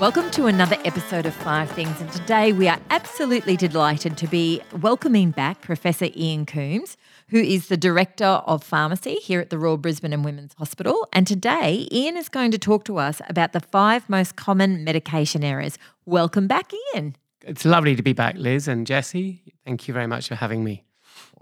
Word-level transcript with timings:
Welcome 0.00 0.30
to 0.30 0.46
another 0.46 0.78
episode 0.86 1.26
of 1.26 1.34
Five 1.34 1.70
Things, 1.72 2.00
and 2.00 2.10
today 2.10 2.54
we 2.54 2.68
are 2.68 2.80
absolutely 2.88 3.54
delighted 3.54 4.16
to 4.16 4.26
be 4.26 4.62
welcoming 4.80 5.30
back 5.30 5.60
Professor 5.60 6.06
Ian 6.16 6.46
Coombes, 6.46 6.96
who 7.28 7.36
is 7.36 7.68
the 7.68 7.76
Director 7.76 8.24
of 8.24 8.64
Pharmacy 8.64 9.16
here 9.16 9.40
at 9.40 9.50
the 9.50 9.58
Royal 9.58 9.76
Brisbane 9.76 10.14
and 10.14 10.24
Women's 10.24 10.54
Hospital. 10.54 11.06
And 11.12 11.26
today, 11.26 11.86
Ian 11.92 12.16
is 12.16 12.30
going 12.30 12.50
to 12.52 12.58
talk 12.58 12.84
to 12.84 12.96
us 12.96 13.20
about 13.28 13.52
the 13.52 13.60
five 13.60 14.08
most 14.08 14.36
common 14.36 14.84
medication 14.84 15.44
errors. 15.44 15.76
Welcome 16.06 16.46
back, 16.46 16.72
Ian. 16.94 17.14
It's 17.42 17.66
lovely 17.66 17.94
to 17.94 18.02
be 18.02 18.14
back, 18.14 18.36
Liz 18.38 18.68
and 18.68 18.86
Jesse. 18.86 19.42
Thank 19.66 19.86
you 19.86 19.92
very 19.92 20.06
much 20.06 20.28
for 20.28 20.34
having 20.34 20.64
me. 20.64 20.82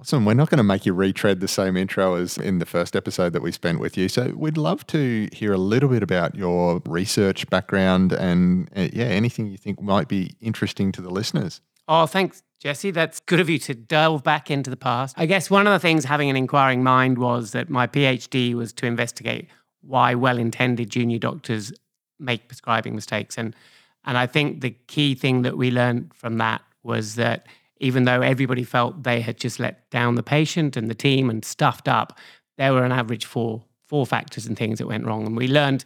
Awesome. 0.00 0.24
We're 0.24 0.34
not 0.34 0.48
going 0.48 0.58
to 0.58 0.64
make 0.64 0.86
you 0.86 0.92
retread 0.94 1.41
the 1.41 1.48
same 1.48 1.77
intro 1.77 2.14
as 2.14 2.38
in 2.38 2.60
the 2.60 2.66
first 2.66 2.94
episode 2.94 3.32
that 3.32 3.42
we 3.42 3.50
spent 3.50 3.80
with 3.80 3.96
you. 3.96 4.08
So 4.08 4.32
we'd 4.36 4.56
love 4.56 4.86
to 4.88 5.28
hear 5.32 5.52
a 5.52 5.58
little 5.58 5.88
bit 5.88 6.04
about 6.04 6.36
your 6.36 6.80
research 6.86 7.50
background 7.50 8.12
and, 8.12 8.70
uh, 8.76 8.88
yeah, 8.92 9.06
anything 9.06 9.48
you 9.48 9.56
think 9.56 9.82
might 9.82 10.06
be 10.06 10.36
interesting 10.41 10.92
to 10.92 11.02
the 11.02 11.10
listeners. 11.10 11.60
Oh, 11.88 12.06
thanks, 12.06 12.44
Jesse. 12.60 12.92
That's 12.92 13.19
good 13.19 13.41
of 13.41 13.50
you 13.50 13.58
to 13.58 13.74
delve 13.74 14.22
back 14.22 14.52
into 14.52 14.70
the 14.70 14.76
past. 14.76 15.16
I 15.19 15.26
guess 15.26 15.50
one 15.50 15.66
of 15.66 15.72
the 15.72 15.80
things 15.80 16.04
having 16.04 16.30
an 16.30 16.36
inquiring 16.36 16.84
mind 16.84 17.19
was 17.19 17.50
that 17.50 17.69
my 17.69 17.88
PhD 17.88 18.54
was 18.54 18.72
to 18.74 18.86
investigate 18.86 19.48
why 19.80 20.14
well 20.14 20.38
intended 20.38 20.91
junior 20.91 21.19
doctors 21.19 21.72
make 22.20 22.46
prescribing 22.46 22.94
mistakes. 22.94 23.36
And, 23.36 23.56
and 24.04 24.16
I 24.16 24.28
think 24.28 24.60
the 24.60 24.76
key 24.86 25.16
thing 25.16 25.42
that 25.42 25.56
we 25.56 25.72
learned 25.72 26.14
from 26.14 26.38
that 26.38 26.62
was 26.84 27.16
that 27.16 27.46
even 27.81 28.05
though 28.05 28.21
everybody 28.21 28.65
felt 28.65 29.03
they 29.03 29.21
had 29.21 29.39
just 29.39 29.61
let 29.61 29.89
down 29.91 30.15
the 30.15 30.23
patient 30.23 30.77
and 30.77 30.91
the 30.91 30.95
team 30.95 31.31
and 31.31 31.45
stuffed 31.45 31.89
up, 31.89 32.19
there 32.57 32.73
were 32.73 32.84
an 32.84 32.93
average 32.93 33.25
four 33.25 33.62
four 33.89 34.05
factors 34.05 34.47
and 34.47 34.59
things 34.59 34.79
that 34.79 34.87
went 34.87 35.07
wrong. 35.07 35.27
And 35.27 35.37
we 35.37 35.48
learned 35.48 35.83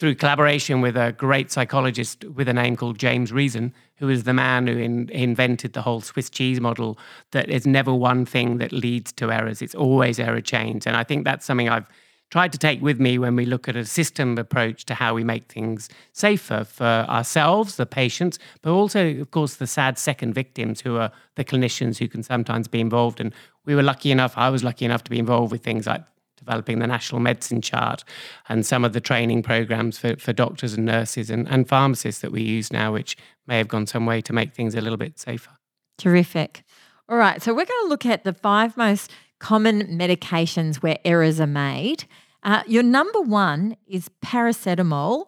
through 0.00 0.14
collaboration 0.16 0.80
with 0.80 0.96
a 0.96 1.12
great 1.12 1.50
psychologist 1.50 2.24
with 2.24 2.48
a 2.48 2.52
name 2.52 2.76
called 2.76 2.98
James 2.98 3.32
Reason, 3.32 3.72
who 3.96 4.08
is 4.08 4.24
the 4.24 4.32
man 4.32 4.66
who 4.66 4.76
in, 4.76 5.08
invented 5.10 5.72
the 5.72 5.82
whole 5.82 6.00
Swiss 6.00 6.30
cheese 6.30 6.60
model, 6.60 6.98
that 7.32 7.48
it's 7.48 7.66
never 7.66 7.94
one 7.94 8.24
thing 8.26 8.58
that 8.58 8.72
leads 8.72 9.12
to 9.12 9.32
errors. 9.32 9.62
It's 9.62 9.74
always 9.74 10.18
error 10.18 10.40
chains. 10.40 10.86
And 10.86 10.96
I 10.96 11.04
think 11.04 11.24
that's 11.24 11.46
something 11.46 11.68
I've 11.68 11.86
tried 12.30 12.52
to 12.52 12.58
take 12.58 12.82
with 12.82 13.00
me 13.00 13.18
when 13.18 13.36
we 13.36 13.46
look 13.46 13.68
at 13.68 13.76
a 13.76 13.84
system 13.84 14.36
approach 14.36 14.84
to 14.86 14.94
how 14.94 15.14
we 15.14 15.24
make 15.24 15.50
things 15.50 15.88
safer 16.12 16.64
for 16.64 17.06
ourselves, 17.08 17.76
the 17.76 17.86
patients, 17.86 18.38
but 18.62 18.70
also, 18.70 19.18
of 19.20 19.30
course, 19.30 19.56
the 19.56 19.66
sad 19.66 19.98
second 19.98 20.34
victims 20.34 20.80
who 20.80 20.96
are 20.96 21.10
the 21.36 21.44
clinicians 21.44 21.98
who 21.98 22.08
can 22.08 22.22
sometimes 22.22 22.68
be 22.68 22.80
involved. 22.80 23.20
And 23.20 23.34
we 23.64 23.74
were 23.74 23.82
lucky 23.82 24.10
enough, 24.10 24.34
I 24.36 24.50
was 24.50 24.62
lucky 24.62 24.84
enough 24.84 25.04
to 25.04 25.10
be 25.10 25.18
involved 25.18 25.52
with 25.52 25.62
things 25.62 25.86
like 25.86 26.04
developing 26.36 26.78
the 26.78 26.86
national 26.86 27.20
medicine 27.20 27.60
chart 27.60 28.04
and 28.48 28.64
some 28.64 28.84
of 28.84 28.92
the 28.92 29.00
training 29.00 29.42
programs 29.42 29.98
for, 29.98 30.16
for 30.16 30.32
doctors 30.32 30.74
and 30.74 30.86
nurses 30.86 31.30
and, 31.30 31.48
and 31.48 31.68
pharmacists 31.68 32.20
that 32.20 32.30
we 32.30 32.42
use 32.42 32.72
now, 32.72 32.92
which 32.92 33.16
may 33.46 33.58
have 33.58 33.68
gone 33.68 33.86
some 33.86 34.06
way 34.06 34.20
to 34.20 34.32
make 34.32 34.54
things 34.54 34.74
a 34.74 34.80
little 34.80 34.96
bit 34.96 35.18
safer. 35.18 35.50
Terrific. 35.96 36.62
All 37.08 37.16
right, 37.16 37.42
so 37.42 37.52
we're 37.52 37.64
going 37.64 37.84
to 37.84 37.88
look 37.88 38.06
at 38.06 38.24
the 38.24 38.34
five 38.34 38.76
most 38.76 39.10
common 39.38 39.98
medications 39.98 40.76
where 40.76 40.98
errors 41.04 41.40
are 41.40 41.46
made. 41.46 42.04
Uh, 42.42 42.62
your 42.66 42.82
number 42.82 43.20
one 43.20 43.76
is 43.86 44.10
paracetamol, 44.24 45.26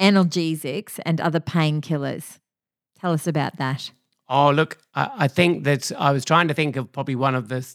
analgesics, 0.00 0.98
and 1.04 1.20
other 1.20 1.40
painkillers. 1.40 2.38
Tell 2.98 3.12
us 3.12 3.26
about 3.26 3.56
that. 3.58 3.90
Oh, 4.28 4.50
look, 4.50 4.78
I, 4.94 5.10
I 5.18 5.28
think 5.28 5.64
that 5.64 5.92
I 5.98 6.12
was 6.12 6.24
trying 6.24 6.48
to 6.48 6.54
think 6.54 6.76
of 6.76 6.90
probably 6.90 7.14
one 7.14 7.34
of 7.34 7.48
the 7.48 7.66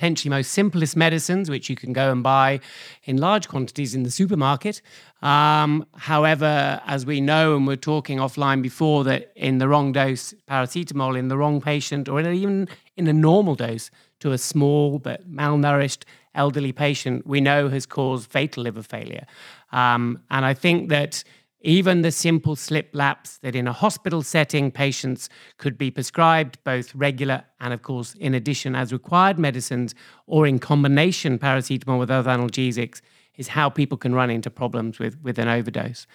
potentially 0.00 0.30
most 0.30 0.52
simplest 0.52 0.96
medicines, 0.96 1.50
which 1.50 1.68
you 1.68 1.76
can 1.76 1.92
go 1.92 2.10
and 2.10 2.22
buy 2.22 2.58
in 3.04 3.18
large 3.18 3.48
quantities 3.48 3.94
in 3.94 4.02
the 4.02 4.10
supermarket. 4.10 4.80
Um, 5.20 5.84
however, 5.94 6.80
as 6.86 7.04
we 7.04 7.20
know, 7.20 7.54
and 7.54 7.66
we're 7.66 7.76
talking 7.76 8.16
offline 8.16 8.62
before, 8.62 9.04
that 9.04 9.30
in 9.36 9.58
the 9.58 9.68
wrong 9.68 9.92
dose, 9.92 10.32
paracetamol 10.48 11.18
in 11.18 11.28
the 11.28 11.36
wrong 11.36 11.60
patient, 11.60 12.08
or 12.08 12.18
even 12.18 12.66
in 12.96 13.06
a 13.08 13.12
normal 13.12 13.54
dose 13.54 13.90
to 14.20 14.32
a 14.32 14.38
small 14.38 14.98
but 14.98 15.30
malnourished 15.30 16.04
elderly 16.34 16.72
patient, 16.72 17.26
we 17.26 17.40
know 17.40 17.68
has 17.68 17.86
caused 17.86 18.30
fatal 18.30 18.62
liver 18.62 18.82
failure. 18.82 19.26
Um, 19.72 20.22
and 20.30 20.44
I 20.44 20.54
think 20.54 20.88
that 20.90 21.24
even 21.62 22.00
the 22.00 22.10
simple 22.10 22.56
slip 22.56 22.88
laps 22.94 23.38
that 23.38 23.54
in 23.54 23.66
a 23.66 23.72
hospital 23.72 24.22
setting 24.22 24.70
patients 24.70 25.28
could 25.58 25.76
be 25.76 25.90
prescribed 25.90 26.58
both 26.64 26.94
regular 26.94 27.44
and, 27.60 27.74
of 27.74 27.82
course, 27.82 28.14
in 28.14 28.34
addition 28.34 28.74
as 28.74 28.92
required 28.92 29.38
medicines 29.38 29.94
or 30.26 30.46
in 30.46 30.58
combination 30.58 31.38
paracetamol 31.38 31.98
with 31.98 32.10
other 32.10 32.30
analgesics 32.30 33.02
is 33.36 33.48
how 33.48 33.68
people 33.68 33.98
can 33.98 34.14
run 34.14 34.30
into 34.30 34.50
problems 34.50 34.98
with, 34.98 35.20
with 35.22 35.38
an 35.38 35.48
overdose. 35.48 36.06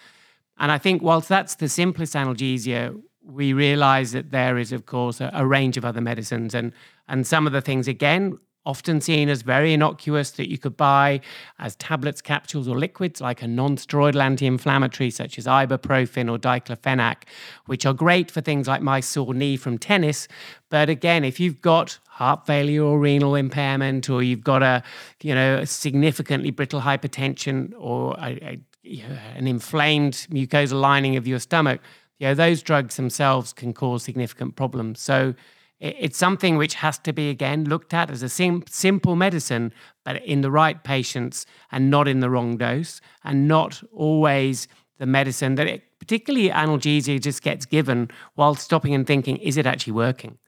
And 0.58 0.72
I 0.72 0.78
think, 0.78 1.02
whilst 1.02 1.28
that's 1.28 1.56
the 1.56 1.68
simplest 1.68 2.14
analgesia, 2.14 3.00
we 3.26 3.52
realize 3.52 4.12
that 4.12 4.30
there 4.30 4.56
is, 4.58 4.72
of 4.72 4.86
course, 4.86 5.20
a, 5.20 5.30
a 5.34 5.46
range 5.46 5.76
of 5.76 5.84
other 5.84 6.00
medicines. 6.00 6.54
And, 6.54 6.72
and 7.08 7.26
some 7.26 7.46
of 7.46 7.52
the 7.52 7.60
things, 7.60 7.88
again, 7.88 8.38
often 8.66 9.00
seen 9.00 9.28
as 9.28 9.42
very 9.42 9.72
innocuous 9.72 10.32
that 10.32 10.50
you 10.50 10.58
could 10.58 10.76
buy 10.76 11.20
as 11.58 11.76
tablets, 11.76 12.20
capsules, 12.20 12.66
or 12.68 12.76
liquids, 12.76 13.20
like 13.20 13.40
a 13.40 13.46
non 13.46 13.76
steroidal 13.76 14.20
anti 14.20 14.46
inflammatory 14.46 15.08
such 15.10 15.38
as 15.38 15.46
ibuprofen 15.46 16.30
or 16.30 16.36
diclofenac, 16.36 17.22
which 17.66 17.86
are 17.86 17.94
great 17.94 18.30
for 18.30 18.40
things 18.40 18.66
like 18.66 18.82
my 18.82 19.00
sore 19.00 19.32
knee 19.32 19.56
from 19.56 19.78
tennis. 19.78 20.26
But 20.68 20.90
again, 20.90 21.24
if 21.24 21.38
you've 21.38 21.62
got 21.62 21.98
heart 22.08 22.44
failure 22.44 22.82
or 22.82 22.98
renal 22.98 23.36
impairment, 23.36 24.10
or 24.10 24.22
you've 24.22 24.44
got 24.44 24.62
a, 24.62 24.82
you 25.22 25.34
know, 25.34 25.58
a 25.58 25.66
significantly 25.66 26.50
brittle 26.50 26.80
hypertension 26.80 27.72
or 27.78 28.16
a, 28.18 28.58
a, 28.84 29.02
an 29.36 29.46
inflamed 29.46 30.14
mucosal 30.30 30.80
lining 30.80 31.16
of 31.16 31.26
your 31.26 31.38
stomach, 31.38 31.80
you 32.18 32.28
know, 32.28 32.34
those 32.34 32.62
drugs 32.62 32.96
themselves 32.96 33.52
can 33.52 33.72
cause 33.72 34.02
significant 34.02 34.56
problems. 34.56 35.00
So 35.00 35.34
it's 35.78 36.16
something 36.16 36.56
which 36.56 36.74
has 36.74 36.98
to 37.00 37.12
be, 37.12 37.28
again, 37.28 37.64
looked 37.64 37.92
at 37.92 38.10
as 38.10 38.22
a 38.22 38.28
sim- 38.28 38.64
simple 38.68 39.14
medicine, 39.14 39.72
but 40.04 40.24
in 40.24 40.40
the 40.40 40.50
right 40.50 40.82
patients 40.82 41.44
and 41.70 41.90
not 41.90 42.08
in 42.08 42.20
the 42.20 42.30
wrong 42.30 42.56
dose, 42.56 43.00
and 43.24 43.46
not 43.46 43.82
always 43.92 44.68
the 44.98 45.06
medicine 45.06 45.56
that, 45.56 45.66
it, 45.66 45.82
particularly 45.98 46.48
analgesia, 46.48 47.20
just 47.20 47.42
gets 47.42 47.66
given 47.66 48.10
while 48.36 48.54
stopping 48.54 48.94
and 48.94 49.06
thinking, 49.06 49.36
is 49.36 49.58
it 49.58 49.66
actually 49.66 49.92
working? 49.92 50.38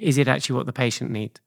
Is 0.00 0.16
it 0.16 0.28
actually 0.28 0.56
what 0.56 0.66
the 0.66 0.72
patient 0.72 1.10
needs? 1.10 1.40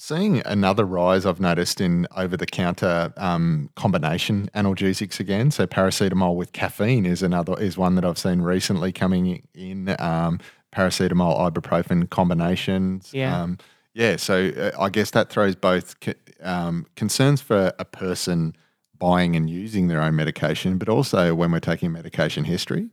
Seeing 0.00 0.42
another 0.46 0.84
rise 0.84 1.26
I've 1.26 1.40
noticed 1.40 1.80
in 1.80 2.06
over 2.16 2.36
the 2.36 2.46
counter 2.46 3.12
um, 3.16 3.68
combination 3.74 4.48
analgesics 4.54 5.18
again. 5.18 5.50
So 5.50 5.66
paracetamol 5.66 6.36
with 6.36 6.52
caffeine 6.52 7.04
is 7.04 7.20
another 7.20 7.58
is 7.60 7.76
one 7.76 7.96
that 7.96 8.04
I've 8.04 8.16
seen 8.16 8.40
recently 8.40 8.92
coming 8.92 9.42
in. 9.54 9.96
Um, 9.98 10.38
paracetamol 10.72 11.50
ibuprofen 11.50 12.08
combinations. 12.10 13.12
Yeah. 13.12 13.42
Um, 13.42 13.58
yeah. 13.92 14.14
So 14.14 14.50
uh, 14.56 14.80
I 14.80 14.88
guess 14.88 15.10
that 15.10 15.30
throws 15.30 15.56
both 15.56 15.96
um, 16.42 16.86
concerns 16.94 17.40
for 17.40 17.72
a 17.80 17.84
person 17.84 18.54
buying 18.98 19.34
and 19.34 19.50
using 19.50 19.88
their 19.88 20.00
own 20.00 20.14
medication, 20.14 20.78
but 20.78 20.88
also 20.88 21.34
when 21.34 21.50
we're 21.50 21.58
taking 21.58 21.90
medication 21.90 22.44
history. 22.44 22.88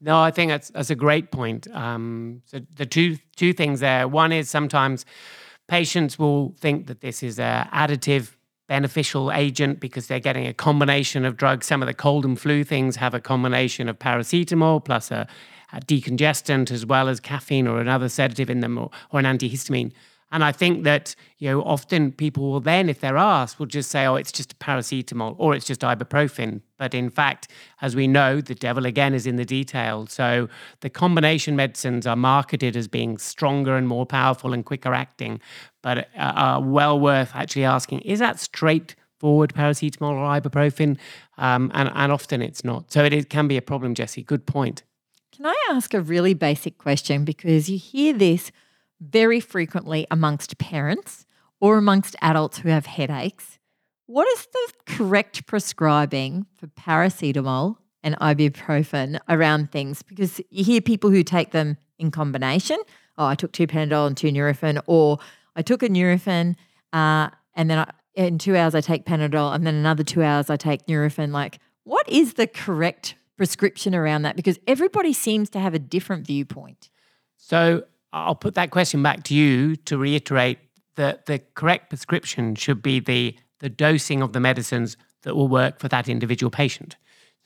No, 0.00 0.20
I 0.20 0.30
think 0.30 0.50
that's 0.50 0.68
that's 0.68 0.90
a 0.90 0.94
great 0.94 1.30
point. 1.30 1.68
Um, 1.74 2.42
so 2.44 2.60
the 2.76 2.84
two 2.84 3.16
two 3.36 3.54
things 3.54 3.80
there. 3.80 4.06
One 4.06 4.30
is 4.30 4.50
sometimes 4.50 5.06
patients 5.68 6.18
will 6.18 6.54
think 6.58 6.86
that 6.86 7.00
this 7.00 7.22
is 7.22 7.38
a 7.38 7.68
additive 7.72 8.34
beneficial 8.68 9.30
agent 9.32 9.80
because 9.80 10.06
they're 10.06 10.20
getting 10.20 10.46
a 10.46 10.54
combination 10.54 11.24
of 11.24 11.36
drugs. 11.36 11.66
Some 11.66 11.82
of 11.82 11.86
the 11.86 11.94
cold 11.94 12.24
and 12.24 12.38
flu 12.38 12.64
things 12.64 12.96
have 12.96 13.14
a 13.14 13.20
combination 13.20 13.88
of 13.88 13.98
paracetamol 13.98 14.84
plus 14.84 15.10
a, 15.10 15.26
a 15.72 15.80
decongestant 15.80 16.70
as 16.70 16.86
well 16.86 17.08
as 17.08 17.20
caffeine 17.20 17.66
or 17.66 17.80
another 17.80 18.08
sedative 18.08 18.48
in 18.48 18.60
them 18.60 18.78
or, 18.78 18.90
or 19.10 19.20
an 19.20 19.26
antihistamine. 19.26 19.92
And 20.34 20.42
I 20.42 20.50
think 20.50 20.82
that, 20.82 21.14
you 21.38 21.48
know, 21.48 21.62
often 21.62 22.10
people 22.10 22.50
will 22.50 22.58
then, 22.58 22.88
if 22.88 22.98
they're 22.98 23.16
asked, 23.16 23.60
will 23.60 23.66
just 23.66 23.88
say, 23.88 24.04
oh, 24.04 24.16
it's 24.16 24.32
just 24.32 24.58
paracetamol 24.58 25.36
or 25.38 25.54
it's 25.54 25.64
just 25.64 25.82
ibuprofen. 25.82 26.60
But 26.76 26.92
in 26.92 27.08
fact, 27.08 27.52
as 27.80 27.94
we 27.94 28.08
know, 28.08 28.40
the 28.40 28.56
devil 28.56 28.84
again 28.84 29.14
is 29.14 29.28
in 29.28 29.36
the 29.36 29.44
detail. 29.44 30.08
So 30.08 30.48
the 30.80 30.90
combination 30.90 31.54
medicines 31.54 32.04
are 32.04 32.16
marketed 32.16 32.76
as 32.76 32.88
being 32.88 33.16
stronger 33.16 33.76
and 33.76 33.86
more 33.86 34.06
powerful 34.06 34.52
and 34.52 34.64
quicker 34.64 34.92
acting, 34.92 35.40
but 35.84 35.98
uh, 35.98 36.02
are 36.16 36.60
well 36.60 36.98
worth 36.98 37.30
actually 37.32 37.64
asking, 37.64 38.00
is 38.00 38.18
that 38.18 38.40
straightforward 38.40 39.54
paracetamol 39.54 40.14
or 40.14 40.40
ibuprofen? 40.40 40.98
Um, 41.38 41.70
and, 41.74 41.92
and 41.94 42.10
often 42.10 42.42
it's 42.42 42.64
not. 42.64 42.90
So 42.90 43.04
it 43.04 43.30
can 43.30 43.46
be 43.46 43.56
a 43.56 43.62
problem, 43.62 43.94
Jesse. 43.94 44.24
Good 44.24 44.46
point. 44.46 44.82
Can 45.30 45.46
I 45.46 45.56
ask 45.70 45.94
a 45.94 46.00
really 46.00 46.34
basic 46.34 46.76
question? 46.78 47.24
Because 47.24 47.70
you 47.70 47.78
hear 47.78 48.12
this 48.12 48.50
very 49.00 49.40
frequently 49.40 50.06
amongst 50.10 50.58
parents 50.58 51.26
or 51.60 51.76
amongst 51.78 52.16
adults 52.20 52.58
who 52.58 52.68
have 52.68 52.86
headaches. 52.86 53.58
What 54.06 54.28
is 54.28 54.46
the 54.52 54.72
correct 54.86 55.46
prescribing 55.46 56.46
for 56.56 56.66
paracetamol 56.66 57.76
and 58.02 58.16
ibuprofen 58.18 59.18
around 59.28 59.72
things? 59.72 60.02
Because 60.02 60.40
you 60.50 60.64
hear 60.64 60.80
people 60.80 61.10
who 61.10 61.22
take 61.22 61.52
them 61.52 61.78
in 61.98 62.10
combination. 62.10 62.78
Oh, 63.16 63.26
I 63.26 63.34
took 63.34 63.52
two 63.52 63.66
Panadol 63.66 64.06
and 64.06 64.16
two 64.16 64.28
Nurofen, 64.28 64.80
or 64.86 65.18
I 65.56 65.62
took 65.62 65.82
a 65.82 65.88
Nurofen 65.88 66.56
uh, 66.92 67.30
and 67.54 67.70
then 67.70 67.78
I, 67.78 67.90
in 68.14 68.38
two 68.38 68.56
hours 68.56 68.74
I 68.74 68.80
take 68.80 69.04
Panadol, 69.04 69.54
and 69.54 69.66
then 69.66 69.74
another 69.74 70.04
two 70.04 70.22
hours 70.22 70.50
I 70.50 70.56
take 70.56 70.86
Nurofen. 70.86 71.32
Like, 71.32 71.58
what 71.84 72.08
is 72.08 72.34
the 72.34 72.46
correct 72.46 73.14
prescription 73.36 73.94
around 73.94 74.22
that? 74.22 74.36
Because 74.36 74.58
everybody 74.66 75.12
seems 75.12 75.50
to 75.50 75.60
have 75.60 75.74
a 75.74 75.78
different 75.78 76.26
viewpoint. 76.26 76.90
So 77.36 77.84
I'll 78.14 78.36
put 78.36 78.54
that 78.54 78.70
question 78.70 79.02
back 79.02 79.24
to 79.24 79.34
you 79.34 79.74
to 79.76 79.98
reiterate 79.98 80.58
that 80.94 81.26
the 81.26 81.40
correct 81.54 81.88
prescription 81.88 82.54
should 82.54 82.80
be 82.80 83.00
the, 83.00 83.36
the 83.58 83.68
dosing 83.68 84.22
of 84.22 84.32
the 84.32 84.40
medicines 84.40 84.96
that 85.22 85.34
will 85.34 85.48
work 85.48 85.80
for 85.80 85.88
that 85.88 86.08
individual 86.08 86.50
patient. 86.50 86.96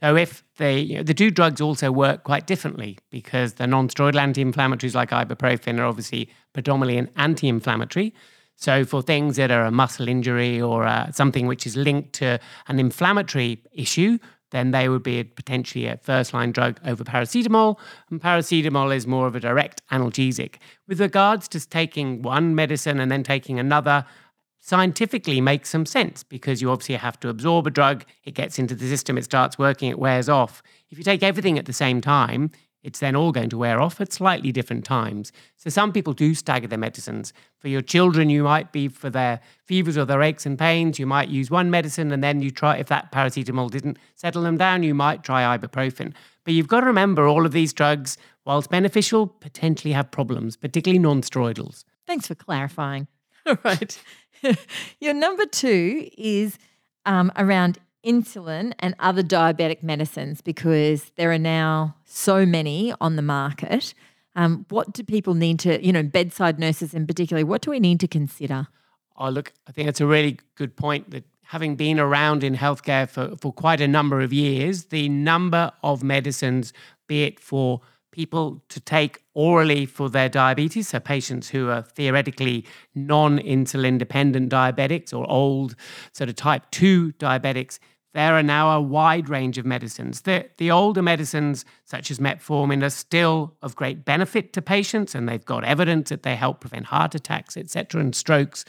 So 0.01 0.15
if 0.15 0.45
they, 0.59 0.79
you 0.79 0.97
know, 0.97 1.03
the 1.03 1.15
two 1.15 1.31
drugs 1.31 1.61
also 1.61 1.91
work 1.91 2.23
quite 2.23 2.47
differently 2.47 2.99
because 3.11 3.55
the 3.55 3.67
non-steroidal 3.67 4.21
anti-inflammatories 4.21 4.95
like 4.95 5.11
ibuprofen 5.11 5.81
are 5.81 5.87
obviously 5.87 6.31
predominantly 6.53 6.99
an 6.99 7.11
anti-inflammatory. 7.17 8.15
So 8.57 8.85
for 8.85 9.01
things 9.01 9.37
that 9.37 9.51
are 9.51 9.65
a 9.65 9.71
muscle 9.71 10.07
injury 10.07 10.61
or 10.61 10.87
uh, 10.87 11.11
something 11.13 11.47
which 11.47 11.67
is 11.67 11.77
linked 11.77 12.13
to 12.15 12.39
an 12.69 12.79
inflammatory 12.79 13.63
issue, 13.73 14.19
then 14.51 14.71
they 14.71 14.89
would 14.89 15.03
be 15.03 15.25
potentially 15.25 15.87
a 15.87 15.97
first 15.99 16.33
line 16.33 16.53
drug 16.53 16.81
over 16.85 17.05
paracetamol. 17.05 17.79
And 18.11 18.21
paracetamol 18.21 18.95
is 18.95 19.07
more 19.07 19.27
of 19.27 19.37
a 19.37 19.41
direct 19.41 19.83
analgesic. 19.91 20.57
With 20.87 21.01
regards 21.01 21.49
to 21.49 21.69
taking 21.69 22.23
one 22.23 22.55
medicine 22.55 23.01
and 23.01 23.11
then 23.11 23.23
taking 23.23 23.59
another, 23.59 24.05
scientifically 24.61 25.41
makes 25.41 25.71
some 25.71 25.87
sense 25.87 26.23
because 26.23 26.61
you 26.61 26.71
obviously 26.71 26.97
have 26.97 27.19
to 27.21 27.29
absorb 27.29 27.67
a 27.67 27.71
drug, 27.71 28.05
it 28.25 28.35
gets 28.35 28.59
into 28.59 28.75
the 28.75 28.89
system, 28.89 29.17
it 29.17 29.25
starts 29.25 29.59
working, 29.59 29.91
it 29.91 29.99
wears 29.99 30.29
off. 30.29 30.63
If 30.91 30.99
you 30.99 31.05
take 31.05 31.23
everything 31.23 31.59
at 31.59 31.67
the 31.67 31.73
same 31.73 32.01
time, 32.01 32.51
it's 32.83 33.01
then 33.01 33.17
all 33.17 33.33
going 33.33 33.51
to 33.51 33.59
wear 33.59 33.81
off 33.81 34.01
at 34.01 34.13
slightly 34.13 34.53
different 34.53 34.85
times. 34.85 35.33
So 35.57 35.69
some 35.69 35.93
people 35.93 36.13
do 36.13 36.35
stagger 36.35 36.69
their 36.69 36.79
medicines. 36.79 37.33
For 37.59 37.69
your 37.69 37.81
children, 37.81 38.31
you 38.31 38.45
might 38.45 38.73
be 38.73 38.89
for 38.89 39.11
their 39.11 39.41
fevers 39.65 39.99
or 39.99 40.05
their 40.05 40.23
aches 40.23 40.47
and 40.47 40.59
pains, 40.59 40.99
you 40.99 41.07
might 41.07 41.29
use 41.29 41.51
one 41.51 41.71
medicine 41.71 42.13
and 42.13 42.23
then 42.23 42.41
you 42.41 42.51
try, 42.51 42.77
if 42.77 42.87
that 42.89 43.11
paracetamol 43.13 43.71
didn't 43.71 43.99
settle 44.15 44.43
them 44.43 44.57
down, 44.57 44.83
you 44.83 44.95
might 44.95 45.25
try 45.25 45.57
ibuprofen. 45.57 46.15
But 46.45 46.55
you've 46.55 46.69
got 46.69 46.81
to 46.81 46.87
remember 46.87 47.27
all 47.27 47.45
of 47.45 47.53
these 47.53 47.73
drugs, 47.73 48.17
whilst 48.45 48.71
beneficial, 48.71 49.27
potentially 49.27 49.93
have 49.93 50.11
problems, 50.11 50.57
particularly 50.57 50.99
non-steroidals. 50.99 51.85
Thanks 52.07 52.27
for 52.27 52.35
clarifying. 52.35 53.07
All 53.47 53.59
right. 53.65 54.03
Your 55.01 55.15
number 55.15 55.45
two 55.47 56.09
is 56.17 56.59
um, 57.05 57.33
around 57.37 57.79
insulin 58.05 58.73
and 58.79 58.95
other 58.99 59.23
diabetic 59.23 59.83
medicines 59.83 60.41
because 60.41 61.11
there 61.17 61.31
are 61.33 61.39
now 61.39 61.97
so 62.05 62.47
many 62.47 62.93
on 63.01 63.17
the 63.17 63.23
market. 63.23 63.95
Um, 64.37 64.67
what 64.69 64.93
do 64.93 65.03
people 65.03 65.35
need 65.35 65.59
to, 65.61 65.85
you 65.85 65.93
know, 65.93 66.03
bedside 66.03 66.59
nurses 66.59 66.95
in 66.95 67.07
particular, 67.07 67.45
what 67.45 67.63
do 67.63 67.71
we 67.71 67.81
need 67.81 68.01
to 68.01 68.09
consider? 68.09 68.69
Oh, 69.17 69.31
look, 69.31 69.53
I 69.67 69.73
think 69.73 69.89
it's 69.89 70.01
a 70.01 70.07
really 70.07 70.39
good 70.55 70.77
point 70.77 71.11
that 71.11 71.25
having 71.43 71.75
been 71.77 71.99
around 71.99 72.45
in 72.45 72.55
healthcare 72.55 73.09
for, 73.09 73.35
for 73.37 73.53
quite 73.53 73.81
a 73.81 73.89
number 73.89 74.21
of 74.21 74.33
years, 74.33 74.85
the 74.87 75.09
number 75.09 75.73
of 75.83 76.05
medicines, 76.05 76.73
be 77.09 77.25
it 77.25 77.41
for 77.41 77.81
people 78.11 78.63
to 78.69 78.81
take 78.81 79.23
orally 79.35 79.87
for 79.87 80.09
their 80.09 80.29
diabetes, 80.29 80.89
so 80.89 81.01
patients 81.01 81.49
who 81.49 81.69
are 81.69 81.83
theoretically 81.83 82.65
non 82.95 83.39
insulin 83.39 83.99
dependent 83.99 84.51
diabetics 84.51 85.13
or 85.13 85.29
old 85.31 85.75
sort 86.13 86.29
of 86.29 86.37
type 86.37 86.63
2 86.71 87.13
diabetics, 87.13 87.79
there 88.15 88.35
are 88.35 88.43
now 88.43 88.77
a 88.77 88.81
wide 88.81 89.29
range 89.29 89.59
of 89.59 89.67
medicines. 89.67 90.23
The, 90.23 90.47
the 90.57 90.71
older 90.71 91.03
medicines, 91.03 91.65
such 91.85 92.11
as 92.11 92.19
metformin, 92.19 92.83
are 92.83 92.91
still 92.91 93.55
of 93.63 93.77
great 93.77 94.05
benefit 94.05 94.53
to 94.55 94.63
patients, 94.63 95.15
and 95.15 95.29
they've 95.29 95.45
got 95.45 95.63
evidence 95.63 96.09
that 96.09 96.23
they 96.23 96.35
help 96.35 96.61
prevent 96.61 96.87
heart 96.87 97.15
attacks, 97.15 97.57
etc., 97.57 98.01
and 98.01 98.15
strokes. 98.17 98.65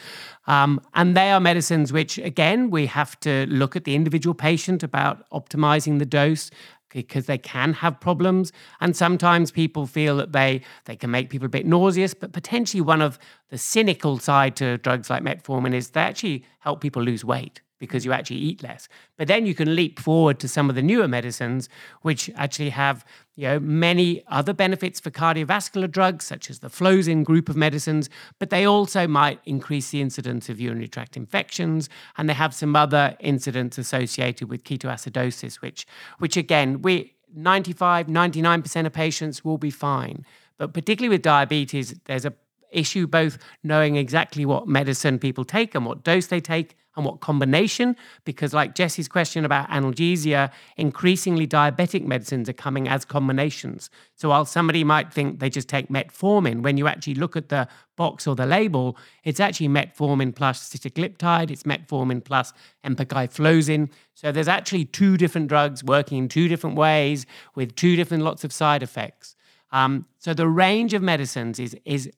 Um, 0.46 0.82
and 0.94 1.16
they 1.16 1.32
are 1.32 1.40
medicines 1.40 1.94
which, 1.94 2.18
again, 2.18 2.70
we 2.70 2.86
have 2.88 3.20
to 3.22 3.46
look 3.48 3.76
at 3.76 3.86
the 3.86 3.96
individual 3.96 4.34
patient 4.34 4.84
about 4.84 5.28
optimizing 5.32 6.00
the 6.00 6.06
dose 6.06 6.52
because 6.90 7.26
they 7.26 7.38
can 7.38 7.74
have 7.74 8.00
problems 8.00 8.52
and 8.82 8.96
sometimes 8.96 9.52
people 9.52 9.86
feel 9.86 10.18
that 10.18 10.32
they 10.32 10.62
they 10.86 10.96
can 10.96 11.12
make 11.12 11.30
people 11.30 11.46
a 11.46 11.50
bit 11.50 11.66
nauseous 11.66 12.14
but 12.14 12.32
potentially 12.32 12.82
one 12.82 13.02
of 13.02 13.20
the 13.50 13.58
cynical 13.58 14.20
side 14.20 14.56
to 14.56 14.78
drugs 14.80 15.10
like 15.10 15.24
metformin 15.24 15.74
is 15.74 15.92
they 15.92 16.02
actually 16.02 16.44
help 16.60 16.82
people 16.82 17.02
lose 17.02 17.24
weight 17.24 17.62
because 17.80 18.06
you 18.06 18.12
actually 18.12 18.38
eat 18.38 18.62
less. 18.62 18.88
But 19.18 19.28
then 19.28 19.46
you 19.46 19.56
can 19.56 19.76
leap 19.76 20.00
forward 20.00 20.40
to 20.40 20.48
some 20.48 20.70
of 20.70 20.76
the 20.76 20.82
newer 20.82 21.08
medicines, 21.08 21.70
which 22.02 22.30
actually 22.36 22.70
have 22.70 23.06
you 23.36 23.48
know 23.48 23.60
many 23.60 24.24
other 24.28 24.54
benefits 24.54 25.00
for 25.00 25.10
cardiovascular 25.10 25.90
drugs, 25.90 26.26
such 26.26 26.50
as 26.50 26.60
the 26.60 26.70
Flozin 26.70 27.24
group 27.24 27.50
of 27.50 27.56
medicines. 27.56 28.10
But 28.38 28.50
they 28.50 28.66
also 28.66 29.08
might 29.08 29.40
increase 29.46 29.90
the 29.90 30.02
incidence 30.02 30.50
of 30.50 30.60
urinary 30.60 30.88
tract 30.88 31.18
infections, 31.18 31.90
and 32.18 32.30
they 32.30 32.34
have 32.34 32.54
some 32.54 32.76
other 32.76 33.16
incidents 33.20 33.78
associated 33.78 34.50
with 34.50 34.64
ketoacidosis, 34.64 35.56
which 35.62 35.88
which 36.20 36.38
again 36.38 36.82
we 36.82 37.16
95, 37.36 38.08
99% 38.08 38.86
of 38.86 38.94
patients 38.94 39.46
will 39.46 39.58
be 39.58 39.70
fine. 39.70 40.26
But 40.58 40.74
particularly 40.74 41.10
with 41.16 41.22
diabetes, 41.22 41.96
there's 42.06 42.26
a 42.26 42.34
issue 42.72 43.08
both 43.08 43.38
knowing 43.64 43.96
exactly 43.96 44.46
what 44.46 44.68
medicine 44.68 45.20
people 45.20 45.46
take 45.46 45.76
and 45.76 45.86
what 45.86 46.04
dose 46.04 46.28
they 46.28 46.40
take 46.40 46.76
and 46.96 47.06
what 47.06 47.22
combination, 47.22 47.96
because 48.26 48.54
like 48.54 48.76
Jesse's 48.76 49.08
question 49.08 49.46
about 49.46 49.70
analgesia, 49.70 50.52
increasingly 50.76 51.48
diabetic 51.48 52.06
medicines 52.06 52.50
are 52.50 52.54
coming 52.54 52.88
as 52.88 53.06
combinations. 53.06 53.90
So 54.16 54.30
while 54.30 54.46
somebody 54.46 54.84
might 54.84 55.14
think 55.14 55.40
they 55.40 55.50
just 55.50 55.70
take 55.70 55.88
metformin, 55.88 56.62
when 56.62 56.78
you 56.78 56.88
actually 56.88 57.16
look 57.16 57.36
at 57.38 57.50
the 57.50 57.68
box 57.96 58.28
or 58.28 58.36
the 58.36 58.46
label, 58.46 58.98
it's 59.24 59.40
actually 59.40 59.70
metformin 59.70 60.36
plus 60.36 60.70
sitagliptin, 60.70 61.50
it's 61.50 61.64
metformin 61.64 62.24
plus 62.24 62.54
empagliflozin. 62.86 63.90
So 64.16 64.32
there's 64.32 64.48
actually 64.48 64.86
two 64.86 65.16
different 65.16 65.48
drugs 65.48 65.84
working 65.84 66.18
in 66.18 66.28
two 66.28 66.48
different 66.48 66.76
ways 66.76 67.26
with 67.56 67.76
two 67.76 67.96
different 67.96 68.24
lots 68.24 68.44
of 68.44 68.52
side 68.52 68.84
effects. 68.84 69.36
Um, 69.72 70.06
so 70.18 70.34
the 70.34 70.48
range 70.48 70.94
of 70.94 71.02
medicines 71.02 71.60
is 71.60 71.78
is 71.86 72.10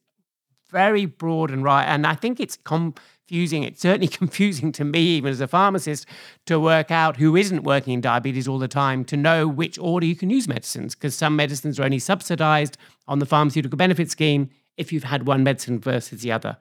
very 0.72 1.06
broad 1.06 1.50
and 1.50 1.62
right, 1.62 1.84
and 1.84 2.06
I 2.06 2.14
think 2.14 2.40
it's 2.40 2.56
confusing. 2.64 3.62
It's 3.62 3.80
certainly 3.80 4.08
confusing 4.22 4.72
to 4.72 4.84
me, 4.84 5.00
even 5.00 5.30
as 5.30 5.40
a 5.40 5.46
pharmacist, 5.46 6.06
to 6.46 6.58
work 6.58 6.90
out 6.90 7.18
who 7.18 7.36
isn't 7.36 7.62
working 7.62 7.92
in 7.92 8.00
diabetes 8.00 8.48
all 8.48 8.58
the 8.58 8.68
time 8.68 9.04
to 9.04 9.16
know 9.16 9.46
which 9.46 9.78
order 9.78 10.06
you 10.06 10.16
can 10.16 10.30
use 10.30 10.48
medicines, 10.48 10.94
because 10.94 11.14
some 11.14 11.36
medicines 11.36 11.78
are 11.78 11.84
only 11.84 11.98
subsidized 11.98 12.76
on 13.06 13.18
the 13.18 13.26
pharmaceutical 13.26 13.76
benefit 13.76 14.10
scheme 14.10 14.50
if 14.76 14.92
you've 14.92 15.04
had 15.04 15.26
one 15.26 15.44
medicine 15.44 15.78
versus 15.78 16.22
the 16.22 16.32
other. 16.32 16.56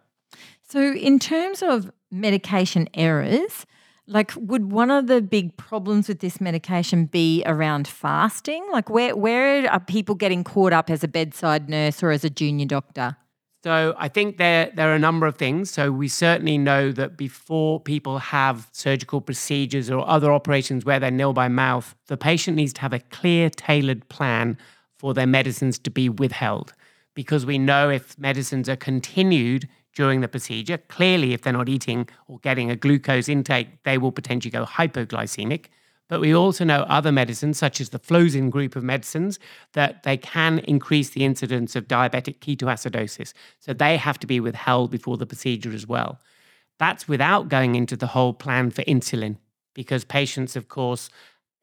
So, 0.68 0.94
in 0.94 1.18
terms 1.18 1.64
of 1.64 1.92
medication 2.12 2.88
errors, 2.94 3.66
like 4.08 4.34
would 4.36 4.72
one 4.72 4.92
of 4.92 5.08
the 5.08 5.22
big 5.22 5.56
problems 5.58 6.08
with 6.08 6.20
this 6.20 6.42
medication 6.42 7.06
be 7.06 7.44
around 7.46 7.88
fasting? 7.88 8.66
Like 8.72 8.90
where 8.90 9.16
where 9.16 9.70
are 9.72 9.80
people 9.80 10.16
getting 10.16 10.44
caught 10.44 10.74
up 10.74 10.90
as 10.90 11.04
a 11.04 11.08
bedside 11.08 11.70
nurse 11.70 12.04
or 12.04 12.12
as 12.12 12.24
a 12.24 12.30
junior 12.30 12.66
doctor? 12.66 13.18
So 13.64 13.94
I 13.98 14.08
think 14.08 14.38
there 14.38 14.72
there 14.74 14.92
are 14.92 14.96
a 14.96 15.00
number 15.00 15.28
of 15.28 15.36
things. 15.36 15.70
So 15.70 15.92
we 15.92 16.08
certainly 16.08 16.58
know 16.58 16.92
that 16.94 17.16
before 17.16 17.80
people 17.80 18.18
have 18.18 18.68
surgical 18.72 19.22
procedures 19.22 19.90
or 19.92 20.08
other 20.08 20.34
operations 20.34 20.84
where 20.84 21.00
they're 21.00 21.12
nil 21.12 21.34
by 21.34 21.48
mouth, 21.48 21.96
the 22.08 22.18
patient 22.18 22.58
needs 22.58 22.74
to 22.74 22.82
have 22.82 22.94
a 22.94 23.00
clear, 23.00 23.50
tailored 23.50 24.08
plan 24.10 24.58
for 24.98 25.14
their 25.14 25.28
medicines 25.28 25.78
to 25.80 25.92
be 25.92 26.10
withheld. 26.10 26.74
Because 27.14 27.46
we 27.46 27.60
know 27.60 27.90
if 27.90 28.18
medicines 28.18 28.68
are 28.68 28.76
continued 28.76 29.68
during 29.94 30.22
the 30.22 30.28
procedure, 30.28 30.78
clearly 30.78 31.34
if 31.34 31.42
they're 31.42 31.54
not 31.54 31.70
eating 31.70 32.08
or 32.28 32.40
getting 32.40 32.72
a 32.72 32.76
glucose 32.76 33.30
intake, 33.30 33.84
they 33.84 33.98
will 33.98 34.12
potentially 34.12 34.52
go 34.52 34.66
hypoglycemic. 34.66 35.66
But 36.12 36.20
we 36.20 36.36
also 36.36 36.66
know 36.66 36.82
other 36.90 37.14
medicines, 37.14 37.58
such 37.58 37.80
as 37.80 37.92
the 37.92 37.98
Flozin 37.98 38.50
group 38.50 38.76
of 38.76 38.84
medicines, 38.84 39.40
that 39.72 40.04
they 40.04 40.18
can 40.18 40.60
increase 40.60 41.12
the 41.12 41.24
incidence 41.24 41.74
of 41.74 41.88
diabetic 41.88 42.40
ketoacidosis. 42.40 43.32
So 43.62 43.72
they 43.72 43.96
have 43.96 44.20
to 44.20 44.28
be 44.28 44.42
withheld 44.42 44.92
before 44.92 45.16
the 45.16 45.26
procedure 45.26 45.72
as 45.72 45.88
well. 45.88 46.20
That's 46.80 47.08
without 47.08 47.48
going 47.48 47.76
into 47.76 47.96
the 47.96 48.08
whole 48.08 48.34
plan 48.34 48.72
for 48.72 48.82
insulin, 48.82 49.38
because 49.74 50.04
patients, 50.04 50.58
of 50.58 50.68
course, 50.68 51.10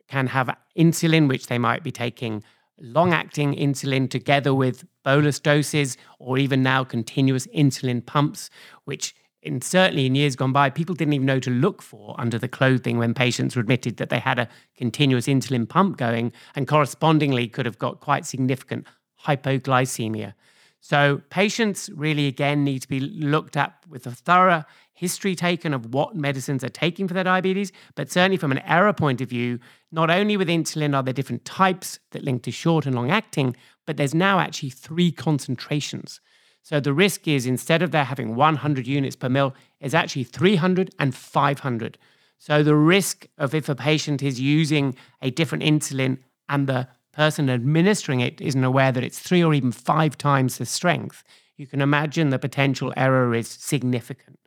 can 0.08 0.28
have 0.28 0.56
insulin, 0.78 1.28
which 1.28 1.48
they 1.48 1.58
might 1.58 1.82
be 1.82 1.92
taking 1.92 2.42
long 2.80 3.12
acting 3.12 3.54
insulin 3.54 4.08
together 4.08 4.54
with 4.54 4.86
bolus 5.04 5.40
doses, 5.40 5.98
or 6.18 6.38
even 6.38 6.62
now 6.62 6.84
continuous 6.84 7.46
insulin 7.48 8.06
pumps, 8.06 8.48
which 8.86 9.14
in 9.42 9.60
certainly 9.60 10.06
in 10.06 10.14
years 10.14 10.36
gone 10.36 10.52
by, 10.52 10.70
people 10.70 10.94
didn't 10.94 11.14
even 11.14 11.26
know 11.26 11.40
to 11.40 11.50
look 11.50 11.80
for 11.82 12.14
under 12.18 12.38
the 12.38 12.48
clothing 12.48 12.98
when 12.98 13.14
patients 13.14 13.54
were 13.54 13.62
admitted 13.62 13.96
that 13.98 14.10
they 14.10 14.18
had 14.18 14.38
a 14.38 14.48
continuous 14.76 15.26
insulin 15.26 15.68
pump 15.68 15.96
going 15.96 16.32
and 16.54 16.66
correspondingly 16.66 17.48
could 17.48 17.66
have 17.66 17.78
got 17.78 18.00
quite 18.00 18.26
significant 18.26 18.86
hypoglycemia. 19.24 20.34
So 20.80 21.22
patients 21.30 21.90
really 21.94 22.26
again 22.26 22.64
need 22.64 22.80
to 22.82 22.88
be 22.88 23.00
looked 23.00 23.56
at 23.56 23.74
with 23.88 24.06
a 24.06 24.12
thorough 24.12 24.64
history 24.92 25.34
taken 25.34 25.72
of 25.72 25.92
what 25.94 26.16
medicines 26.16 26.64
are 26.64 26.68
taking 26.68 27.06
for 27.06 27.14
their 27.14 27.24
diabetes, 27.24 27.72
but 27.94 28.10
certainly 28.10 28.36
from 28.36 28.52
an 28.52 28.58
error 28.60 28.92
point 28.92 29.20
of 29.20 29.28
view, 29.28 29.58
not 29.92 30.10
only 30.10 30.36
with 30.36 30.48
insulin 30.48 30.94
are 30.94 31.02
there 31.02 31.12
different 31.12 31.44
types 31.44 31.98
that 32.10 32.24
link 32.24 32.42
to 32.42 32.50
short 32.50 32.86
and 32.86 32.94
long 32.94 33.10
acting, 33.10 33.56
but 33.86 33.96
there's 33.96 34.14
now 34.14 34.40
actually 34.40 34.70
three 34.70 35.12
concentrations. 35.12 36.20
So 36.62 36.80
the 36.80 36.92
risk 36.92 37.26
is 37.26 37.46
instead 37.46 37.82
of 37.82 37.90
there 37.90 38.04
having 38.04 38.34
100 38.34 38.86
units 38.86 39.16
per 39.16 39.28
mil, 39.28 39.54
is 39.80 39.94
actually 39.94 40.24
300 40.24 40.90
and 40.98 41.14
500. 41.14 41.98
So 42.38 42.62
the 42.62 42.76
risk 42.76 43.26
of 43.38 43.54
if 43.54 43.68
a 43.68 43.74
patient 43.74 44.22
is 44.22 44.40
using 44.40 44.94
a 45.22 45.30
different 45.30 45.64
insulin 45.64 46.18
and 46.48 46.66
the 46.66 46.88
person 47.12 47.50
administering 47.50 48.20
it 48.20 48.40
isn't 48.40 48.62
aware 48.62 48.92
that 48.92 49.02
it's 49.02 49.18
three 49.18 49.42
or 49.42 49.52
even 49.54 49.72
five 49.72 50.16
times 50.16 50.58
the 50.58 50.66
strength, 50.66 51.24
you 51.56 51.66
can 51.66 51.80
imagine 51.80 52.30
the 52.30 52.38
potential 52.38 52.92
error 52.96 53.34
is 53.34 53.48
significant. 53.48 54.37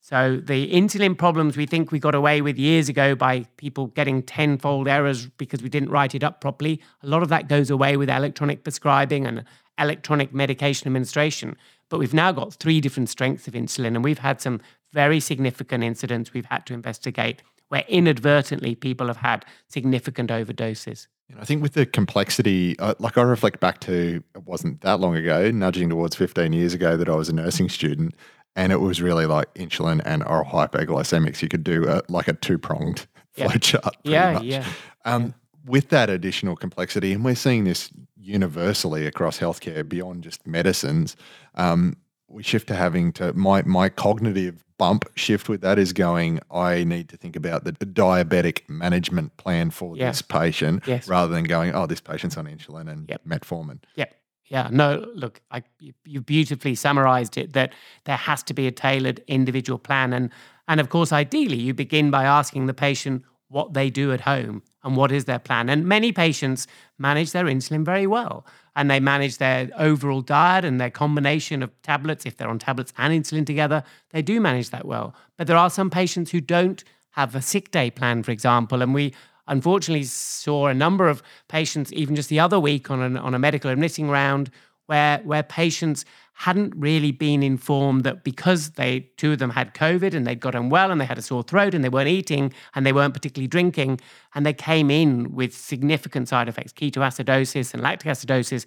So 0.00 0.40
the 0.42 0.72
insulin 0.72 1.16
problems 1.16 1.56
we 1.56 1.66
think 1.66 1.92
we 1.92 1.98
got 1.98 2.14
away 2.14 2.40
with 2.40 2.58
years 2.58 2.88
ago 2.88 3.14
by 3.14 3.46
people 3.58 3.88
getting 3.88 4.22
tenfold 4.22 4.88
errors 4.88 5.26
because 5.26 5.62
we 5.62 5.68
didn't 5.68 5.90
write 5.90 6.14
it 6.14 6.24
up 6.24 6.40
properly. 6.40 6.80
A 7.02 7.06
lot 7.06 7.22
of 7.22 7.28
that 7.28 7.48
goes 7.48 7.70
away 7.70 7.96
with 7.96 8.08
electronic 8.08 8.64
prescribing 8.64 9.26
and 9.26 9.44
electronic 9.78 10.32
medication 10.32 10.88
administration. 10.88 11.56
But 11.90 11.98
we've 11.98 12.14
now 12.14 12.32
got 12.32 12.54
three 12.54 12.80
different 12.80 13.08
strengths 13.08 13.46
of 13.46 13.54
insulin, 13.54 13.88
and 13.88 14.02
we've 14.02 14.18
had 14.18 14.40
some 14.40 14.60
very 14.92 15.20
significant 15.20 15.84
incidents 15.84 16.32
we've 16.32 16.46
had 16.46 16.66
to 16.66 16.74
investigate 16.74 17.42
where 17.68 17.84
inadvertently 17.88 18.74
people 18.74 19.06
have 19.06 19.18
had 19.18 19.44
significant 19.68 20.30
overdoses. 20.30 21.06
I 21.38 21.44
think 21.44 21.62
with 21.62 21.74
the 21.74 21.86
complexity, 21.86 22.76
uh, 22.80 22.94
like 22.98 23.16
I 23.16 23.22
reflect 23.22 23.60
back 23.60 23.78
to 23.80 24.22
it 24.34 24.44
wasn't 24.44 24.80
that 24.80 24.98
long 24.98 25.14
ago, 25.14 25.52
nudging 25.52 25.88
towards 25.88 26.16
15 26.16 26.52
years 26.52 26.74
ago, 26.74 26.96
that 26.96 27.08
I 27.08 27.14
was 27.14 27.28
a 27.28 27.32
nursing 27.32 27.68
student 27.68 28.14
and 28.56 28.72
it 28.72 28.80
was 28.80 29.00
really 29.00 29.26
like 29.26 29.52
insulin 29.54 30.02
and 30.04 30.22
oral 30.24 30.44
hypoglycemics. 30.44 31.42
You 31.42 31.48
could 31.48 31.64
do 31.64 31.88
a, 31.88 32.02
like 32.08 32.28
a 32.28 32.32
two 32.34 32.58
pronged 32.58 33.06
yeah. 33.36 33.48
flow 33.48 33.58
chart. 33.58 33.96
Yeah, 34.04 34.32
much. 34.34 34.44
yeah. 34.44 34.66
Um, 35.04 35.22
yeah. 35.22 35.30
With 35.66 35.88
that 35.90 36.10
additional 36.10 36.56
complexity, 36.56 37.12
and 37.12 37.24
we're 37.24 37.34
seeing 37.34 37.64
this 37.64 37.90
universally 38.16 39.06
across 39.06 39.38
healthcare 39.38 39.86
beyond 39.86 40.24
just 40.24 40.46
medicines, 40.46 41.16
um, 41.54 41.96
we 42.28 42.42
shift 42.42 42.68
to 42.68 42.74
having 42.74 43.12
to 43.12 43.32
my 43.34 43.62
my 43.62 43.88
cognitive 43.88 44.64
bump 44.78 45.04
shift 45.14 45.48
with 45.48 45.60
that 45.60 45.78
is 45.78 45.92
going. 45.92 46.40
I 46.50 46.84
need 46.84 47.10
to 47.10 47.16
think 47.18 47.36
about 47.36 47.64
the 47.64 47.72
diabetic 47.72 48.66
management 48.66 49.36
plan 49.36 49.70
for 49.70 49.94
yeah. 49.94 50.08
this 50.08 50.22
patient 50.22 50.84
yes. 50.86 51.06
rather 51.06 51.34
than 51.34 51.44
going, 51.44 51.74
oh, 51.74 51.86
this 51.86 52.00
patient's 52.00 52.38
on 52.38 52.46
insulin 52.46 52.90
and 52.90 53.06
yep. 53.08 53.22
metformin. 53.26 53.80
Yep. 53.96 54.14
Yeah, 54.50 54.68
no, 54.70 55.06
look, 55.14 55.40
I, 55.52 55.62
you 56.04 56.20
beautifully 56.20 56.74
summarized 56.74 57.38
it 57.38 57.52
that 57.52 57.72
there 58.04 58.16
has 58.16 58.42
to 58.44 58.54
be 58.54 58.66
a 58.66 58.72
tailored 58.72 59.22
individual 59.28 59.78
plan. 59.78 60.12
And, 60.12 60.30
and 60.66 60.80
of 60.80 60.88
course, 60.88 61.12
ideally, 61.12 61.60
you 61.60 61.72
begin 61.72 62.10
by 62.10 62.24
asking 62.24 62.66
the 62.66 62.74
patient 62.74 63.22
what 63.46 63.74
they 63.74 63.90
do 63.90 64.12
at 64.12 64.22
home 64.22 64.62
and 64.82 64.96
what 64.96 65.12
is 65.12 65.26
their 65.26 65.38
plan. 65.38 65.68
And 65.68 65.86
many 65.86 66.10
patients 66.10 66.66
manage 66.98 67.30
their 67.30 67.44
insulin 67.44 67.84
very 67.84 68.08
well 68.08 68.44
and 68.74 68.90
they 68.90 68.98
manage 68.98 69.38
their 69.38 69.70
overall 69.76 70.20
diet 70.20 70.64
and 70.64 70.80
their 70.80 70.90
combination 70.90 71.62
of 71.62 71.70
tablets, 71.82 72.26
if 72.26 72.36
they're 72.36 72.48
on 72.48 72.58
tablets 72.58 72.92
and 72.98 73.12
insulin 73.12 73.46
together, 73.46 73.84
they 74.10 74.22
do 74.22 74.40
manage 74.40 74.70
that 74.70 74.84
well. 74.84 75.14
But 75.36 75.46
there 75.46 75.56
are 75.56 75.70
some 75.70 75.90
patients 75.90 76.32
who 76.32 76.40
don't 76.40 76.82
have 77.10 77.34
a 77.34 77.42
sick 77.42 77.70
day 77.70 77.90
plan, 77.90 78.22
for 78.22 78.30
example, 78.32 78.82
and 78.82 78.94
we 78.94 79.14
unfortunately 79.50 80.04
saw 80.04 80.68
a 80.68 80.74
number 80.74 81.08
of 81.08 81.22
patients, 81.48 81.92
even 81.92 82.16
just 82.16 82.30
the 82.30 82.40
other 82.40 82.58
week 82.58 82.90
on, 82.90 83.02
an, 83.02 83.16
on 83.18 83.34
a 83.34 83.38
medical 83.38 83.70
admitting 83.70 84.08
round, 84.08 84.50
where, 84.86 85.18
where 85.18 85.42
patients 85.42 86.04
hadn't 86.32 86.72
really 86.74 87.12
been 87.12 87.42
informed 87.42 88.02
that 88.04 88.24
because 88.24 88.70
they 88.70 89.00
two 89.18 89.32
of 89.32 89.38
them 89.38 89.50
had 89.50 89.74
COVID 89.74 90.14
and 90.14 90.26
they'd 90.26 90.40
got 90.40 90.54
unwell 90.54 90.90
and 90.90 90.98
they 90.98 91.04
had 91.04 91.18
a 91.18 91.22
sore 91.22 91.42
throat 91.42 91.74
and 91.74 91.84
they 91.84 91.90
weren't 91.90 92.08
eating 92.08 92.50
and 92.74 92.86
they 92.86 92.92
weren't 92.92 93.12
particularly 93.12 93.46
drinking, 93.46 94.00
and 94.34 94.46
they 94.46 94.54
came 94.54 94.90
in 94.90 95.34
with 95.34 95.54
significant 95.54 96.28
side 96.28 96.48
effects, 96.48 96.72
ketoacidosis 96.72 97.74
and 97.74 97.82
lactic 97.82 98.10
acidosis, 98.10 98.64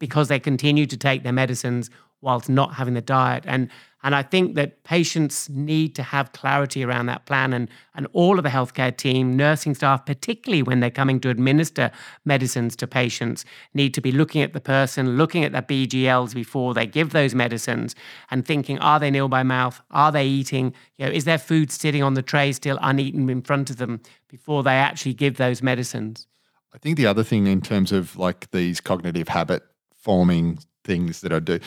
because 0.00 0.26
they 0.28 0.40
continued 0.40 0.90
to 0.90 0.96
take 0.96 1.22
their 1.22 1.32
medicines 1.32 1.90
whilst 2.22 2.48
not 2.48 2.74
having 2.74 2.94
the 2.94 3.02
diet. 3.02 3.44
And 3.46 3.68
and 4.04 4.16
I 4.16 4.22
think 4.22 4.56
that 4.56 4.82
patients 4.82 5.48
need 5.48 5.94
to 5.94 6.02
have 6.02 6.32
clarity 6.32 6.82
around 6.82 7.06
that 7.06 7.24
plan 7.24 7.52
and 7.52 7.68
and 7.94 8.06
all 8.12 8.38
of 8.38 8.42
the 8.42 8.48
healthcare 8.48 8.96
team, 8.96 9.36
nursing 9.36 9.74
staff, 9.74 10.06
particularly 10.06 10.62
when 10.62 10.80
they're 10.80 10.90
coming 10.90 11.20
to 11.20 11.28
administer 11.28 11.90
medicines 12.24 12.74
to 12.76 12.86
patients, 12.86 13.44
need 13.74 13.92
to 13.94 14.00
be 14.00 14.10
looking 14.10 14.42
at 14.42 14.54
the 14.54 14.60
person, 14.60 15.16
looking 15.16 15.44
at 15.44 15.52
their 15.52 15.62
BGLs 15.62 16.34
before 16.34 16.74
they 16.74 16.86
give 16.86 17.10
those 17.10 17.34
medicines 17.34 17.94
and 18.30 18.46
thinking, 18.46 18.78
are 18.78 18.98
they 18.98 19.10
nil 19.10 19.28
by 19.28 19.42
mouth? 19.42 19.80
Are 19.90 20.10
they 20.10 20.26
eating? 20.26 20.72
You 20.96 21.06
know, 21.06 21.12
is 21.12 21.24
their 21.24 21.38
food 21.38 21.70
sitting 21.70 22.02
on 22.02 22.14
the 22.14 22.22
tray 22.22 22.52
still 22.52 22.78
uneaten 22.80 23.28
in 23.28 23.42
front 23.42 23.70
of 23.70 23.76
them 23.76 24.00
before 24.28 24.62
they 24.62 24.76
actually 24.76 25.14
give 25.14 25.36
those 25.36 25.62
medicines? 25.62 26.26
I 26.74 26.78
think 26.78 26.96
the 26.96 27.06
other 27.06 27.22
thing 27.22 27.46
in 27.46 27.60
terms 27.60 27.92
of 27.92 28.16
like 28.16 28.50
these 28.50 28.80
cognitive 28.80 29.28
habit 29.28 29.62
forming 29.94 30.58
things 30.84 31.20
that 31.20 31.32
I 31.32 31.38
do 31.38 31.60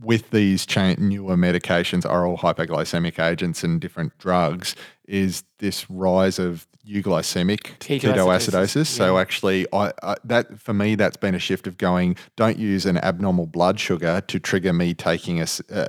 with 0.00 0.30
these 0.30 0.66
cha- 0.66 0.94
newer 0.98 1.36
medications, 1.36 2.08
oral 2.08 2.38
hypoglycemic 2.38 3.22
agents, 3.22 3.64
and 3.64 3.80
different 3.80 4.16
drugs, 4.18 4.74
is 5.06 5.44
this 5.58 5.88
rise 5.90 6.38
of 6.38 6.66
euglycemic 6.86 7.78
ketoacidosis. 7.78 8.14
ketoacidosis. 8.14 8.76
Yeah. 8.76 8.82
So 8.84 9.18
actually, 9.18 9.66
I, 9.72 9.92
I, 10.02 10.16
that 10.24 10.60
for 10.60 10.72
me, 10.72 10.94
that's 10.94 11.16
been 11.16 11.34
a 11.34 11.38
shift 11.38 11.66
of 11.66 11.78
going. 11.78 12.16
Don't 12.36 12.58
use 12.58 12.86
an 12.86 12.98
abnormal 12.98 13.46
blood 13.46 13.80
sugar 13.80 14.20
to 14.20 14.38
trigger 14.38 14.72
me 14.72 14.94
taking 14.94 15.40
a, 15.40 15.46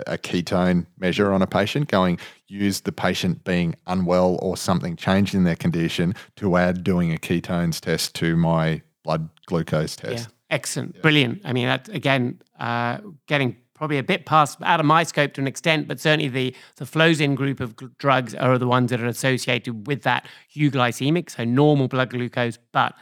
a 0.07 0.17
ketone 0.17 0.87
measure 0.97 1.31
on 1.31 1.41
a 1.41 1.47
patient. 1.47 1.89
Going 1.89 2.19
use 2.47 2.81
the 2.81 2.91
patient 2.91 3.43
being 3.43 3.75
unwell 3.85 4.39
or 4.41 4.57
something 4.57 4.95
changed 4.95 5.35
in 5.35 5.43
their 5.43 5.55
condition 5.55 6.15
to 6.37 6.57
add 6.57 6.83
doing 6.83 7.13
a 7.13 7.17
ketones 7.17 7.79
test 7.79 8.15
to 8.15 8.35
my 8.35 8.81
blood 9.03 9.29
glucose 9.45 9.95
test. 9.95 10.27
Yeah. 10.27 10.33
Excellent, 10.49 10.95
yeah. 10.95 11.01
brilliant. 11.01 11.41
I 11.43 11.51
mean, 11.51 11.67
that 11.67 11.89
again, 11.89 12.41
uh, 12.57 12.99
getting 13.27 13.57
probably 13.77 13.97
a 13.97 14.03
bit 14.03 14.25
past 14.25 14.57
out 14.63 14.79
of 14.79 14.85
my 14.85 15.03
scope 15.03 15.33
to 15.33 15.41
an 15.41 15.47
extent, 15.47 15.87
but 15.87 15.99
certainly 15.99 16.27
the 16.27 16.55
the 16.75 16.85
Flozin 16.85 17.35
group 17.35 17.59
of 17.59 17.75
drugs 17.97 18.35
are 18.35 18.57
the 18.57 18.67
ones 18.67 18.89
that 18.91 19.01
are 19.01 19.07
associated 19.07 19.87
with 19.87 20.03
that 20.03 20.27
euglycemic, 20.55 21.29
so 21.29 21.43
normal 21.43 21.87
blood 21.87 22.09
glucose, 22.09 22.57
but 22.71 22.93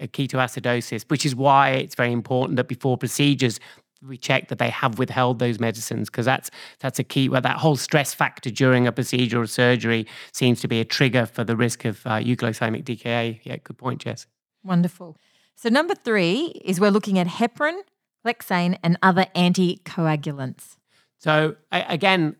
a 0.00 0.08
ketoacidosis, 0.08 1.04
which 1.08 1.26
is 1.26 1.34
why 1.36 1.70
it's 1.70 1.94
very 1.94 2.12
important 2.12 2.56
that 2.56 2.66
before 2.66 2.96
procedures 2.96 3.60
we 4.06 4.16
check 4.16 4.48
that 4.48 4.58
they 4.58 4.70
have 4.70 4.98
withheld 4.98 5.38
those 5.38 5.60
medicines 5.60 6.10
because 6.10 6.26
that's 6.26 6.50
that's 6.80 6.98
a 6.98 7.04
key. 7.04 7.28
Well, 7.28 7.40
that 7.40 7.58
whole 7.58 7.76
stress 7.76 8.12
factor 8.12 8.50
during 8.50 8.86
a 8.86 8.92
procedure 8.92 9.40
or 9.40 9.46
surgery 9.46 10.06
seems 10.32 10.60
to 10.62 10.68
be 10.68 10.80
a 10.80 10.84
trigger 10.84 11.26
for 11.26 11.44
the 11.44 11.56
risk 11.56 11.84
of 11.84 12.04
uh, 12.06 12.18
euglycemic 12.18 12.84
DKA. 12.84 13.40
Yeah, 13.44 13.56
good 13.62 13.78
point, 13.78 14.00
Jess. 14.00 14.26
Wonderful. 14.64 15.16
So 15.54 15.68
number 15.68 15.94
three 15.94 16.60
is 16.64 16.80
we're 16.80 16.90
looking 16.90 17.18
at 17.18 17.26
heparin, 17.26 17.80
Clexane, 18.24 18.78
and 18.82 18.98
other 19.02 19.26
anticoagulants. 19.34 20.76
So, 21.18 21.56
again, 21.70 22.36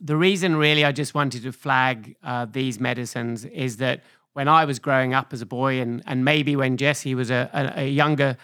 the 0.00 0.16
reason 0.16 0.56
really 0.56 0.84
I 0.84 0.92
just 0.92 1.14
wanted 1.14 1.42
to 1.42 1.52
flag 1.52 2.16
uh, 2.22 2.46
these 2.50 2.78
medicines 2.80 3.44
is 3.46 3.78
that 3.78 4.02
when 4.34 4.48
I 4.48 4.66
was 4.66 4.78
growing 4.78 5.14
up 5.14 5.32
as 5.32 5.40
a 5.40 5.46
boy, 5.46 5.80
and, 5.80 6.02
and 6.06 6.24
maybe 6.24 6.56
when 6.56 6.76
Jesse 6.76 7.14
was 7.14 7.30
a, 7.30 7.48
a, 7.54 7.84
a 7.84 7.88
younger 7.88 8.36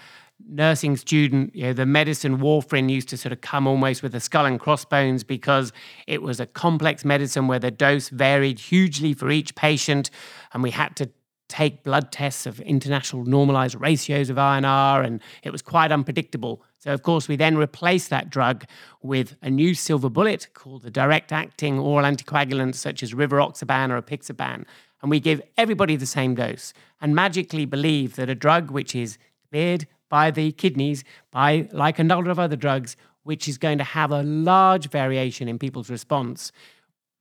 nursing 0.49 0.97
student, 0.97 1.55
you 1.55 1.65
know, 1.65 1.73
the 1.73 1.87
medicine 1.87 2.39
warfarin 2.39 2.91
used 2.91 3.09
to 3.11 3.17
sort 3.17 3.33
of 3.33 3.43
come 3.43 3.67
almost 3.67 4.03
with 4.03 4.15
a 4.15 4.21
skull 4.21 4.47
and 4.47 4.59
crossbones 4.59 5.23
because 5.23 5.73
it 6.07 6.23
was 6.23 6.41
a 6.41 6.47
complex 6.47 7.05
medicine 7.05 7.47
where 7.47 7.59
the 7.59 7.71
dose 7.71 8.09
varied 8.09 8.59
hugely 8.59 9.13
for 9.13 9.31
each 9.31 9.55
patient, 9.55 10.11
and 10.53 10.63
we 10.63 10.71
had 10.71 10.97
to 10.97 11.11
take 11.53 11.83
blood 11.83 12.11
tests 12.11 12.47
of 12.47 12.61
international 12.61 13.25
normalized 13.27 13.79
ratios 13.79 14.31
of 14.31 14.39
INR, 14.39 15.05
and 15.05 15.21
it 15.43 15.53
was 15.53 15.61
quite 15.61 15.93
unpredictable. 15.93 16.63
So, 16.79 16.95
of 16.95 17.03
course, 17.03 17.29
we 17.29 17.37
then 17.37 17.59
replaced 17.59 18.09
that 18.09 18.31
drug 18.31 18.65
with 19.03 19.37
a 19.43 19.51
new 19.51 19.75
silver 19.75 20.09
bullet 20.09 20.49
called 20.55 20.83
the 20.83 20.91
direct 20.91 21.31
acting 21.31 21.79
oral 21.79 22.07
anticoagulant, 22.11 22.75
such 22.75 23.03
as 23.03 23.13
rivaroxaban 23.13 23.91
or 23.91 24.01
apixaban. 24.01 24.65
and 25.03 25.11
we 25.11 25.21
give 25.21 25.43
everybody 25.59 25.97
the 25.97 26.07
same 26.07 26.35
dose 26.35 26.73
and 27.01 27.15
magically 27.15 27.67
believe 27.67 28.15
that 28.17 28.31
a 28.31 28.35
drug 28.35 28.71
which 28.71 28.95
is 28.95 29.19
cleared 29.51 29.87
by 30.09 30.31
the 30.31 30.53
kidneys, 30.53 31.05
by 31.31 31.69
like 31.73 31.99
a 31.99 32.05
number 32.05 32.31
of 32.31 32.39
other 32.39 32.57
drugs, 32.57 32.97
which 33.25 33.49
is 33.49 33.59
going 33.59 33.79
to 33.79 33.85
have 33.85 34.11
a 34.11 34.23
large 34.23 34.89
variation 34.89 35.49
in 35.49 35.59
people's 35.59 35.91
response, 35.91 36.53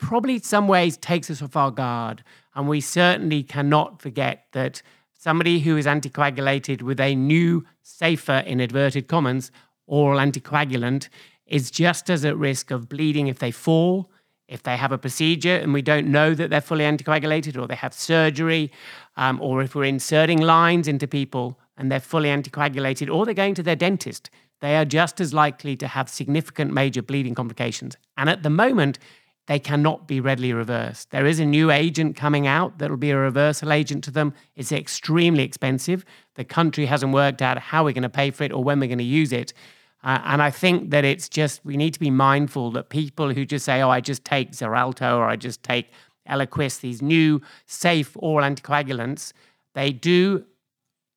probably 0.01 0.35
in 0.35 0.41
some 0.41 0.67
ways 0.67 0.97
takes 0.97 1.29
us 1.29 1.41
off 1.41 1.55
our 1.55 1.71
guard. 1.71 2.23
And 2.55 2.67
we 2.67 2.81
certainly 2.81 3.43
cannot 3.43 4.01
forget 4.01 4.47
that 4.51 4.81
somebody 5.17 5.59
who 5.59 5.77
is 5.77 5.85
anticoagulated 5.85 6.81
with 6.81 6.99
a 6.99 7.15
new, 7.15 7.65
safer, 7.83 8.43
in 8.45 8.59
inverted 8.59 9.07
commas, 9.07 9.51
oral 9.87 10.19
anticoagulant 10.19 11.07
is 11.45 11.71
just 11.71 12.09
as 12.09 12.25
at 12.25 12.35
risk 12.37 12.71
of 12.71 12.89
bleeding 12.89 13.27
if 13.27 13.39
they 13.39 13.51
fall, 13.51 14.11
if 14.47 14.63
they 14.63 14.75
have 14.75 14.91
a 14.91 14.97
procedure 14.97 15.55
and 15.55 15.73
we 15.73 15.81
don't 15.81 16.07
know 16.07 16.33
that 16.33 16.49
they're 16.49 16.59
fully 16.59 16.83
anticoagulated, 16.83 17.61
or 17.61 17.67
they 17.67 17.75
have 17.75 17.93
surgery, 17.93 18.71
um, 19.15 19.39
or 19.41 19.61
if 19.61 19.75
we're 19.75 19.85
inserting 19.85 20.41
lines 20.41 20.87
into 20.87 21.07
people 21.07 21.57
and 21.77 21.91
they're 21.91 21.99
fully 21.99 22.29
anticoagulated, 22.29 23.13
or 23.13 23.25
they're 23.25 23.33
going 23.33 23.55
to 23.55 23.63
their 23.63 23.75
dentist, 23.75 24.29
they 24.59 24.75
are 24.75 24.85
just 24.85 25.21
as 25.21 25.33
likely 25.33 25.75
to 25.75 25.87
have 25.87 26.09
significant 26.09 26.73
major 26.73 27.01
bleeding 27.01 27.35
complications. 27.35 27.95
And 28.17 28.29
at 28.29 28.43
the 28.43 28.49
moment, 28.49 28.99
they 29.51 29.59
cannot 29.59 30.07
be 30.07 30.21
readily 30.21 30.53
reversed. 30.53 31.11
There 31.11 31.25
is 31.25 31.37
a 31.41 31.45
new 31.45 31.71
agent 31.71 32.15
coming 32.15 32.47
out 32.47 32.77
that 32.77 32.89
will 32.89 32.95
be 32.95 33.11
a 33.11 33.17
reversal 33.17 33.73
agent 33.73 34.01
to 34.05 34.09
them. 34.09 34.33
It's 34.55 34.71
extremely 34.71 35.43
expensive. 35.43 36.05
The 36.35 36.45
country 36.45 36.85
hasn't 36.85 37.11
worked 37.11 37.41
out 37.41 37.57
how 37.57 37.83
we're 37.83 37.91
going 37.91 38.03
to 38.03 38.09
pay 38.09 38.31
for 38.31 38.45
it 38.45 38.53
or 38.53 38.63
when 38.63 38.79
we're 38.79 38.87
going 38.87 38.97
to 38.99 39.03
use 39.03 39.33
it. 39.33 39.51
Uh, 40.05 40.19
and 40.23 40.41
I 40.41 40.51
think 40.51 40.91
that 40.91 41.03
it's 41.03 41.27
just, 41.27 41.65
we 41.65 41.75
need 41.75 41.93
to 41.93 41.99
be 41.99 42.09
mindful 42.09 42.71
that 42.71 42.87
people 42.87 43.33
who 43.33 43.43
just 43.43 43.65
say, 43.65 43.81
oh, 43.81 43.89
I 43.89 43.99
just 43.99 44.23
take 44.23 44.51
Xarelto 44.53 45.17
or 45.17 45.25
I 45.25 45.35
just 45.35 45.63
take 45.63 45.91
Eliquis, 46.29 46.79
these 46.79 47.01
new 47.01 47.41
safe 47.65 48.15
oral 48.15 48.49
anticoagulants, 48.49 49.33
they 49.73 49.91
do, 49.91 50.45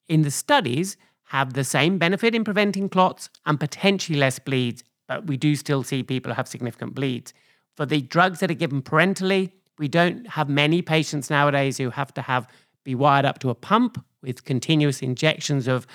in 0.08 0.22
the 0.22 0.32
studies, 0.32 0.96
have 1.26 1.52
the 1.52 1.62
same 1.62 1.98
benefit 1.98 2.34
in 2.34 2.42
preventing 2.42 2.88
clots 2.88 3.28
and 3.46 3.60
potentially 3.60 4.18
less 4.18 4.40
bleeds, 4.40 4.82
but 5.06 5.28
we 5.28 5.36
do 5.36 5.54
still 5.54 5.84
see 5.84 6.02
people 6.02 6.32
who 6.32 6.34
have 6.34 6.48
significant 6.48 6.96
bleeds. 6.96 7.32
For 7.76 7.86
the 7.86 8.02
drugs 8.02 8.40
that 8.40 8.50
are 8.50 8.54
given 8.54 8.82
parentally, 8.82 9.52
we 9.78 9.88
don't 9.88 10.28
have 10.28 10.48
many 10.48 10.82
patients 10.82 11.30
nowadays 11.30 11.78
who 11.78 11.90
have 11.90 12.14
to 12.14 12.22
have 12.22 12.46
be 12.84 12.94
wired 12.94 13.24
up 13.24 13.38
to 13.40 13.50
a 13.50 13.54
pump 13.54 14.04
with 14.22 14.44
continuous 14.44 15.02
injections 15.02 15.66
of 15.66 15.86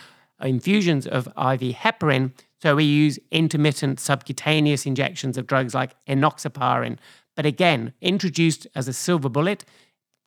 infusions 0.41 1.05
of 1.07 1.27
IV 1.27 1.75
heparin. 1.75 2.33
So 2.61 2.75
we 2.75 2.83
use 2.83 3.19
intermittent 3.31 3.99
subcutaneous 3.99 4.85
injections 4.85 5.37
of 5.37 5.47
drugs 5.47 5.73
like 5.73 5.95
enoxaparin. 6.05 6.97
But 7.35 7.45
again, 7.45 7.93
introduced 8.01 8.67
as 8.75 8.87
a 8.87 8.93
silver 8.93 9.29
bullet, 9.29 9.63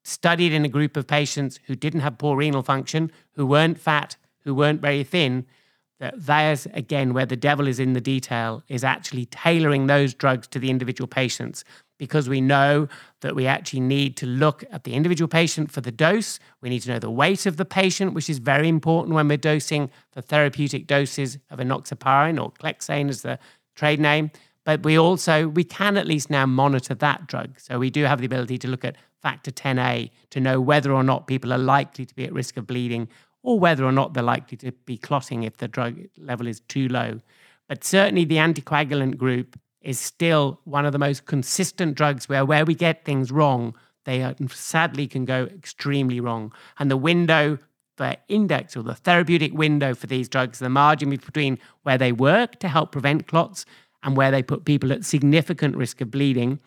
studied 0.05 0.53
in 0.53 0.65
a 0.65 0.69
group 0.69 0.97
of 0.97 1.07
patients 1.07 1.61
who 1.67 1.75
didn't 1.75 2.01
have 2.01 2.19
poor 2.19 2.37
renal 2.37 2.63
function, 2.63 3.13
who 3.33 3.45
weren't 3.45 3.79
fat, 3.79 4.17
who 4.45 4.55
weren't 4.55 4.81
very 4.81 5.05
thin. 5.05 5.47
That 6.03 6.15
there's 6.17 6.67
again 6.75 7.15
where 7.15 7.27
the 7.27 7.37
devil 7.37 7.69
is 7.69 7.79
in 7.79 7.93
the 7.93 8.01
detail 8.01 8.65
is 8.67 8.83
actually 8.83 9.27
tailoring 9.27 9.87
those 9.87 10.15
drugs 10.15 10.49
to 10.49 10.59
the 10.59 10.69
individual 10.69 11.07
patients 11.07 11.63
because 11.97 12.29
we 12.29 12.41
know 12.41 12.89
that 13.21 13.37
we 13.37 13.47
actually 13.47 13.79
need 13.79 14.17
to 14.17 14.27
look 14.27 14.65
at 14.73 14.83
the 14.83 14.95
individual 14.95 15.29
patient 15.29 15.71
for 15.71 15.81
the 15.81 15.93
dose. 15.93 16.41
We 16.61 16.71
need 16.71 16.81
to 16.81 16.91
know 16.91 16.99
the 16.99 17.09
weight 17.09 17.47
of 17.47 17.57
the 17.57 17.65
patient, 17.65 18.15
which 18.15 18.29
is 18.29 18.39
very 18.39 18.67
important 18.67 19.15
when 19.15 19.29
we're 19.29 19.37
dosing 19.37 19.91
for 20.11 20.23
therapeutic 20.23 20.89
doses 20.89 21.39
of 21.51 21.61
enoxaparin 21.61 22.43
or 22.43 22.51
clexane 22.51 23.09
as 23.09 23.23
the 23.23 23.39
trade 23.77 24.01
name. 24.01 24.33
But 24.65 24.83
we 24.83 24.99
also 24.99 25.47
we 25.47 25.63
can 25.63 25.97
at 25.97 26.09
least 26.09 26.31
now 26.31 26.47
monitor 26.47 26.97
that 26.97 27.29
drug. 27.29 27.61
So 27.61 27.79
we 27.79 27.91
do 27.91 28.03
have 28.07 28.19
the 28.19 28.27
ability 28.27 28.59
to 28.59 28.67
look 28.67 28.85
at 28.85 28.97
factor 29.23 29.53
10A 29.53 30.11
to 30.31 30.41
know 30.41 30.61
whether 30.61 30.93
or 30.93 31.05
not 31.05 31.29
people 31.29 31.53
are 31.53 31.59
likely 31.59 32.05
to 32.07 32.15
be 32.17 32.25
at 32.25 32.33
risk 32.33 32.57
of 32.57 32.67
bleeding 32.67 33.09
or 33.43 33.59
whether 33.59 33.85
or 33.85 33.93
not 33.93 34.15
they're 34.15 34.23
likely 34.23 34.57
to 34.59 34.73
be 34.73 34.97
clotting 34.97 35.43
if 35.43 35.57
the 35.57 35.69
drug 35.69 35.99
level 36.17 36.47
is 36.47 36.61
too 36.61 36.89
low. 36.89 37.21
But 37.69 37.85
certainly 37.85 38.25
the 38.25 38.37
anticoagulant 38.37 39.17
group 39.17 39.59
is 39.81 39.99
still 39.99 40.61
one 40.65 40.87
of 40.87 40.93
the 40.93 40.99
most 40.99 41.27
consistent 41.27 41.97
drugs 41.97 42.29
where 42.29 42.45
where 42.45 42.65
we 42.65 42.75
get 42.75 43.05
things 43.05 43.33
wrong, 43.33 43.75
they 44.05 44.23
are, 44.23 44.35
sadly 44.51 45.07
can 45.07 45.25
go 45.25 45.45
extremely 45.45 46.21
wrong. 46.21 46.53
And 46.79 46.91
the 46.91 46.97
window 46.97 47.59
for 47.97 48.17
index 48.29 48.77
or 48.77 48.83
the 48.83 48.95
therapeutic 48.95 49.53
window 49.53 49.95
for 49.95 50.07
these 50.07 50.29
drugs, 50.29 50.59
the 50.59 50.69
margin 50.69 51.11
between 51.11 51.59
where 51.83 51.99
they 51.99 52.13
work 52.13 52.59
to 52.61 52.69
help 52.69 52.93
prevent 52.93 53.27
clots 53.27 53.65
and 54.03 54.17
where 54.17 54.31
they 54.31 54.43
put 54.43 54.65
people 54.65 54.93
at 54.93 55.05
significant 55.05 55.77
risk 55.77 56.01
of 56.01 56.11
bleeding 56.11 56.59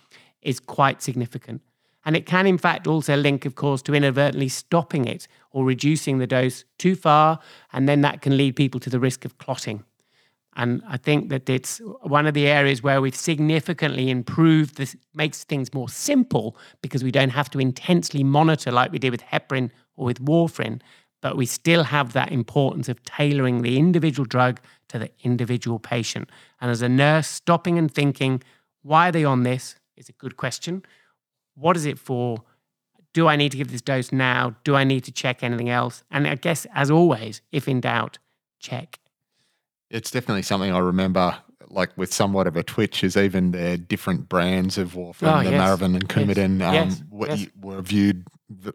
is 0.41 0.59
quite 0.59 1.01
significant. 1.01 1.61
And 2.05 2.15
it 2.15 2.25
can, 2.25 2.45
in 2.45 2.59
fact, 2.59 2.85
also 2.87 3.15
link, 3.15 3.45
of 3.45 3.55
course, 3.55 3.81
to 3.83 3.93
inadvertently 3.93 4.47
stopping 4.47 5.05
it 5.05 5.27
or 5.51 5.65
reducing 5.65 6.19
the 6.19 6.27
dose 6.27 6.63
too 6.77 6.95
far. 6.95 7.39
And 7.73 7.89
then 7.89 8.01
that 8.01 8.21
can 8.21 8.37
lead 8.37 8.55
people 8.55 8.79
to 8.81 8.89
the 8.89 8.99
risk 8.99 9.25
of 9.25 9.37
clotting. 9.39 9.83
And 10.55 10.81
I 10.87 10.97
think 10.97 11.29
that 11.29 11.49
it's 11.49 11.81
one 12.03 12.27
of 12.27 12.33
the 12.33 12.47
areas 12.47 12.81
where 12.81 13.01
we've 13.01 13.15
significantly 13.15 14.09
improved 14.09 14.77
this, 14.77 14.95
makes 15.13 15.43
things 15.43 15.73
more 15.73 15.89
simple 15.89 16.55
because 16.81 17.03
we 17.03 17.11
don't 17.11 17.31
have 17.31 17.49
to 17.49 17.59
intensely 17.59 18.23
monitor 18.23 18.71
like 18.71 18.91
we 18.91 18.99
did 18.99 19.11
with 19.11 19.23
heparin 19.23 19.69
or 19.97 20.05
with 20.05 20.23
warfarin, 20.23 20.79
but 21.21 21.35
we 21.35 21.45
still 21.45 21.83
have 21.83 22.13
that 22.13 22.31
importance 22.31 22.87
of 22.87 23.03
tailoring 23.03 23.63
the 23.63 23.77
individual 23.77 24.25
drug 24.25 24.61
to 24.87 24.99
the 24.99 25.09
individual 25.23 25.79
patient. 25.79 26.29
And 26.61 26.71
as 26.71 26.81
a 26.81 26.87
nurse, 26.87 27.27
stopping 27.27 27.77
and 27.77 27.93
thinking, 27.93 28.41
why 28.81 29.09
are 29.09 29.11
they 29.11 29.25
on 29.25 29.43
this 29.43 29.75
is 29.97 30.07
a 30.07 30.13
good 30.13 30.37
question. 30.37 30.83
What 31.55 31.75
is 31.77 31.85
it 31.85 31.97
for? 31.97 32.37
Do 33.13 33.27
I 33.27 33.35
need 33.37 33.51
to 33.53 33.57
give 33.57 33.71
this 33.71 33.81
dose 33.81 34.11
now? 34.11 34.55
Do 34.63 34.75
I 34.75 34.83
need 34.83 35.03
to 35.05 35.11
check 35.11 35.41
anything 35.41 35.69
else? 35.69 36.03
And 36.11 36.27
I 36.27 36.35
guess, 36.35 36.67
as 36.73 36.91
always, 36.91 37.41
if 37.51 37.67
in 37.67 37.79
doubt, 37.81 38.17
check. 38.59 38.99
It's 39.89 40.11
definitely 40.11 40.41
something 40.41 40.71
I 40.73 40.79
remember, 40.79 41.37
like 41.69 41.97
with 41.97 42.13
somewhat 42.13 42.45
of 42.47 42.57
a 42.57 42.63
twitch, 42.63 43.03
is 43.05 43.15
even 43.15 43.51
the 43.51 43.77
different 43.77 44.27
brands 44.27 44.77
of 44.77 44.93
warfarin, 44.93 45.39
Oh, 45.39 45.43
the 45.43 45.51
yes. 45.51 45.61
Marevan 45.79 45.95
and 45.95 46.09
Coumadin, 46.09 46.61
um, 46.61 46.73
Yes. 46.73 47.03
were, 47.09 47.27
Yes. 47.27 47.47
were 47.61 47.81
viewed 47.81 48.25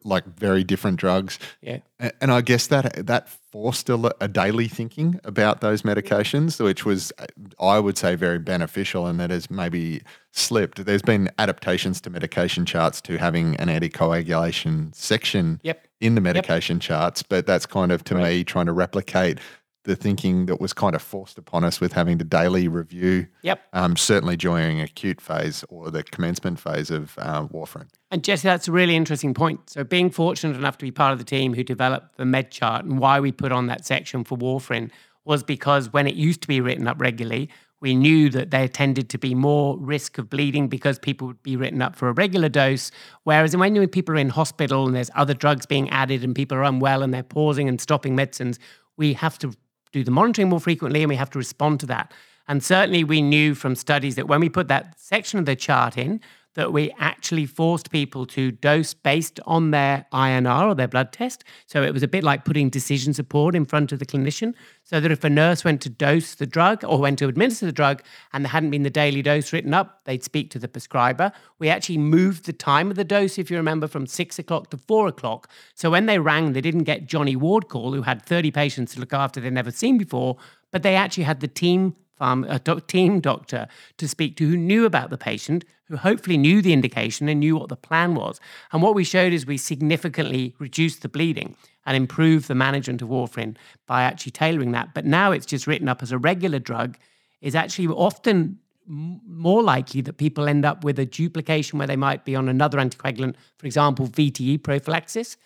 like 0.04 0.24
very 0.38 0.64
different 0.64 0.98
drugs. 0.98 1.38
Yeah. 1.62 1.78
And 2.20 2.33
I 2.33 2.40
guess 2.40 2.66
that 2.68 3.06
that 3.06 3.28
forced 3.52 3.88
a, 3.88 4.14
a 4.20 4.26
daily 4.26 4.66
thinking 4.68 5.20
about 5.22 5.61
those 5.61 5.83
medications, 5.83 6.62
which 6.62 6.85
was, 6.85 7.12
I 7.61 7.78
would 7.78 7.96
say, 7.96 8.14
very 8.16 8.38
beneficial, 8.38 9.06
and 9.06 9.20
that 9.20 9.30
has 9.30 9.50
maybe 9.50 10.02
slipped. 10.33 10.85
There's 10.85 11.02
been 11.02 11.30
adaptations 11.38 12.00
to 12.02 12.11
medication 12.11 12.64
charts 12.66 13.00
to 13.02 13.16
having 13.18 13.56
an 13.56 13.68
anticoagulation 13.68 14.94
section 14.94 15.61
Yep. 15.62 15.87
in 16.00 16.14
the 16.14 16.20
medication 16.20 16.80
charts, 16.80 17.22
but 17.22 17.46
that's 17.46 17.66
kind 17.66 17.92
of 17.92 18.02
to 18.04 18.14
me 18.14 18.44
trying 18.44 18.66
to 18.66 18.72
replicate 18.72 19.38
the 19.84 19.96
thinking 19.96 20.46
that 20.46 20.60
was 20.60 20.72
kind 20.72 20.94
of 20.94 21.02
forced 21.02 21.38
upon 21.38 21.64
us 21.64 21.80
with 21.80 21.92
having 21.92 22.18
to 22.18 22.24
daily 22.24 22.68
review. 22.68 23.26
Yep. 23.42 23.62
Um, 23.72 23.96
certainly 23.96 24.36
during 24.36 24.80
acute 24.80 25.20
phase 25.20 25.64
or 25.68 25.90
the 25.90 26.02
commencement 26.02 26.60
phase 26.60 26.90
of 26.90 27.14
uh, 27.18 27.46
warfarin. 27.46 27.88
And 28.10 28.22
Jesse, 28.22 28.46
that's 28.46 28.68
a 28.68 28.72
really 28.72 28.96
interesting 28.96 29.34
point. 29.34 29.70
So, 29.70 29.84
being 29.84 30.10
fortunate 30.10 30.56
enough 30.56 30.78
to 30.78 30.84
be 30.84 30.90
part 30.90 31.12
of 31.12 31.18
the 31.18 31.24
team 31.24 31.54
who 31.54 31.64
developed 31.64 32.16
the 32.16 32.24
med 32.24 32.50
chart 32.50 32.84
and 32.84 32.98
why 32.98 33.20
we 33.20 33.32
put 33.32 33.52
on 33.52 33.66
that 33.68 33.86
section 33.86 34.24
for 34.24 34.36
warfarin 34.36 34.90
was 35.24 35.42
because 35.42 35.92
when 35.92 36.06
it 36.06 36.14
used 36.14 36.42
to 36.42 36.48
be 36.48 36.60
written 36.60 36.86
up 36.86 37.00
regularly, 37.00 37.48
we 37.80 37.94
knew 37.94 38.28
that 38.30 38.50
there 38.50 38.68
tended 38.68 39.08
to 39.10 39.18
be 39.18 39.34
more 39.34 39.78
risk 39.78 40.18
of 40.18 40.28
bleeding 40.28 40.68
because 40.68 40.98
people 40.98 41.26
would 41.28 41.42
be 41.42 41.56
written 41.56 41.80
up 41.80 41.96
for 41.96 42.08
a 42.08 42.12
regular 42.12 42.48
dose. 42.48 42.90
Whereas 43.24 43.56
when 43.56 43.88
people 43.88 44.14
are 44.14 44.18
in 44.18 44.28
hospital 44.28 44.86
and 44.86 44.94
there's 44.94 45.10
other 45.14 45.32
drugs 45.32 45.64
being 45.64 45.88
added 45.88 46.22
and 46.22 46.34
people 46.34 46.58
are 46.58 46.64
unwell 46.64 47.02
and 47.02 47.14
they're 47.14 47.22
pausing 47.22 47.68
and 47.68 47.80
stopping 47.80 48.14
medicines, 48.14 48.58
we 48.98 49.14
have 49.14 49.38
to 49.38 49.54
do 49.92 50.05
the 50.05 50.11
monitoring 50.11 50.48
more 50.48 50.61
frequently 50.61 51.03
and 51.03 51.09
we 51.09 51.16
have 51.16 51.31
to 51.31 51.38
respond 51.38 51.81
to 51.81 51.87
that. 51.87 52.12
And 52.48 52.62
certainly 52.62 53.05
we 53.05 53.22
knew 53.22 53.55
from 53.55 53.76
studies 53.76 54.16
that 54.16 54.29
when 54.29 54.40
we 54.40 54.48
put 54.48 54.68
that 54.68 54.98
section 54.98 55.38
of 55.38 55.46
the 55.46 55.55
chart 55.55 55.96
in, 55.96 56.20
that 56.54 56.72
we 56.72 56.92
actually 56.98 57.46
forced 57.46 57.90
people 57.90 58.26
to 58.26 58.50
dose 58.50 58.92
based 58.92 59.38
on 59.46 59.70
their 59.70 60.06
INR 60.12 60.68
or 60.68 60.74
their 60.74 60.88
blood 60.88 61.12
test. 61.12 61.44
So 61.66 61.82
it 61.82 61.92
was 61.92 62.02
a 62.02 62.08
bit 62.08 62.24
like 62.24 62.44
putting 62.44 62.68
decision 62.68 63.14
support 63.14 63.54
in 63.54 63.64
front 63.64 63.92
of 63.92 63.98
the 63.98 64.06
clinician, 64.06 64.54
so 64.82 64.98
that 64.98 65.12
if 65.12 65.22
a 65.22 65.30
nurse 65.30 65.64
went 65.64 65.80
to 65.82 65.88
dose 65.88 66.34
the 66.34 66.46
drug 66.46 66.84
or 66.84 66.98
went 66.98 67.18
to 67.20 67.28
administer 67.28 67.66
the 67.66 67.72
drug 67.72 68.02
and 68.32 68.44
there 68.44 68.50
hadn't 68.50 68.70
been 68.70 68.82
the 68.82 68.90
daily 68.90 69.22
dose 69.22 69.52
written 69.52 69.72
up, 69.72 70.00
they'd 70.04 70.24
speak 70.24 70.50
to 70.50 70.58
the 70.58 70.68
prescriber. 70.68 71.30
We 71.58 71.68
actually 71.68 71.98
moved 71.98 72.46
the 72.46 72.52
time 72.52 72.90
of 72.90 72.96
the 72.96 73.04
dose, 73.04 73.38
if 73.38 73.50
you 73.50 73.56
remember, 73.56 73.86
from 73.86 74.06
six 74.06 74.38
o'clock 74.38 74.70
to 74.70 74.76
four 74.76 75.06
o'clock. 75.06 75.48
So 75.74 75.90
when 75.90 76.06
they 76.06 76.18
rang, 76.18 76.52
they 76.52 76.60
didn't 76.60 76.84
get 76.84 77.06
Johnny 77.06 77.36
Ward 77.36 77.68
call, 77.68 77.92
who 77.92 78.02
had 78.02 78.22
30 78.22 78.50
patients 78.50 78.94
to 78.94 79.00
look 79.00 79.12
after 79.12 79.40
they'd 79.40 79.52
never 79.52 79.70
seen 79.70 79.98
before, 79.98 80.36
but 80.72 80.82
they 80.82 80.96
actually 80.96 81.24
had 81.24 81.40
the 81.40 81.48
team 81.48 81.94
a 82.20 82.61
doc, 82.62 82.87
team 82.87 83.20
doctor 83.20 83.66
to 83.96 84.06
speak 84.06 84.37
to 84.37 84.48
who 84.48 84.56
knew 84.56 84.85
about 84.85 85.11
the 85.11 85.18
patient, 85.18 85.64
who 85.85 85.96
hopefully 85.96 86.37
knew 86.37 86.62
the 86.62 86.72
indication 86.72 87.28
and 87.28 87.40
knew 87.40 87.56
what 87.56 87.68
the 87.68 87.76
plan 87.76 88.14
was. 88.14 88.40
And 88.72 88.83
what 88.83 88.94
we 88.94 89.04
showed 89.04 89.33
is 89.33 89.46
we 89.46 89.56
significantly 89.56 90.54
reduced 90.59 91.02
the 91.02 91.09
bleeding 91.09 91.56
and 91.87 91.96
improved 91.96 92.46
the 92.46 92.54
management 92.54 93.02
of 93.02 93.09
warfarin 93.09 93.56
by 93.87 94.02
actually 94.02 94.33
tailoring 94.33 94.72
that. 94.72 94.94
But 94.94 95.06
now 95.06 95.33
it's 95.33 95.46
just 95.46 95.66
written 95.66 95.88
up 95.88 96.02
as 96.02 96.12
a 96.12 96.18
regular 96.18 96.59
drug, 96.59 96.96
is 97.40 97.54
actually 97.54 97.88
often 97.88 98.59
more 98.87 99.62
likely 99.62 100.00
that 100.00 100.16
people 100.16 100.48
end 100.48 100.64
up 100.64 100.85
with 100.85 100.98
a 100.98 101.06
duplication 101.06 101.78
where 101.78 101.87
they 101.87 101.96
might 101.96 102.24
be 102.24 102.35
on 102.35 102.48
another 102.48 102.78
anticoagulant, 102.78 103.35
for 103.56 103.66
example, 103.66 104.06
VTE 104.09 104.62
prophylaxis. 104.62 105.37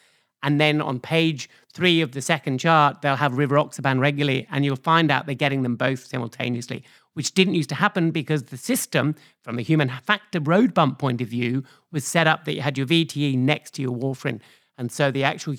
And 0.45 0.61
then 0.61 0.83
on 0.83 1.01
page 1.01 1.49
three 1.73 2.03
of 2.03 2.13
the 2.13 2.21
second 2.21 2.59
chart, 2.59 3.01
they'll 3.01 3.17
have 3.17 3.33
rivaroxaban 3.33 3.99
regularly, 3.99 4.47
and 4.51 4.63
you'll 4.63 4.77
find 4.77 5.11
out 5.11 5.25
they're 5.25 5.35
getting 5.35 5.63
them 5.63 5.75
both 5.75 6.07
simultaneously, 6.07 6.85
which 7.15 7.33
didn't 7.33 7.55
used 7.55 7.71
to 7.71 7.75
happen 7.75 8.11
because 8.11 8.45
the 8.45 8.59
system, 8.59 9.15
from 9.43 9.59
a 9.59 9.63
human 9.63 9.91
factor 10.05 10.41
road 10.41 10.75
bump 10.75 10.99
point 10.99 11.23
of 11.23 11.29
view, 11.29 11.65
was 11.91 12.05
set 12.05 12.27
up 12.27 12.45
that 12.45 12.53
you 12.55 12.61
had 12.61 12.77
your 12.77 12.87
VTE 12.87 13.39
next 13.39 13.73
to 13.73 13.83
your 13.83 13.97
warfarin. 13.97 14.41
And 14.77 14.93
so 14.93 15.11
the 15.11 15.25
actual 15.25 15.55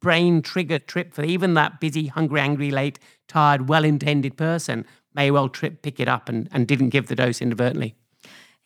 brain 0.00 0.42
trigger 0.42 0.78
trip 0.78 1.14
for 1.14 1.24
even 1.24 1.54
that 1.54 1.80
busy, 1.80 2.08
hungry, 2.08 2.40
angry, 2.40 2.70
late, 2.70 2.98
tired, 3.26 3.70
well 3.70 3.84
intended 3.84 4.36
person 4.36 4.84
may 5.14 5.30
well 5.30 5.48
trip, 5.48 5.80
pick 5.80 5.98
it 5.98 6.08
up 6.08 6.28
and, 6.28 6.46
and 6.52 6.68
didn't 6.68 6.90
give 6.90 7.06
the 7.06 7.16
dose 7.16 7.40
inadvertently. 7.40 7.94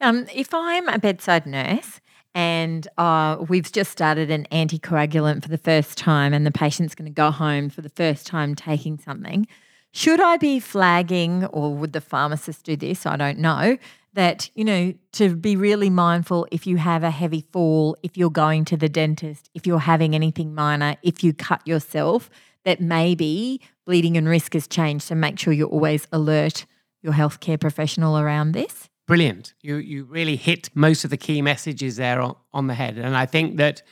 Um, 0.01 0.27
if 0.35 0.53
I'm 0.53 0.89
a 0.89 0.99
bedside 0.99 1.47
nurse 1.47 2.01
and 2.35 2.89
uh, 2.99 3.37
we've 3.49 3.71
just 3.71 3.93
started 3.93 4.31
an 4.31 4.47
anticoagulant 4.51 5.43
for 5.43 5.49
the 5.49 5.59
first 5.59 5.97
time 5.97 6.35
and 6.35 6.45
the 6.45 6.51
patient's 6.51 6.95
going 6.95 7.11
to 7.11 7.15
go 7.15 7.31
home 7.31 7.71
for 7.71 7.81
the 7.81 7.89
first 7.89 8.27
time 8.27 8.55
taking 8.55 8.99
something, 8.99 9.47
should 9.93 10.21
I 10.21 10.37
be 10.37 10.59
flagging 10.59 11.45
or 11.47 11.75
would 11.75 11.93
the 11.93 12.01
pharmacist 12.01 12.65
do 12.65 12.75
this? 12.75 13.07
I 13.07 13.17
don't 13.17 13.39
know. 13.39 13.79
That, 14.15 14.49
you 14.55 14.65
know, 14.65 14.95
to 15.13 15.35
be 15.35 15.57
really 15.57 15.91
mindful 15.91 16.47
if 16.53 16.69
you 16.69 16.77
have 16.77 17.03
a 17.03 17.11
heavy 17.11 17.45
fall, 17.53 17.97
if 18.05 18.17
you're 18.17 18.31
going 18.31 18.65
to 18.67 18.77
the 18.77 18.89
dentist, 18.89 19.51
if 19.55 19.67
you're 19.67 19.81
having 19.81 20.15
anything 20.15 20.55
minor, 20.55 20.97
if 21.03 21.25
you 21.25 21.33
cut 21.33 21.67
yourself, 21.67 22.31
that 22.65 22.81
maybe 22.81 23.61
bleeding 23.85 24.17
and 24.17 24.29
risk 24.29 24.55
has 24.55 24.69
changed. 24.69 25.05
So 25.07 25.17
make 25.17 25.39
sure 25.39 25.53
you're 25.53 25.69
always 25.69 26.07
alert 26.13 26.65
your 27.03 27.13
healthcare 27.13 27.61
professional 27.61 28.17
around 28.19 28.53
this. 28.53 28.89
Brilliant. 29.07 29.55
You 29.61 29.77
you 29.77 30.05
really 30.05 30.37
hit 30.37 30.71
most 30.75 31.05
of 31.05 31.11
the 31.11 31.17
key 31.17 31.43
messages 31.43 31.97
there 31.97 32.21
on, 32.21 32.37
on 32.53 32.67
the 32.69 32.75
head, 32.75 32.97
and 32.97 33.17
I 33.17 33.27
think 33.27 33.57
that 33.59 33.83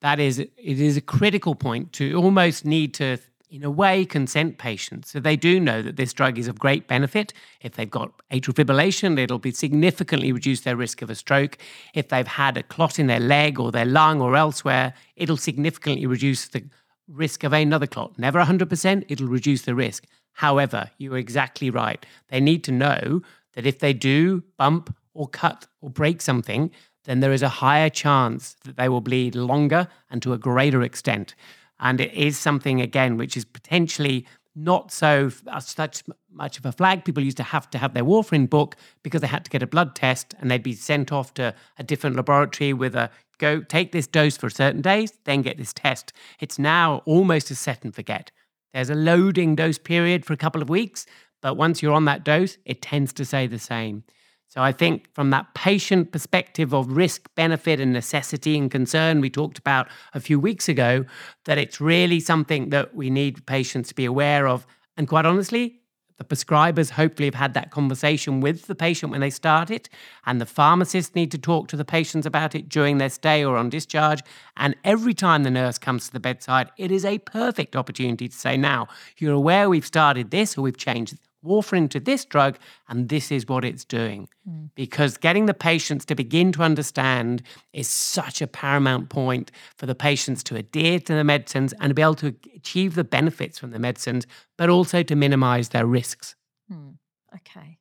that 0.00 0.20
is 0.20 0.38
it 0.38 0.52
is 0.56 0.96
a 0.96 1.00
critical 1.00 1.54
point 1.54 1.92
to 1.94 2.14
almost 2.14 2.64
need 2.64 2.94
to 2.94 3.18
in 3.50 3.64
a 3.64 3.70
way 3.70 4.04
consent 4.04 4.58
patients 4.58 5.10
so 5.10 5.18
they 5.18 5.34
do 5.34 5.58
know 5.58 5.80
that 5.80 5.96
this 5.96 6.12
drug 6.12 6.38
is 6.38 6.48
of 6.48 6.58
great 6.58 6.86
benefit 6.86 7.32
if 7.62 7.72
they've 7.72 7.90
got 7.90 8.12
atrial 8.30 8.52
fibrillation 8.52 9.18
it'll 9.18 9.38
be 9.38 9.50
significantly 9.50 10.32
reduce 10.32 10.60
their 10.60 10.76
risk 10.76 11.00
of 11.00 11.08
a 11.08 11.14
stroke 11.14 11.56
if 11.94 12.08
they've 12.08 12.26
had 12.26 12.58
a 12.58 12.62
clot 12.62 12.98
in 12.98 13.06
their 13.06 13.18
leg 13.18 13.58
or 13.58 13.72
their 13.72 13.86
lung 13.86 14.20
or 14.20 14.36
elsewhere 14.36 14.92
it'll 15.16 15.38
significantly 15.38 16.04
reduce 16.04 16.46
the 16.48 16.62
risk 17.08 17.42
of 17.42 17.52
another 17.52 17.86
clot. 17.86 18.18
Never 18.18 18.40
100%, 18.40 19.04
it'll 19.08 19.28
reduce 19.28 19.62
the 19.62 19.74
risk. 19.74 20.04
However, 20.32 20.90
you're 20.98 21.18
exactly 21.18 21.70
right. 21.70 22.04
They 22.28 22.40
need 22.40 22.62
to 22.64 22.72
know 22.72 23.22
that 23.54 23.66
if 23.66 23.78
they 23.78 23.92
do 23.92 24.42
bump 24.56 24.94
or 25.14 25.28
cut 25.28 25.66
or 25.80 25.90
break 25.90 26.20
something, 26.20 26.70
then 27.04 27.20
there 27.20 27.32
is 27.32 27.42
a 27.42 27.48
higher 27.48 27.90
chance 27.90 28.56
that 28.64 28.76
they 28.76 28.88
will 28.88 29.00
bleed 29.00 29.34
longer 29.34 29.88
and 30.10 30.22
to 30.22 30.32
a 30.32 30.38
greater 30.38 30.82
extent. 30.82 31.34
And 31.80 32.00
it 32.00 32.12
is 32.12 32.36
something, 32.38 32.80
again, 32.80 33.16
which 33.16 33.36
is 33.36 33.44
potentially 33.44 34.26
not 34.54 34.90
so 34.90 35.30
uh, 35.46 35.60
such 35.60 36.02
much 36.30 36.58
of 36.58 36.66
a 36.66 36.72
flag. 36.72 37.04
People 37.04 37.22
used 37.22 37.36
to 37.36 37.42
have 37.42 37.70
to 37.70 37.78
have 37.78 37.94
their 37.94 38.04
warfarin 38.04 38.50
book 38.50 38.76
because 39.02 39.20
they 39.20 39.26
had 39.26 39.44
to 39.44 39.50
get 39.50 39.62
a 39.62 39.66
blood 39.66 39.94
test 39.94 40.34
and 40.38 40.50
they'd 40.50 40.62
be 40.62 40.74
sent 40.74 41.12
off 41.12 41.32
to 41.34 41.54
a 41.78 41.82
different 41.82 42.16
laboratory 42.16 42.72
with 42.72 42.94
a 42.94 43.10
go 43.38 43.60
take 43.60 43.92
this 43.92 44.06
dose 44.06 44.36
for 44.36 44.50
certain 44.50 44.82
days, 44.82 45.12
then 45.24 45.42
get 45.42 45.56
this 45.56 45.72
test. 45.72 46.12
It's 46.40 46.58
now 46.58 47.02
almost 47.06 47.50
a 47.50 47.54
set 47.54 47.84
and 47.84 47.94
forget. 47.94 48.30
There's 48.74 48.90
a 48.90 48.94
loading 48.94 49.54
dose 49.54 49.78
period 49.78 50.26
for 50.26 50.32
a 50.32 50.36
couple 50.36 50.60
of 50.60 50.68
weeks, 50.68 51.06
but 51.40 51.56
once 51.56 51.82
you're 51.82 51.92
on 51.92 52.04
that 52.06 52.24
dose, 52.24 52.58
it 52.64 52.82
tends 52.82 53.12
to 53.14 53.24
say 53.24 53.46
the 53.46 53.58
same. 53.58 54.04
So 54.48 54.62
I 54.62 54.72
think 54.72 55.12
from 55.14 55.28
that 55.30 55.52
patient 55.54 56.10
perspective 56.10 56.72
of 56.72 56.96
risk, 56.96 57.28
benefit, 57.34 57.80
and 57.80 57.92
necessity 57.92 58.56
and 58.56 58.70
concern 58.70 59.20
we 59.20 59.28
talked 59.28 59.58
about 59.58 59.88
a 60.14 60.20
few 60.20 60.40
weeks 60.40 60.70
ago, 60.70 61.04
that 61.44 61.58
it's 61.58 61.82
really 61.82 62.18
something 62.18 62.70
that 62.70 62.94
we 62.94 63.10
need 63.10 63.44
patients 63.44 63.90
to 63.90 63.94
be 63.94 64.06
aware 64.06 64.48
of. 64.48 64.66
And 64.96 65.06
quite 65.06 65.26
honestly, 65.26 65.80
the 66.16 66.24
prescribers 66.24 66.90
hopefully 66.90 67.26
have 67.26 67.34
had 67.34 67.54
that 67.54 67.70
conversation 67.70 68.40
with 68.40 68.66
the 68.66 68.74
patient 68.74 69.12
when 69.12 69.20
they 69.20 69.30
start 69.30 69.70
it, 69.70 69.88
and 70.26 70.40
the 70.40 70.46
pharmacists 70.46 71.14
need 71.14 71.30
to 71.30 71.38
talk 71.38 71.68
to 71.68 71.76
the 71.76 71.84
patients 71.84 72.26
about 72.26 72.54
it 72.54 72.68
during 72.68 72.98
their 72.98 73.10
stay 73.10 73.44
or 73.44 73.56
on 73.56 73.68
discharge. 73.68 74.22
And 74.56 74.74
every 74.82 75.14
time 75.14 75.44
the 75.44 75.50
nurse 75.50 75.78
comes 75.78 76.06
to 76.06 76.12
the 76.12 76.20
bedside, 76.20 76.70
it 76.76 76.90
is 76.90 77.04
a 77.04 77.18
perfect 77.18 77.76
opportunity 77.76 78.28
to 78.28 78.36
say, 78.36 78.56
Now, 78.56 78.88
you're 79.18 79.34
aware 79.34 79.68
we've 79.68 79.86
started 79.86 80.30
this 80.30 80.58
or 80.58 80.62
we've 80.62 80.76
changed 80.76 81.18
warfarin 81.44 81.88
to 81.90 82.00
this 82.00 82.24
drug, 82.24 82.58
and 82.88 83.08
this 83.08 83.30
is 83.30 83.46
what 83.46 83.64
it's 83.64 83.84
doing. 83.84 84.28
Mm. 84.48 84.70
Because 84.74 85.16
getting 85.16 85.46
the 85.46 85.54
patients 85.54 86.04
to 86.06 86.14
begin 86.14 86.52
to 86.52 86.62
understand 86.62 87.42
is 87.72 87.88
such 87.88 88.42
a 88.42 88.46
paramount 88.46 89.08
point 89.08 89.50
for 89.76 89.86
the 89.86 89.94
patients 89.94 90.42
to 90.44 90.56
adhere 90.56 90.98
to 91.00 91.14
the 91.14 91.24
medicines 91.24 91.72
and 91.80 91.90
to 91.90 91.94
be 91.94 92.02
able 92.02 92.14
to 92.16 92.34
achieve 92.54 92.94
the 92.94 93.04
benefits 93.04 93.58
from 93.58 93.70
the 93.70 93.78
medicines, 93.78 94.26
but 94.56 94.68
also 94.68 95.02
to 95.02 95.14
minimize 95.14 95.70
their 95.70 95.86
risks. 95.86 96.34
Mm. 96.72 96.94
Okay. 97.34 97.78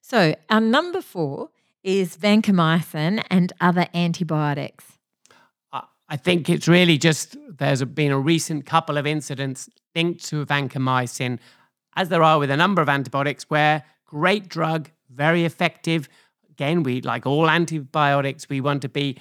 So, 0.00 0.34
our 0.48 0.60
number 0.60 1.00
four 1.00 1.50
is 1.82 2.16
vancomycin 2.16 3.22
and 3.30 3.52
other 3.60 3.86
antibiotics. 3.94 4.98
I 6.10 6.16
think 6.16 6.50
it's 6.50 6.66
really 6.66 6.98
just 6.98 7.36
there's 7.58 7.84
been 7.84 8.10
a 8.10 8.18
recent 8.18 8.66
couple 8.66 8.98
of 8.98 9.06
incidents 9.06 9.70
linked 9.94 10.24
to 10.24 10.44
vancomycin 10.44 11.38
as 11.96 12.08
there 12.08 12.22
are 12.22 12.38
with 12.38 12.50
a 12.50 12.56
number 12.56 12.80
of 12.82 12.88
antibiotics, 12.88 13.44
where 13.44 13.84
great 14.06 14.48
drug, 14.48 14.90
very 15.10 15.44
effective. 15.44 16.08
Again, 16.50 16.82
we 16.82 17.00
like 17.00 17.26
all 17.26 17.48
antibiotics, 17.48 18.48
we 18.48 18.60
want 18.60 18.82
to 18.82 18.88
be 18.88 19.18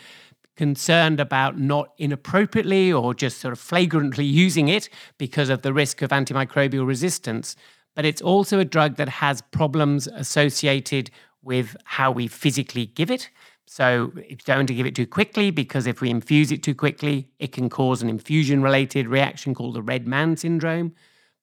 concerned 0.56 1.22
about 1.22 1.58
not 1.58 1.94
inappropriately 1.98 2.92
or 2.92 3.14
just 3.14 3.38
sort 3.38 3.54
of 3.54 3.60
flagrantly 3.60 4.26
using 4.46 4.68
it 4.68 4.90
because 5.18 5.50
of 5.50 5.62
the 5.62 5.74
risk 5.74 6.02
of 6.02 6.10
antimicrobial 6.10 6.86
resistance. 6.86 7.56
But 7.96 8.06
it's 8.06 8.22
also 8.22 8.60
a 8.60 8.66
drug 8.66 8.98
that 8.98 9.10
has 9.10 9.42
problems 9.52 10.08
associated 10.08 11.12
with 11.42 11.78
how 11.86 12.12
we 12.12 12.28
physically 12.28 12.88
give 12.88 13.10
it. 13.10 13.30
So 13.68 14.12
you 14.28 14.36
don't 14.46 14.68
to 14.68 14.74
give 14.74 14.86
it 14.86 14.96
too 14.96 15.08
quickly 15.08 15.52
because 15.52 15.86
if 15.88 16.02
we 16.02 16.10
infuse 16.10 16.52
it 16.52 16.64
too 16.64 16.76
quickly, 16.76 17.30
it 17.40 17.52
can 17.52 17.70
cause 17.70 18.02
an 18.02 18.10
infusion 18.10 18.62
related 18.62 19.08
reaction 19.08 19.54
called 19.54 19.76
the 19.76 19.82
red 19.82 20.08
man 20.08 20.36
syndrome. 20.38 20.94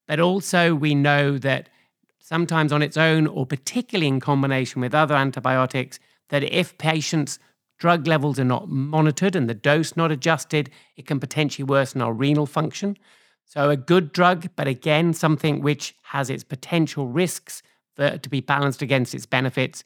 But 0.06 0.20
also, 0.20 0.74
we 0.74 0.94
know 0.94 1.38
that 1.38 1.68
sometimes 2.20 2.72
on 2.72 2.82
its 2.82 2.96
own, 2.96 3.26
or 3.26 3.46
particularly 3.46 4.08
in 4.08 4.20
combination 4.20 4.80
with 4.80 4.94
other 4.94 5.14
antibiotics, 5.14 5.98
that 6.28 6.42
if 6.42 6.76
patients' 6.78 7.38
drug 7.78 8.06
levels 8.06 8.38
are 8.38 8.44
not 8.44 8.68
monitored 8.68 9.36
and 9.36 9.48
the 9.48 9.54
dose 9.54 9.96
not 9.96 10.10
adjusted, 10.10 10.70
it 10.96 11.06
can 11.06 11.20
potentially 11.20 11.64
worsen 11.64 12.00
our 12.00 12.12
renal 12.12 12.46
function. 12.46 12.96
So, 13.44 13.70
a 13.70 13.76
good 13.76 14.12
drug, 14.12 14.48
but 14.56 14.66
again, 14.66 15.12
something 15.12 15.60
which 15.60 15.94
has 16.02 16.30
its 16.30 16.42
potential 16.42 17.06
risks 17.06 17.62
for, 17.94 18.18
to 18.18 18.28
be 18.28 18.40
balanced 18.40 18.82
against 18.82 19.14
its 19.14 19.26
benefits. 19.26 19.84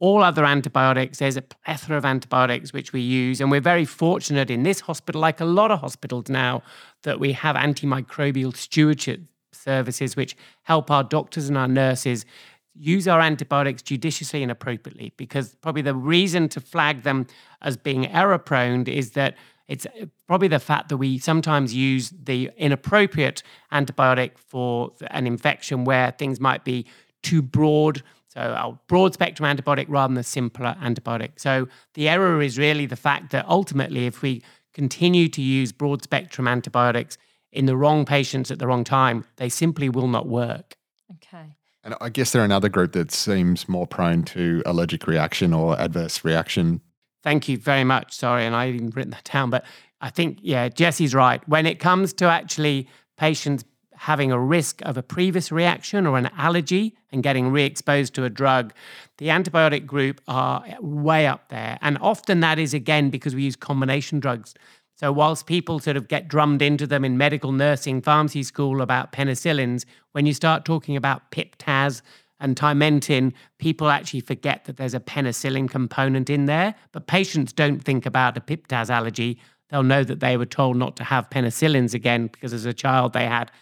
All 0.00 0.22
other 0.22 0.44
antibiotics, 0.44 1.18
there's 1.18 1.36
a 1.36 1.42
plethora 1.42 1.98
of 1.98 2.04
antibiotics 2.04 2.72
which 2.72 2.92
we 2.92 3.00
use. 3.00 3.40
And 3.40 3.50
we're 3.50 3.60
very 3.60 3.84
fortunate 3.84 4.50
in 4.50 4.62
this 4.62 4.80
hospital, 4.80 5.20
like 5.20 5.40
a 5.40 5.44
lot 5.44 5.70
of 5.70 5.80
hospitals 5.80 6.28
now, 6.28 6.62
that 7.02 7.18
we 7.18 7.32
have 7.32 7.56
antimicrobial 7.56 8.56
stewardship 8.56 9.22
services 9.58 10.16
which 10.16 10.36
help 10.62 10.90
our 10.90 11.04
doctors 11.04 11.48
and 11.48 11.58
our 11.58 11.68
nurses 11.68 12.24
use 12.74 13.08
our 13.08 13.20
antibiotics 13.20 13.82
judiciously 13.82 14.42
and 14.42 14.52
appropriately 14.52 15.12
because 15.16 15.56
probably 15.56 15.82
the 15.82 15.94
reason 15.94 16.48
to 16.48 16.60
flag 16.60 17.02
them 17.02 17.26
as 17.62 17.76
being 17.76 18.06
error 18.06 18.38
prone 18.38 18.86
is 18.86 19.12
that 19.12 19.36
it's 19.66 19.86
uh, 19.86 20.06
probably 20.26 20.48
the 20.48 20.58
fact 20.58 20.88
that 20.88 20.96
we 20.96 21.18
sometimes 21.18 21.74
use 21.74 22.10
the 22.10 22.50
inappropriate 22.56 23.42
antibiotic 23.72 24.38
for 24.38 24.92
an 25.10 25.26
infection 25.26 25.84
where 25.84 26.10
things 26.12 26.40
might 26.40 26.64
be 26.64 26.86
too 27.22 27.42
broad. 27.42 28.02
So, 28.28 28.40
a 28.40 28.78
broad 28.88 29.14
spectrum 29.14 29.56
antibiotic 29.56 29.86
rather 29.88 30.12
than 30.12 30.20
a 30.20 30.24
simpler 30.24 30.76
antibiotic. 30.82 31.32
So, 31.36 31.68
the 31.94 32.08
error 32.08 32.42
is 32.42 32.58
really 32.58 32.86
the 32.86 32.96
fact 32.96 33.30
that 33.32 33.46
ultimately, 33.46 34.06
if 34.06 34.22
we 34.22 34.42
continue 34.72 35.28
to 35.28 35.42
use 35.42 35.72
broad 35.72 36.02
spectrum 36.02 36.48
antibiotics, 36.48 37.18
in 37.52 37.66
the 37.66 37.76
wrong 37.76 38.04
patients 38.04 38.50
at 38.50 38.58
the 38.58 38.66
wrong 38.66 38.84
time, 38.84 39.24
they 39.36 39.48
simply 39.48 39.88
will 39.88 40.08
not 40.08 40.26
work. 40.26 40.76
Okay. 41.14 41.56
And 41.84 41.94
I 42.00 42.08
guess 42.08 42.32
they're 42.32 42.44
another 42.44 42.68
group 42.68 42.92
that 42.92 43.10
seems 43.10 43.68
more 43.68 43.86
prone 43.86 44.22
to 44.24 44.62
allergic 44.66 45.06
reaction 45.06 45.54
or 45.54 45.78
adverse 45.80 46.24
reaction. 46.24 46.80
Thank 47.22 47.48
you 47.48 47.56
very 47.56 47.84
much. 47.84 48.14
Sorry, 48.14 48.44
and 48.44 48.54
I 48.54 48.70
didn't 48.70 48.94
written 48.94 49.10
that 49.12 49.24
down, 49.24 49.50
but 49.50 49.64
I 50.00 50.10
think 50.10 50.38
yeah, 50.42 50.68
Jesse's 50.68 51.14
right. 51.14 51.46
When 51.48 51.66
it 51.66 51.78
comes 51.78 52.12
to 52.14 52.26
actually 52.26 52.88
patients 53.16 53.64
having 53.94 54.30
a 54.30 54.38
risk 54.38 54.80
of 54.82 54.96
a 54.96 55.02
previous 55.02 55.50
reaction 55.50 56.06
or 56.06 56.16
an 56.16 56.30
allergy 56.36 56.94
and 57.10 57.22
getting 57.22 57.50
re-exposed 57.50 58.14
to 58.14 58.24
a 58.24 58.30
drug, 58.30 58.72
the 59.16 59.28
antibiotic 59.28 59.86
group 59.86 60.20
are 60.28 60.64
way 60.80 61.26
up 61.26 61.48
there. 61.48 61.78
And 61.82 61.98
often 62.00 62.40
that 62.40 62.60
is 62.60 62.74
again 62.74 63.10
because 63.10 63.34
we 63.34 63.42
use 63.42 63.56
combination 63.56 64.20
drugs. 64.20 64.54
So, 64.98 65.12
whilst 65.12 65.46
people 65.46 65.78
sort 65.78 65.96
of 65.96 66.08
get 66.08 66.26
drummed 66.26 66.60
into 66.60 66.84
them 66.84 67.04
in 67.04 67.16
medical 67.16 67.52
nursing, 67.52 68.02
pharmacy 68.02 68.42
school 68.42 68.82
about 68.82 69.12
penicillins, 69.12 69.84
when 70.10 70.26
you 70.26 70.34
start 70.34 70.64
talking 70.64 70.96
about 70.96 71.30
Pip/Taz 71.30 72.02
and 72.40 72.56
Timentin, 72.56 73.32
people 73.58 73.90
actually 73.90 74.20
forget 74.20 74.64
that 74.64 74.76
there's 74.76 74.94
a 74.94 75.00
penicillin 75.00 75.70
component 75.70 76.28
in 76.28 76.46
there, 76.46 76.74
but 76.90 77.06
patients 77.06 77.52
don't 77.52 77.82
think 77.82 78.06
about 78.06 78.36
a 78.36 78.40
piptaz 78.40 78.90
allergy. 78.90 79.38
They'll 79.70 79.82
know 79.82 80.02
that 80.02 80.20
they 80.20 80.36
were 80.36 80.46
told 80.46 80.76
not 80.76 80.96
to 80.96 81.04
have 81.04 81.30
penicillins 81.30 81.94
again 81.94 82.28
because 82.28 82.52
as 82.52 82.64
a 82.64 82.72
child 82.72 83.12
they 83.12 83.26
had 83.26 83.52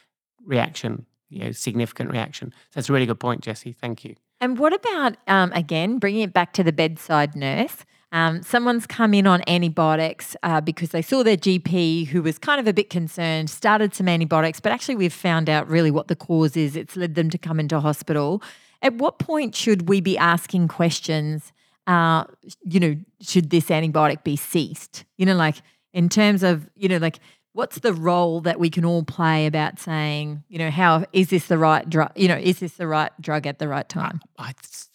reaction, 0.45 1.05
you 1.29 1.45
know, 1.45 1.51
significant 1.53 2.11
reaction. 2.11 2.53
So 2.71 2.71
that's 2.75 2.89
a 2.89 2.93
really 2.93 3.07
good 3.07 3.21
point, 3.21 3.43
Jesse. 3.43 3.73
Thank 3.73 4.05
you. 4.05 4.15
And 4.41 4.59
what 4.59 4.73
about, 4.73 5.17
um, 5.27 5.53
again, 5.53 5.99
bringing 5.99 6.23
it 6.23 6.33
back 6.33 6.53
to 6.55 6.63
the 6.63 6.73
bedside 6.73 7.35
nurse? 7.35 7.85
Um, 8.17 8.43
someone's 8.43 8.87
come 8.87 9.13
in 9.13 9.27
on 9.27 9.43
antibiotics 9.47 10.37
uh, 10.43 10.63
because 10.63 10.89
they 10.89 11.03
saw 11.03 11.23
their 11.23 11.37
GP 11.37 12.07
who 12.07 12.23
was 12.23 12.39
kind 12.39 12.59
of 12.59 12.67
a 12.67 12.73
bit 12.73 12.89
concerned, 12.89 13.51
started 13.51 13.95
some 13.95 14.09
antibiotics, 14.09 14.59
but 14.59 14.73
actually 14.73 14.95
we've 14.95 15.13
found 15.13 15.51
out 15.51 15.69
really 15.69 15.91
what 15.91 16.09
the 16.09 16.17
cause 16.17 16.57
is. 16.57 16.77
It's 16.77 16.97
led 16.97 17.15
them 17.15 17.29
to 17.29 17.37
come 17.37 17.61
into 17.61 17.79
hospital. 17.79 18.43
At 18.81 18.95
what 18.95 19.19
point 19.19 19.55
should 19.55 19.91
we 19.91 20.01
be 20.01 20.17
asking 20.17 20.69
questions? 20.69 21.53
Uh, 21.87 22.25
you 22.65 22.81
know, 22.81 22.97
should 23.21 23.51
this 23.51 23.67
antibiotic 23.67 24.25
be 24.25 24.35
ceased? 24.35 25.05
You 25.19 25.27
know, 25.27 25.37
like 25.37 25.57
in 25.93 26.09
terms 26.09 26.43
of, 26.43 26.71
you 26.75 26.89
know, 26.89 26.97
like 26.97 27.19
what's 27.53 27.81
the 27.81 27.93
role 27.93 28.41
that 28.41 28.59
we 28.59 28.71
can 28.71 28.87
all 28.87 29.03
play 29.03 29.45
about 29.45 29.79
saying, 29.79 30.43
you 30.49 30.57
know, 30.59 30.71
how 30.71 31.05
is 31.13 31.29
this 31.29 31.49
the 31.49 31.59
right 31.59 31.87
drug? 31.87 32.13
You 32.17 32.29
know, 32.29 32.39
is 32.39 32.61
this 32.61 32.79
the 32.79 32.87
right 32.87 33.13
drug 33.21 33.47
at 33.47 33.59
the 33.59 33.69
right 33.69 33.87
time? 33.87 34.23
I, 34.39 34.55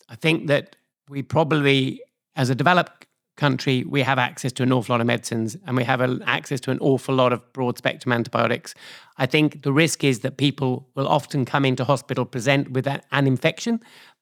I 0.10 0.16
think 0.16 0.48
that 0.48 0.76
we 1.08 1.22
probably, 1.22 2.02
as 2.36 2.50
a 2.50 2.56
developed 2.56 3.06
country, 3.42 3.84
we 3.96 4.04
have 4.04 4.20
access 4.20 4.52
to 4.54 4.64
an 4.64 4.72
awful 4.72 4.94
lot 4.94 5.02
of 5.02 5.08
medicines 5.08 5.58
and 5.66 5.76
we 5.76 5.84
have 5.84 6.00
a, 6.00 6.20
access 6.26 6.60
to 6.62 6.70
an 6.70 6.78
awful 6.80 7.16
lot 7.16 7.34
of 7.34 7.40
broad 7.54 7.76
spectrum 7.76 8.14
antibiotics. 8.14 8.76
I 9.18 9.26
think 9.26 9.64
the 9.64 9.74
risk 9.74 10.04
is 10.04 10.20
that 10.20 10.38
people 10.38 10.88
will 10.96 11.08
often 11.08 11.44
come 11.44 11.66
into 11.66 11.84
hospital 11.84 12.24
present 12.24 12.72
with 12.72 12.86
an 12.88 13.28
infection, 13.28 13.80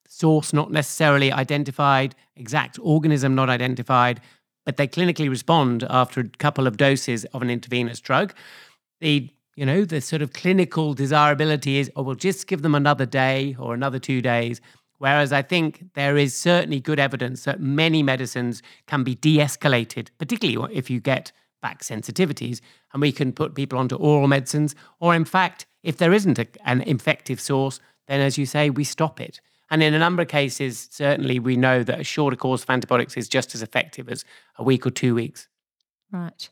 source 0.08 0.54
not 0.54 0.72
necessarily 0.72 1.34
identified, 1.34 2.16
exact 2.38 2.80
organism 2.82 3.36
not 3.36 3.50
identified, 3.50 4.22
but 4.66 4.78
they 4.78 4.88
clinically 4.88 5.30
respond 5.30 5.86
after 5.90 6.22
a 6.22 6.30
couple 6.46 6.66
of 6.66 6.78
doses 6.78 7.26
of 7.34 7.42
an 7.42 7.50
intravenous 7.50 8.00
drug. 8.00 8.34
The 9.02 9.30
you 9.56 9.66
know 9.66 9.84
the 9.84 10.00
sort 10.00 10.22
of 10.22 10.32
clinical 10.32 10.94
desirability 10.94 11.80
is, 11.80 11.92
oh, 11.96 12.04
we'll 12.04 12.16
just 12.16 12.48
give 12.48 12.62
them 12.62 12.76
another 12.76 13.06
day 13.06 13.58
or 13.60 13.74
another 13.74 14.00
two 14.00 14.22
days. 14.22 14.62
Whereas 15.00 15.34
I 15.34 15.42
think 15.42 15.86
there 15.96 16.18
is 16.18 16.36
certainly 16.36 16.80
good 16.80 17.00
evidence 17.00 17.46
that 17.46 17.60
many 17.60 18.04
medicines 18.04 18.62
can 18.86 19.04
be 19.04 19.16
de 19.16 19.38
escalated, 19.38 20.10
particularly 20.18 20.76
if 20.76 20.90
you 20.90 21.00
get 21.00 21.32
back 21.62 21.82
sensitivities, 21.84 22.62
and 22.94 23.02
we 23.02 23.12
can 23.12 23.34
put 23.34 23.56
people 23.56 23.80
onto 23.80 23.96
oral 23.96 24.28
medicines. 24.28 24.76
Or, 25.00 25.16
in 25.16 25.26
fact, 25.26 25.66
if 25.84 25.98
there 25.98 26.14
isn't 26.14 26.38
a, 26.38 26.48
an 26.66 26.82
infective 26.82 27.40
source, 27.40 27.80
then 28.08 28.22
as 28.22 28.38
you 28.38 28.46
say, 28.46 28.70
we 28.70 28.84
stop 28.84 29.20
it. 29.20 29.42
And 29.72 29.84
in 29.84 29.94
a 29.94 30.00
number 30.00 30.22
of 30.22 30.28
cases, 30.28 30.88
certainly 30.92 31.40
we 31.40 31.56
know 31.56 31.84
that 31.84 32.00
a 32.00 32.04
shorter 32.04 32.36
course 32.36 32.64
of 32.64 32.70
antibiotics 32.70 33.16
is 33.18 33.30
just 33.30 33.54
as 33.56 33.62
effective 33.62 34.10
as 34.10 34.26
a 34.58 34.64
week 34.64 34.86
or 34.86 34.90
two 34.90 35.14
weeks. 35.16 35.48
Right. 36.12 36.50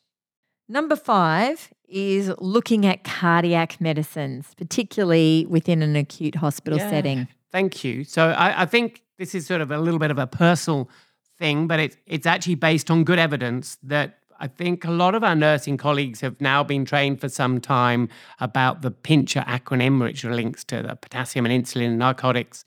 Number 0.70 0.96
five 0.96 1.70
is 1.88 2.32
looking 2.40 2.86
at 2.86 3.04
cardiac 3.04 3.80
medicines, 3.82 4.54
particularly 4.58 5.46
within 5.50 5.82
an 5.82 5.96
acute 5.96 6.36
hospital 6.36 6.78
Yeah. 6.78 6.90
setting. 6.90 7.28
Thank 7.52 7.84
you. 7.84 8.04
So 8.04 8.30
I, 8.30 8.64
I 8.64 8.66
think 8.66 9.04
this 9.18 9.34
is 9.34 9.46
sort 9.48 9.62
of 9.62 9.72
a 9.72 9.78
little 9.78 10.00
bit 10.00 10.12
of 10.12 10.20
a 10.20 10.28
personal 10.28 10.90
thing, 11.38 11.68
but 11.68 11.80
it's 11.80 11.98
it's 12.06 12.26
actually 12.26 12.56
based 12.56 12.92
on 12.92 13.04
good 13.04 13.20
evidence 13.20 13.78
that 13.84 14.20
I 14.40 14.48
think 14.48 14.86
a 14.86 14.92
lot 14.92 15.16
of 15.16 15.24
our 15.24 15.36
nursing 15.36 15.78
colleagues 15.78 16.22
have 16.22 16.40
now 16.40 16.64
been 16.64 16.86
trained 16.86 17.20
for 17.20 17.30
some 17.30 17.60
time 17.60 18.10
about 18.40 18.82
the 18.82 18.92
PINCHER 18.92 19.42
acronym, 19.48 20.00
which 20.00 20.24
links 20.24 20.64
to 20.66 20.84
the 20.84 20.96
potassium 20.96 21.46
and 21.46 21.66
insulin 21.66 21.88
and 21.88 22.00
narcotics 22.00 22.64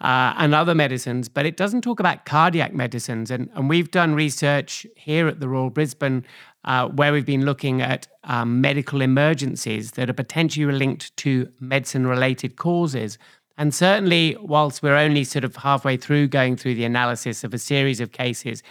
uh, 0.00 0.34
and 0.36 0.54
other 0.54 0.74
medicines, 0.74 1.28
but 1.28 1.46
it 1.46 1.56
doesn't 1.56 1.82
talk 1.82 2.00
about 2.00 2.24
cardiac 2.24 2.74
medicines. 2.74 3.30
And, 3.30 3.50
and 3.54 3.68
we've 3.68 3.90
done 3.90 4.14
research 4.14 4.86
here 4.96 5.28
at 5.28 5.40
the 5.40 5.48
Royal 5.48 5.70
Brisbane 5.70 6.24
uh, 6.64 6.88
where 6.88 7.12
we've 7.12 7.26
been 7.26 7.44
looking 7.44 7.80
at 7.80 8.08
um, 8.24 8.60
medical 8.60 9.00
emergencies 9.00 9.92
that 9.92 10.10
are 10.10 10.14
potentially 10.14 10.72
linked 10.72 11.16
to 11.18 11.48
medicine 11.60 12.06
related 12.06 12.56
causes. 12.56 13.18
And 13.58 13.74
certainly, 13.74 14.36
whilst 14.40 14.82
we're 14.82 14.96
only 14.96 15.24
sort 15.24 15.44
of 15.44 15.56
halfway 15.56 15.96
through 15.96 16.28
going 16.28 16.56
through 16.56 16.74
the 16.74 16.84
analysis 16.84 17.42
of 17.42 17.54
a 17.54 17.58
series 17.58 18.00
of 18.00 18.12
cases, 18.12 18.62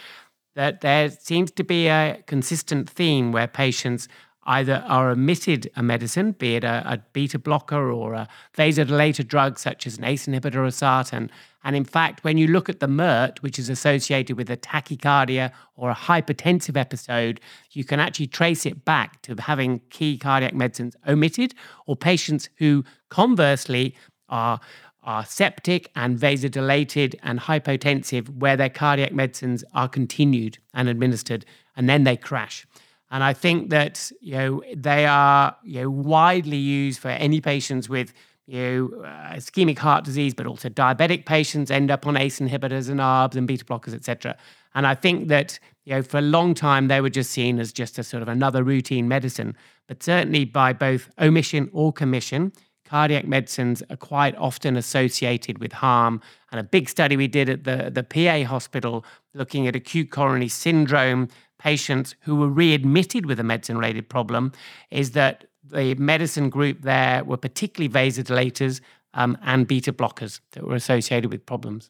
that 0.55 0.81
there 0.81 1.09
seems 1.09 1.51
to 1.51 1.63
be 1.63 1.87
a 1.87 2.21
consistent 2.27 2.89
theme 2.89 3.31
where 3.31 3.47
patients 3.47 4.07
either 4.47 4.83
are 4.87 5.09
omitted 5.09 5.69
a 5.75 5.81
medicine, 5.81 6.31
be 6.33 6.55
it 6.55 6.63
a, 6.63 6.83
a 6.85 6.97
beta 7.13 7.39
blocker 7.39 7.91
or 7.91 8.13
a 8.13 8.27
vasodilator 8.55 9.27
drug 9.27 9.57
such 9.57 9.87
as 9.87 9.97
an 9.97 10.03
ACE 10.03 10.27
inhibitor 10.27 10.57
or 10.57 10.67
sartan. 10.67 11.29
And 11.63 11.75
in 11.75 11.83
fact, 11.83 12.23
when 12.23 12.37
you 12.37 12.47
look 12.47 12.69
at 12.69 12.79
the 12.79 12.87
MERT, 12.87 13.41
which 13.41 13.57
is 13.57 13.69
associated 13.69 14.37
with 14.37 14.51
a 14.51 14.57
tachycardia 14.57 15.51
or 15.75 15.89
a 15.89 15.95
hypertensive 15.95 16.77
episode, 16.77 17.41
you 17.71 17.83
can 17.83 17.99
actually 17.99 18.27
trace 18.27 18.67
it 18.67 18.85
back 18.85 19.23
to 19.23 19.35
having 19.41 19.81
key 19.89 20.15
cardiac 20.15 20.53
medicines 20.53 20.95
omitted 21.07 21.55
or 21.87 21.95
patients 21.95 22.49
who 22.57 22.85
conversely 23.09 23.95
are 24.29 24.59
are 25.05 25.23
septic 25.23 25.91
and 25.95 26.17
vasodilated 26.17 27.13
and 27.21 27.39
hypotensive, 27.39 28.27
where 28.37 28.57
their 28.57 28.69
cardiac 28.69 29.13
medicines 29.13 29.63
are 29.73 29.87
continued 29.87 30.57
and 30.73 30.89
administered, 30.89 31.45
and 31.77 31.87
then 31.87 32.03
they 32.03 32.17
crash. 32.17 32.65
And 33.11 33.23
I 33.23 33.33
think 33.33 33.69
that 33.69 34.11
you 34.19 34.33
know 34.33 34.63
they 34.75 35.05
are 35.05 35.55
you 35.63 35.81
know 35.81 35.89
widely 35.89 36.57
used 36.57 36.99
for 36.99 37.09
any 37.09 37.39
patients 37.39 37.87
with 37.87 38.13
you 38.47 38.59
know 38.59 39.03
uh, 39.03 39.33
ischemic 39.35 39.77
heart 39.77 40.03
disease, 40.03 40.33
but 40.33 40.47
also 40.47 40.69
diabetic 40.69 41.25
patients 41.25 41.69
end 41.69 41.91
up 41.91 42.07
on 42.07 42.17
ACE 42.17 42.39
inhibitors 42.39 42.89
and 42.89 42.99
ARBs 42.99 43.35
and 43.35 43.47
beta 43.47 43.63
blockers, 43.63 43.93
etc. 43.93 44.35
And 44.73 44.87
I 44.87 44.95
think 44.95 45.27
that 45.27 45.59
you 45.85 45.93
know 45.93 46.01
for 46.01 46.17
a 46.17 46.21
long 46.21 46.55
time 46.55 46.87
they 46.87 46.99
were 46.99 47.11
just 47.11 47.31
seen 47.31 47.59
as 47.59 47.71
just 47.71 47.99
a 47.99 48.03
sort 48.03 48.23
of 48.23 48.27
another 48.27 48.63
routine 48.63 49.07
medicine, 49.07 49.55
but 49.87 50.01
certainly 50.01 50.43
by 50.45 50.73
both 50.73 51.09
omission 51.19 51.69
or 51.73 51.93
commission, 51.93 52.51
cardiac 52.85 53.27
medicines 53.27 53.83
are 53.89 53.97
quite 53.97 54.35
often 54.37 54.77
associated 54.77 55.57
with 55.57 55.73
harm. 55.73 56.21
And 56.51 56.59
a 56.59 56.63
big 56.63 56.87
study 56.87 57.17
we 57.17 57.27
did 57.27 57.49
at 57.49 57.63
the, 57.63 57.91
the 57.91 58.03
PA 58.03 58.47
hospital 58.47 59.03
looking 59.33 59.67
at 59.67 59.75
acute 59.75 60.11
coronary 60.11 60.47
syndrome 60.47 61.27
patients 61.59 62.15
who 62.21 62.35
were 62.35 62.47
readmitted 62.47 63.25
with 63.25 63.39
a 63.39 63.43
medicine 63.43 63.77
related 63.77 64.07
problem 64.07 64.51
is 64.91 65.11
that 65.11 65.45
the 65.63 65.95
medicine 65.95 66.49
group 66.49 66.81
there 66.83 67.23
were 67.23 67.37
particularly 67.37 67.91
vasodilators 67.91 68.81
um, 69.15 69.37
and 69.43 69.67
beta 69.67 69.91
blockers 69.91 70.39
that 70.51 70.63
were 70.63 70.75
associated 70.75 71.31
with 71.31 71.45
problems. 71.45 71.89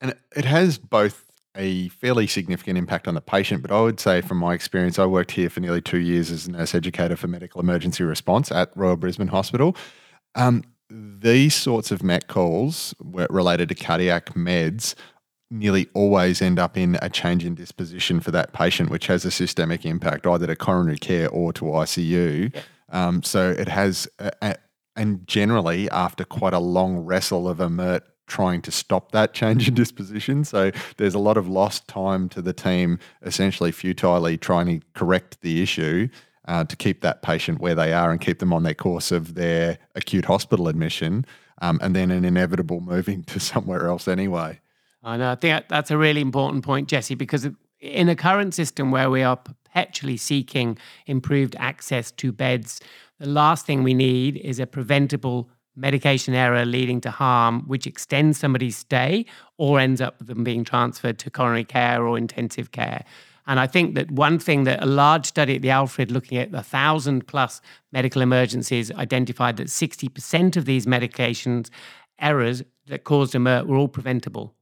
And 0.00 0.10
it- 0.10 0.20
it 0.34 0.44
has 0.44 0.78
both 0.78 1.26
a 1.54 1.88
fairly 1.88 2.26
significant 2.26 2.76
impact 2.76 3.08
on 3.08 3.14
the 3.14 3.20
patient, 3.20 3.62
but 3.62 3.70
I 3.70 3.80
would 3.80 3.98
say 3.98 4.20
from 4.20 4.38
my 4.38 4.52
experience, 4.52 4.98
I 4.98 5.06
worked 5.06 5.30
here 5.30 5.48
for 5.48 5.60
nearly 5.60 5.80
two 5.80 5.98
years 5.98 6.30
as 6.30 6.46
a 6.46 6.50
nurse 6.50 6.74
educator 6.74 7.16
for 7.16 7.28
medical 7.28 7.60
emergency 7.60 8.04
response 8.04 8.52
at 8.52 8.70
Royal 8.76 8.96
Brisbane 8.96 9.28
Hospital. 9.28 9.74
Um, 10.36 10.62
these 10.88 11.54
sorts 11.54 11.90
of 11.90 12.02
MET 12.02 12.28
calls 12.28 12.94
related 13.00 13.68
to 13.70 13.74
cardiac 13.74 14.34
meds 14.34 14.94
nearly 15.50 15.88
always 15.94 16.42
end 16.42 16.58
up 16.58 16.76
in 16.76 16.98
a 17.02 17.08
change 17.08 17.44
in 17.44 17.54
disposition 17.54 18.20
for 18.20 18.30
that 18.32 18.52
patient, 18.52 18.90
which 18.90 19.06
has 19.06 19.24
a 19.24 19.30
systemic 19.30 19.84
impact 19.84 20.26
either 20.26 20.46
to 20.46 20.56
coronary 20.56 20.98
care 20.98 21.28
or 21.30 21.52
to 21.52 21.64
ICU. 21.64 22.54
Um, 22.90 23.22
so 23.22 23.50
it 23.50 23.68
has, 23.68 24.08
a, 24.18 24.32
a, 24.42 24.56
and 24.94 25.26
generally 25.26 25.90
after 25.90 26.24
quite 26.24 26.52
a 26.52 26.58
long 26.58 26.98
wrestle 26.98 27.48
of 27.48 27.60
a 27.60 27.70
MERT 27.70 28.04
trying 28.26 28.60
to 28.62 28.72
stop 28.72 29.12
that 29.12 29.32
change 29.32 29.68
in 29.68 29.74
disposition. 29.74 30.44
So 30.44 30.72
there's 30.96 31.14
a 31.14 31.18
lot 31.20 31.36
of 31.36 31.48
lost 31.48 31.86
time 31.88 32.28
to 32.30 32.42
the 32.42 32.52
team, 32.52 32.98
essentially 33.22 33.72
futilely 33.72 34.36
trying 34.36 34.80
to 34.80 34.86
correct 34.94 35.40
the 35.42 35.62
issue. 35.62 36.08
Uh, 36.48 36.62
to 36.62 36.76
keep 36.76 37.00
that 37.00 37.22
patient 37.22 37.60
where 37.60 37.74
they 37.74 37.92
are 37.92 38.12
and 38.12 38.20
keep 38.20 38.38
them 38.38 38.52
on 38.52 38.62
their 38.62 38.72
course 38.72 39.10
of 39.10 39.34
their 39.34 39.78
acute 39.96 40.24
hospital 40.26 40.68
admission, 40.68 41.26
um, 41.60 41.80
and 41.82 41.96
then 41.96 42.12
an 42.12 42.24
inevitable 42.24 42.80
moving 42.80 43.22
to 43.24 43.40
somewhere 43.40 43.88
else 43.88 44.06
anyway. 44.06 44.60
I 45.02 45.16
know. 45.16 45.32
I 45.32 45.34
think 45.34 45.66
that's 45.68 45.90
a 45.90 45.98
really 45.98 46.20
important 46.20 46.64
point, 46.64 46.88
Jesse, 46.88 47.16
because 47.16 47.48
in 47.80 48.08
a 48.08 48.16
current 48.16 48.54
system 48.54 48.90
where 48.90 49.10
we 49.10 49.22
are 49.22 49.36
perpetually 49.36 50.16
seeking 50.16 50.78
improved 51.06 51.56
access 51.58 52.10
to 52.12 52.32
beds, 52.32 52.80
the 53.18 53.28
last 53.28 53.66
thing 53.66 53.82
we 53.82 53.94
need 53.94 54.36
is 54.38 54.58
a 54.58 54.66
preventable 54.66 55.48
medication 55.76 56.34
error 56.34 56.64
leading 56.64 57.00
to 57.02 57.10
harm, 57.10 57.62
which 57.66 57.86
extends 57.86 58.38
somebody's 58.38 58.76
stay 58.76 59.26
or 59.58 59.78
ends 59.78 60.00
up 60.00 60.18
them 60.18 60.42
being 60.42 60.64
transferred 60.64 61.18
to 61.18 61.30
coronary 61.30 61.64
care 61.64 62.06
or 62.06 62.16
intensive 62.16 62.72
care. 62.72 63.04
And 63.46 63.60
I 63.60 63.66
think 63.66 63.94
that 63.94 64.10
one 64.10 64.38
thing 64.38 64.64
that 64.64 64.82
a 64.82 64.86
large 64.86 65.26
study 65.26 65.56
at 65.56 65.62
the 65.62 65.70
Alfred 65.70 66.10
looking 66.10 66.38
at 66.38 66.52
a 66.52 66.62
thousand 66.62 67.26
plus 67.26 67.60
medical 67.92 68.22
emergencies 68.22 68.90
identified 68.92 69.56
that 69.58 69.68
60% 69.68 70.56
of 70.56 70.64
these 70.64 70.86
medications 70.86 71.70
errors 72.18 72.62
that 72.86 73.04
caused 73.04 73.38
MERT 73.38 73.66
were 73.66 73.76
all 73.76 73.88
preventable. 73.88 74.54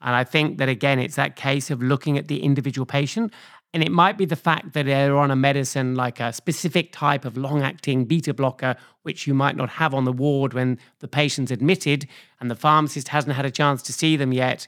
And 0.00 0.14
I 0.14 0.24
think 0.24 0.58
that, 0.58 0.68
again, 0.68 0.98
it's 0.98 1.16
that 1.16 1.36
case 1.36 1.70
of 1.70 1.82
looking 1.82 2.18
at 2.18 2.28
the 2.28 2.42
individual 2.42 2.84
patient. 2.84 3.32
And 3.72 3.82
it 3.82 3.90
might 3.90 4.16
be 4.16 4.24
the 4.24 4.36
fact 4.36 4.72
that 4.74 4.86
they're 4.86 5.16
on 5.16 5.30
a 5.30 5.36
medicine 5.36 5.94
like 5.94 6.20
a 6.20 6.32
specific 6.32 6.92
type 6.92 7.24
of 7.24 7.36
long 7.36 7.62
acting 7.62 8.04
beta 8.04 8.32
blocker, 8.32 8.76
which 9.02 9.26
you 9.26 9.34
might 9.34 9.56
not 9.56 9.70
have 9.70 9.94
on 9.94 10.04
the 10.04 10.12
ward 10.12 10.54
when 10.54 10.78
the 11.00 11.08
patient's 11.08 11.50
admitted 11.50 12.06
and 12.40 12.50
the 12.50 12.54
pharmacist 12.54 13.08
hasn't 13.08 13.34
had 13.34 13.46
a 13.46 13.50
chance 13.50 13.82
to 13.82 13.92
see 13.92 14.16
them 14.16 14.32
yet. 14.32 14.66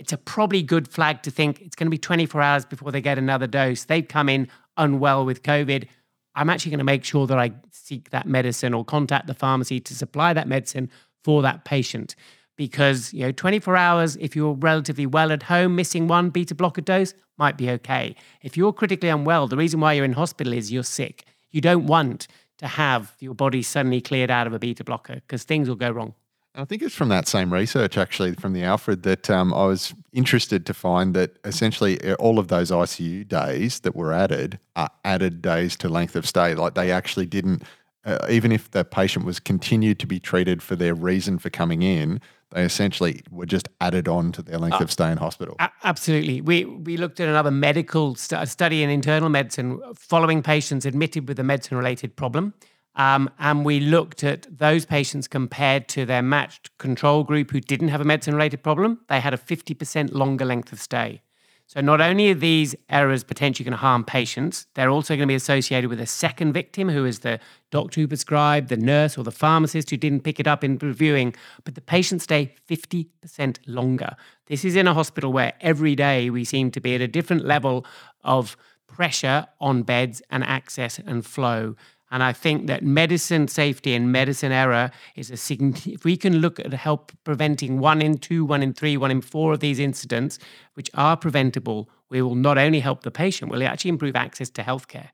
It's 0.00 0.14
a 0.14 0.16
probably 0.16 0.62
good 0.62 0.88
flag 0.88 1.22
to 1.24 1.30
think 1.30 1.60
it's 1.60 1.76
going 1.76 1.86
to 1.86 1.90
be 1.90 1.98
24 1.98 2.40
hours 2.40 2.64
before 2.64 2.90
they 2.90 3.02
get 3.02 3.18
another 3.18 3.46
dose. 3.46 3.84
They've 3.84 4.08
come 4.08 4.30
in 4.30 4.48
unwell 4.78 5.26
with 5.26 5.42
COVID. 5.42 5.86
I'm 6.34 6.48
actually 6.48 6.70
going 6.70 6.78
to 6.78 6.84
make 6.84 7.04
sure 7.04 7.26
that 7.26 7.38
I 7.38 7.52
seek 7.70 8.08
that 8.08 8.26
medicine 8.26 8.72
or 8.72 8.82
contact 8.82 9.26
the 9.26 9.34
pharmacy 9.34 9.78
to 9.80 9.94
supply 9.94 10.32
that 10.32 10.48
medicine 10.48 10.88
for 11.22 11.42
that 11.42 11.66
patient 11.66 12.14
because 12.56 13.12
you 13.12 13.20
know 13.20 13.32
24 13.32 13.76
hours 13.76 14.16
if 14.16 14.34
you're 14.34 14.54
relatively 14.54 15.06
well 15.06 15.32
at 15.32 15.42
home 15.44 15.76
missing 15.76 16.08
one 16.08 16.30
beta 16.30 16.54
blocker 16.54 16.80
dose 16.80 17.14
might 17.38 17.56
be 17.56 17.70
okay 17.70 18.14
if 18.42 18.56
you're 18.56 18.72
critically 18.72 19.08
unwell 19.08 19.46
the 19.46 19.56
reason 19.56 19.80
why 19.80 19.92
you're 19.92 20.04
in 20.04 20.12
hospital 20.12 20.52
is 20.52 20.70
you're 20.70 20.82
sick 20.82 21.24
you 21.50 21.60
don't 21.60 21.86
want 21.86 22.26
to 22.58 22.66
have 22.66 23.16
your 23.18 23.34
body 23.34 23.62
suddenly 23.62 24.00
cleared 24.00 24.30
out 24.30 24.46
of 24.46 24.52
a 24.52 24.58
beta 24.58 24.84
blocker 24.84 25.14
because 25.14 25.42
things 25.44 25.68
will 25.68 25.76
go 25.76 25.90
wrong 25.90 26.14
I 26.54 26.64
think 26.64 26.82
it's 26.82 26.94
from 26.94 27.10
that 27.10 27.28
same 27.28 27.52
research, 27.52 27.96
actually, 27.96 28.34
from 28.34 28.52
the 28.52 28.64
Alfred, 28.64 29.04
that 29.04 29.30
um, 29.30 29.54
I 29.54 29.66
was 29.66 29.94
interested 30.12 30.66
to 30.66 30.74
find 30.74 31.14
that 31.14 31.38
essentially 31.44 32.02
uh, 32.02 32.14
all 32.14 32.38
of 32.40 32.48
those 32.48 32.70
ICU 32.70 33.26
days 33.28 33.80
that 33.80 33.94
were 33.94 34.12
added 34.12 34.58
are 34.74 34.90
added 35.04 35.42
days 35.42 35.76
to 35.76 35.88
length 35.88 36.16
of 36.16 36.26
stay. 36.26 36.54
Like 36.54 36.74
they 36.74 36.90
actually 36.90 37.26
didn't, 37.26 37.62
uh, 38.04 38.18
even 38.28 38.50
if 38.50 38.72
the 38.72 38.84
patient 38.84 39.24
was 39.24 39.38
continued 39.38 40.00
to 40.00 40.06
be 40.06 40.18
treated 40.18 40.60
for 40.60 40.74
their 40.74 40.94
reason 40.94 41.38
for 41.38 41.50
coming 41.50 41.82
in, 41.82 42.20
they 42.50 42.64
essentially 42.64 43.22
were 43.30 43.46
just 43.46 43.68
added 43.80 44.08
on 44.08 44.32
to 44.32 44.42
their 44.42 44.58
length 44.58 44.80
uh, 44.80 44.84
of 44.84 44.90
stay 44.90 45.10
in 45.10 45.18
hospital. 45.18 45.56
Absolutely. 45.84 46.40
We, 46.40 46.64
we 46.64 46.96
looked 46.96 47.20
at 47.20 47.28
another 47.28 47.52
medical 47.52 48.16
st- 48.16 48.48
study 48.48 48.82
in 48.82 48.90
internal 48.90 49.28
medicine 49.28 49.80
following 49.94 50.42
patients 50.42 50.84
admitted 50.84 51.28
with 51.28 51.38
a 51.38 51.44
medicine 51.44 51.76
related 51.76 52.16
problem. 52.16 52.54
Um, 52.96 53.30
and 53.38 53.64
we 53.64 53.80
looked 53.80 54.24
at 54.24 54.46
those 54.58 54.84
patients 54.84 55.28
compared 55.28 55.88
to 55.88 56.04
their 56.04 56.22
matched 56.22 56.76
control 56.78 57.24
group 57.24 57.50
who 57.50 57.60
didn't 57.60 57.88
have 57.88 58.00
a 58.00 58.04
medicine 58.04 58.34
related 58.34 58.62
problem. 58.62 59.00
They 59.08 59.20
had 59.20 59.32
a 59.32 59.38
50% 59.38 60.12
longer 60.12 60.44
length 60.44 60.72
of 60.72 60.80
stay. 60.80 61.22
So 61.70 61.80
not 61.80 62.00
only 62.00 62.32
are 62.32 62.34
these 62.34 62.74
errors 62.88 63.22
potentially 63.22 63.62
going 63.62 63.74
to 63.74 63.78
harm 63.78 64.02
patients, 64.02 64.66
they're 64.74 64.90
also 64.90 65.14
going 65.14 65.28
to 65.28 65.30
be 65.30 65.36
associated 65.36 65.88
with 65.88 66.00
a 66.00 66.06
second 66.06 66.52
victim 66.52 66.88
who 66.88 67.04
is 67.04 67.20
the 67.20 67.38
doctor 67.70 68.00
who 68.00 68.08
prescribed, 68.08 68.70
the 68.70 68.76
nurse 68.76 69.16
or 69.16 69.22
the 69.22 69.30
pharmacist 69.30 69.88
who 69.88 69.96
didn't 69.96 70.22
pick 70.22 70.40
it 70.40 70.48
up 70.48 70.64
in 70.64 70.78
reviewing, 70.78 71.32
but 71.62 71.76
the 71.76 71.80
patients 71.80 72.24
stay 72.24 72.56
50% 72.68 73.58
longer. 73.68 74.16
This 74.46 74.64
is 74.64 74.74
in 74.74 74.88
a 74.88 74.94
hospital 74.94 75.32
where 75.32 75.52
every 75.60 75.94
day 75.94 76.28
we 76.28 76.42
seem 76.42 76.72
to 76.72 76.80
be 76.80 76.96
at 76.96 77.00
a 77.00 77.06
different 77.06 77.44
level 77.44 77.86
of 78.24 78.56
pressure 78.88 79.46
on 79.60 79.84
beds 79.84 80.20
and 80.28 80.42
access 80.42 80.98
and 80.98 81.24
flow. 81.24 81.76
And 82.10 82.22
I 82.22 82.32
think 82.32 82.66
that 82.66 82.82
medicine 82.82 83.46
safety 83.46 83.94
and 83.94 84.10
medicine 84.10 84.50
error 84.50 84.90
is 85.14 85.30
a 85.30 85.36
significant, 85.36 85.94
if 85.94 86.04
we 86.04 86.16
can 86.16 86.38
look 86.38 86.58
at 86.58 86.72
help 86.72 87.12
preventing 87.22 87.78
one 87.78 88.02
in 88.02 88.18
two, 88.18 88.44
one 88.44 88.62
in 88.62 88.72
three, 88.72 88.96
one 88.96 89.12
in 89.12 89.20
four 89.20 89.52
of 89.52 89.60
these 89.60 89.78
incidents, 89.78 90.38
which 90.74 90.90
are 90.94 91.16
preventable, 91.16 91.88
we 92.08 92.20
will 92.20 92.34
not 92.34 92.58
only 92.58 92.80
help 92.80 93.02
the 93.02 93.10
patient, 93.12 93.50
we'll 93.50 93.62
actually 93.62 93.90
improve 93.90 94.16
access 94.16 94.50
to 94.50 94.62
healthcare. 94.62 95.10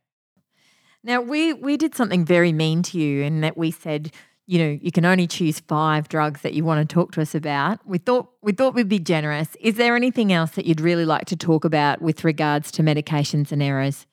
Now, 1.04 1.20
we, 1.20 1.52
we 1.52 1.76
did 1.76 1.94
something 1.94 2.24
very 2.24 2.52
mean 2.52 2.82
to 2.84 2.98
you 2.98 3.22
in 3.22 3.42
that 3.42 3.56
we 3.56 3.70
said, 3.70 4.10
you 4.46 4.58
know, 4.58 4.78
you 4.80 4.90
can 4.90 5.04
only 5.04 5.26
choose 5.26 5.60
five 5.60 6.08
drugs 6.08 6.40
that 6.42 6.54
you 6.54 6.64
want 6.64 6.88
to 6.88 6.94
talk 6.94 7.12
to 7.12 7.20
us 7.20 7.34
about. 7.34 7.80
We 7.86 7.98
thought 7.98 8.30
we 8.42 8.52
thought 8.52 8.74
we'd 8.74 8.88
be 8.88 9.00
generous. 9.00 9.56
Is 9.60 9.74
there 9.74 9.96
anything 9.96 10.32
else 10.32 10.52
that 10.52 10.66
you'd 10.66 10.80
really 10.80 11.04
like 11.04 11.26
to 11.26 11.36
talk 11.36 11.64
about 11.64 12.00
with 12.00 12.24
regards 12.24 12.70
to 12.72 12.82
medications 12.82 13.52
and 13.52 13.62
errors? 13.62 14.06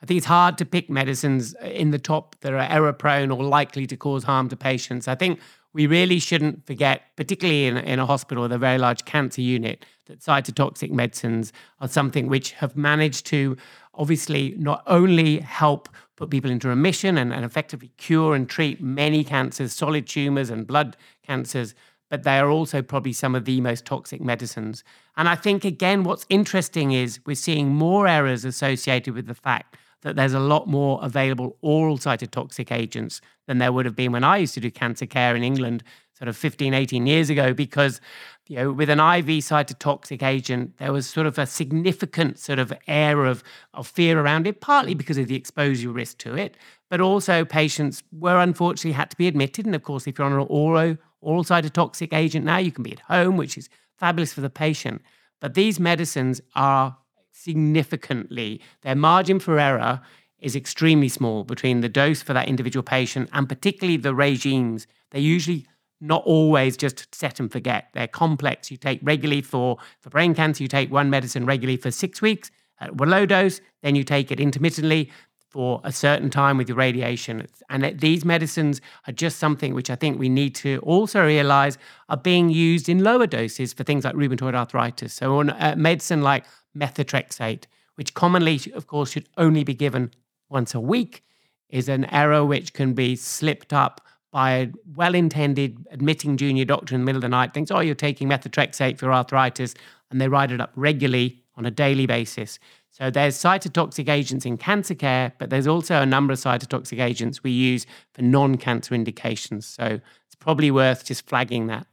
I 0.00 0.06
think 0.06 0.18
it's 0.18 0.26
hard 0.26 0.58
to 0.58 0.64
pick 0.64 0.88
medicines 0.88 1.54
uh, 1.62 1.66
in 1.66 1.90
the 1.90 1.98
top 1.98 2.36
that 2.40 2.52
are 2.52 2.58
error 2.58 2.92
prone 2.92 3.30
or 3.30 3.42
likely 3.42 3.86
to 3.86 3.96
cause 3.96 4.24
harm 4.24 4.48
to 4.48 4.56
patients. 4.56 5.08
I 5.08 5.14
think 5.14 5.40
we 5.72 5.86
really 5.86 6.18
shouldn't 6.18 6.66
forget, 6.66 7.02
particularly 7.16 7.66
in, 7.66 7.76
in 7.78 7.98
a 7.98 8.06
hospital 8.06 8.42
with 8.42 8.52
a 8.52 8.58
very 8.58 8.78
large 8.78 9.04
cancer 9.04 9.40
unit, 9.40 9.84
that 10.06 10.20
cytotoxic 10.20 10.90
medicines 10.90 11.52
are 11.80 11.88
something 11.88 12.28
which 12.28 12.52
have 12.52 12.76
managed 12.76 13.26
to 13.26 13.56
obviously 13.94 14.54
not 14.56 14.82
only 14.86 15.40
help 15.40 15.88
put 16.16 16.30
people 16.30 16.50
into 16.50 16.68
remission 16.68 17.18
and, 17.18 17.32
and 17.32 17.44
effectively 17.44 17.90
cure 17.96 18.34
and 18.34 18.48
treat 18.48 18.80
many 18.80 19.22
cancers, 19.22 19.72
solid 19.72 20.06
tumors 20.06 20.50
and 20.50 20.66
blood 20.66 20.96
cancers, 21.26 21.74
but 22.08 22.22
they 22.22 22.38
are 22.38 22.48
also 22.48 22.80
probably 22.80 23.12
some 23.12 23.34
of 23.34 23.44
the 23.44 23.60
most 23.60 23.84
toxic 23.84 24.20
medicines. 24.20 24.82
And 25.16 25.28
I 25.28 25.34
think, 25.34 25.64
again, 25.64 26.04
what's 26.04 26.24
interesting 26.28 26.92
is 26.92 27.20
we're 27.26 27.36
seeing 27.36 27.68
more 27.68 28.08
errors 28.08 28.44
associated 28.44 29.14
with 29.14 29.26
the 29.26 29.34
fact 29.34 29.76
that 30.02 30.16
there's 30.16 30.34
a 30.34 30.40
lot 30.40 30.68
more 30.68 31.00
available 31.02 31.56
oral 31.60 31.98
cytotoxic 31.98 32.70
agents 32.70 33.20
than 33.46 33.58
there 33.58 33.72
would 33.72 33.84
have 33.84 33.96
been 33.96 34.12
when 34.12 34.24
I 34.24 34.36
used 34.38 34.54
to 34.54 34.60
do 34.60 34.70
cancer 34.70 35.06
care 35.06 35.34
in 35.34 35.42
England 35.42 35.82
sort 36.18 36.28
of 36.28 36.36
15, 36.36 36.74
18 36.74 37.06
years 37.06 37.30
ago, 37.30 37.54
because 37.54 38.00
you 38.48 38.56
know, 38.56 38.72
with 38.72 38.90
an 38.90 38.98
IV 38.98 39.26
cytotoxic 39.44 40.22
agent, 40.22 40.76
there 40.78 40.92
was 40.92 41.08
sort 41.08 41.26
of 41.26 41.38
a 41.38 41.46
significant 41.46 42.38
sort 42.38 42.58
of 42.58 42.72
air 42.88 43.24
of, 43.24 43.44
of 43.74 43.86
fear 43.86 44.18
around 44.18 44.46
it, 44.46 44.60
partly 44.60 44.94
because 44.94 45.18
of 45.18 45.28
the 45.28 45.36
exposure 45.36 45.90
risk 45.90 46.18
to 46.18 46.34
it, 46.34 46.56
but 46.90 47.00
also 47.00 47.44
patients 47.44 48.02
were 48.10 48.40
unfortunately 48.40 48.92
had 48.92 49.10
to 49.10 49.16
be 49.16 49.28
admitted. 49.28 49.66
And 49.66 49.74
of 49.74 49.82
course, 49.82 50.06
if 50.06 50.18
you're 50.18 50.26
on 50.26 50.32
an 50.32 50.46
oral, 50.48 50.96
oral 51.20 51.44
cytotoxic 51.44 52.12
agent 52.12 52.44
now, 52.44 52.58
you 52.58 52.72
can 52.72 52.82
be 52.82 52.92
at 52.92 53.00
home, 53.00 53.36
which 53.36 53.56
is 53.56 53.68
fabulous 53.96 54.32
for 54.32 54.40
the 54.40 54.50
patient. 54.50 55.02
But 55.40 55.54
these 55.54 55.78
medicines 55.78 56.40
are 56.56 56.96
significantly. 57.42 58.60
Their 58.82 58.94
margin 58.94 59.38
for 59.38 59.58
error 59.58 60.00
is 60.40 60.54
extremely 60.54 61.08
small 61.08 61.44
between 61.44 61.80
the 61.80 61.88
dose 61.88 62.22
for 62.22 62.32
that 62.32 62.48
individual 62.48 62.82
patient 62.82 63.28
and 63.32 63.48
particularly 63.48 63.96
the 63.96 64.14
regimes. 64.14 64.86
They're 65.10 65.20
usually 65.20 65.66
not 66.00 66.22
always 66.24 66.76
just 66.76 67.12
set 67.14 67.40
and 67.40 67.50
forget. 67.50 67.88
They're 67.94 68.06
complex. 68.06 68.70
You 68.70 68.76
take 68.76 69.00
regularly 69.02 69.42
for, 69.42 69.78
for 70.00 70.10
brain 70.10 70.34
cancer, 70.34 70.62
you 70.62 70.68
take 70.68 70.92
one 70.92 71.10
medicine 71.10 71.44
regularly 71.44 71.76
for 71.76 71.90
six 71.90 72.22
weeks 72.22 72.50
at 72.80 72.90
a 72.90 73.04
low 73.04 73.26
dose, 73.26 73.60
then 73.82 73.96
you 73.96 74.04
take 74.04 74.30
it 74.30 74.38
intermittently 74.38 75.10
for 75.48 75.80
a 75.82 75.90
certain 75.90 76.28
time 76.28 76.58
with 76.58 76.68
your 76.68 76.76
radiation. 76.76 77.46
And 77.70 77.98
these 77.98 78.24
medicines 78.24 78.80
are 79.06 79.12
just 79.12 79.38
something 79.38 79.74
which 79.74 79.90
I 79.90 79.96
think 79.96 80.18
we 80.18 80.28
need 80.28 80.54
to 80.56 80.78
also 80.80 81.24
realize 81.24 81.78
are 82.08 82.18
being 82.18 82.50
used 82.50 82.88
in 82.88 83.02
lower 83.02 83.26
doses 83.26 83.72
for 83.72 83.82
things 83.82 84.04
like 84.04 84.14
rheumatoid 84.14 84.54
arthritis. 84.54 85.14
So, 85.14 85.38
on 85.38 85.50
a 85.50 85.74
medicine 85.74 86.22
like 86.22 86.44
methotrexate, 86.78 87.64
which 87.96 88.14
commonly, 88.14 88.60
of 88.74 88.86
course, 88.86 89.10
should 89.10 89.28
only 89.36 89.64
be 89.64 89.74
given 89.74 90.12
once 90.48 90.74
a 90.74 90.80
week, 90.80 91.24
is 91.68 91.88
an 91.88 92.04
error 92.06 92.44
which 92.44 92.72
can 92.72 92.94
be 92.94 93.16
slipped 93.16 93.72
up 93.72 94.00
by 94.30 94.52
a 94.52 94.68
well 94.94 95.14
intended 95.14 95.86
admitting 95.90 96.36
junior 96.36 96.64
doctor 96.64 96.94
in 96.94 97.00
the 97.00 97.04
middle 97.04 97.18
of 97.18 97.22
the 97.22 97.28
night, 97.28 97.54
thinks, 97.54 97.70
oh, 97.70 97.80
you're 97.80 97.94
taking 97.94 98.28
methotrexate 98.28 98.98
for 98.98 99.12
arthritis, 99.12 99.74
and 100.10 100.20
they 100.20 100.28
write 100.28 100.50
it 100.50 100.60
up 100.60 100.72
regularly 100.76 101.42
on 101.56 101.66
a 101.66 101.70
daily 101.70 102.06
basis. 102.06 102.58
So 102.90 103.10
there's 103.10 103.36
cytotoxic 103.36 104.08
agents 104.08 104.44
in 104.44 104.56
cancer 104.56 104.94
care, 104.94 105.32
but 105.38 105.50
there's 105.50 105.66
also 105.66 106.00
a 106.00 106.06
number 106.06 106.32
of 106.32 106.38
cytotoxic 106.38 107.00
agents 107.00 107.42
we 107.42 107.50
use 107.50 107.86
for 108.12 108.22
non-cancer 108.22 108.94
indications. 108.94 109.66
So 109.66 110.00
it's 110.26 110.34
probably 110.38 110.70
worth 110.70 111.04
just 111.04 111.26
flagging 111.26 111.66
that. 111.66 111.86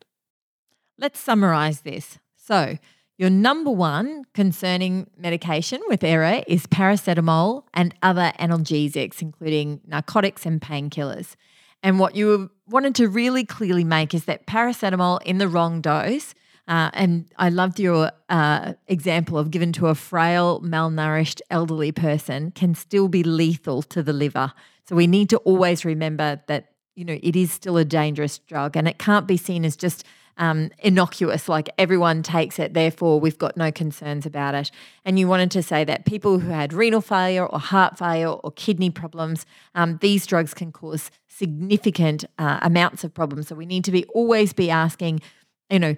Let's 0.98 1.20
summarize 1.20 1.82
this. 1.82 2.20
So 2.36 2.78
your 3.18 3.30
number 3.30 3.72
one 3.72 4.26
concerning 4.34 5.10
medication 5.18 5.82
with 5.88 6.04
error 6.04 6.44
is 6.48 6.68
paracetamol 6.68 7.64
and 7.74 7.94
other 8.04 8.34
analgesics, 8.40 9.22
including 9.22 9.82
narcotics 9.88 10.46
and 10.46 10.62
painkillers. 10.62 11.36
And 11.82 12.00
what 12.00 12.16
you 12.16 12.52
wanted 12.68 12.96
to 12.96 13.08
really 13.08 13.46
clearly 13.46 13.84
make 13.84 14.14
is 14.14 14.26
that 14.26 14.48
paracetamol 14.48 15.22
in 15.24 15.38
the 15.38 15.48
wrong 15.48 15.82
dose 15.82 16.34
uh, 16.68 16.90
and 16.94 17.26
I 17.38 17.50
loved 17.50 17.80
your 17.80 18.12
uh, 18.30 18.74
example 18.88 19.38
of 19.38 19.52
given 19.52 19.72
to 19.74 19.88
a 19.88 19.96
frail, 19.96 20.62
malnourished 20.62 21.42
elderly 21.52 21.92
person 21.92 22.52
can 22.52 22.74
still 22.74 23.08
be 23.08 23.24
lethal 23.24 23.84
to 23.84 24.02
the 24.02 24.14
liver. 24.14 24.52
So 24.86 24.96
we 24.96 25.06
need 25.06 25.30
to 25.30 25.38
always 25.40 25.86
remember 25.86 26.42
that 26.48 26.72
you 26.96 27.06
know 27.06 27.20
it 27.22 27.36
is 27.36 27.52
still 27.52 27.78
a 27.78 27.86
dangerous 27.86 28.40
drug, 28.40 28.76
and 28.76 28.88
it 28.88 28.98
can't 28.98 29.28
be 29.28 29.38
seen 29.38 29.64
as 29.66 29.76
just 29.76 30.04
um, 30.38 30.70
innocuous, 30.80 31.48
like 31.48 31.70
everyone 31.78 32.24
takes 32.24 32.60
it, 32.60 32.74
therefore 32.74 33.20
we've 33.20 33.38
got 33.38 33.56
no 33.56 33.72
concerns 33.72 34.26
about 34.26 34.56
it. 34.56 34.72
And 35.04 35.18
you 35.18 35.28
wanted 35.28 35.52
to 35.52 35.64
say 35.64 35.84
that 35.84 36.06
people 36.06 36.40
who 36.40 36.50
had 36.50 36.74
renal 36.74 37.02
failure 37.02 37.46
or 37.46 37.60
heart 37.60 37.98
failure 37.98 38.30
or 38.30 38.52
kidney 38.52 38.90
problems, 38.90 39.46
um, 39.76 39.98
these 40.02 40.26
drugs 40.26 40.54
can 40.54 40.72
cause 40.72 41.12
significant 41.28 42.26
uh, 42.38 42.60
amounts 42.62 43.04
of 43.04 43.14
problems. 43.14 43.48
So 43.48 43.56
we 43.56 43.66
need 43.66 43.84
to 43.86 43.92
be 43.92 44.06
always 44.06 44.54
be 44.54 44.70
asking, 44.70 45.22
you 45.70 45.80
know, 45.80 45.96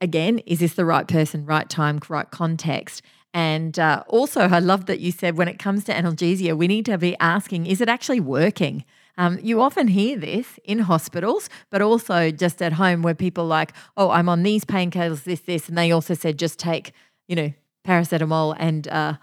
again, 0.00 0.38
is 0.40 0.60
this 0.60 0.74
the 0.74 0.84
right 0.84 1.08
person, 1.08 1.44
right 1.46 1.68
time, 1.68 2.00
right 2.08 2.30
context? 2.30 3.02
And 3.32 3.76
uh, 3.80 4.04
also, 4.06 4.42
I 4.42 4.60
love 4.60 4.86
that 4.86 5.00
you 5.00 5.10
said 5.10 5.36
when 5.36 5.48
it 5.48 5.58
comes 5.58 5.82
to 5.84 5.92
analgesia, 5.92 6.56
we 6.56 6.68
need 6.68 6.84
to 6.86 6.96
be 6.96 7.16
asking, 7.18 7.66
is 7.66 7.80
it 7.80 7.88
actually 7.88 8.20
working? 8.20 8.84
Um, 9.16 9.38
you 9.42 9.60
often 9.60 9.88
hear 9.88 10.18
this 10.18 10.58
in 10.64 10.80
hospitals, 10.80 11.48
but 11.70 11.80
also 11.80 12.30
just 12.30 12.60
at 12.60 12.72
home 12.74 13.02
where 13.02 13.14
people 13.14 13.46
like, 13.46 13.72
oh, 13.96 14.10
I'm 14.10 14.28
on 14.28 14.42
these 14.42 14.64
painkillers, 14.64 15.24
this, 15.24 15.40
this. 15.40 15.68
And 15.68 15.78
they 15.78 15.92
also 15.92 16.14
said 16.14 16.38
just 16.38 16.58
take, 16.58 16.92
you 17.28 17.36
know, 17.36 17.52
paracetamol 17.86 18.56
and 18.58 18.88
uh, 18.88 19.14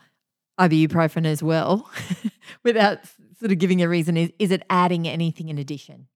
ibuprofen 0.59 1.25
as 1.25 1.43
well 1.43 1.89
without 2.63 2.99
sort 3.39 3.51
of 3.51 3.57
giving 3.57 3.81
a 3.81 3.89
reason. 3.89 4.15
Is, 4.15 4.31
is 4.39 4.51
it 4.51 4.63
adding 4.69 5.07
anything 5.07 5.49
in 5.49 5.57
addition? 5.57 6.07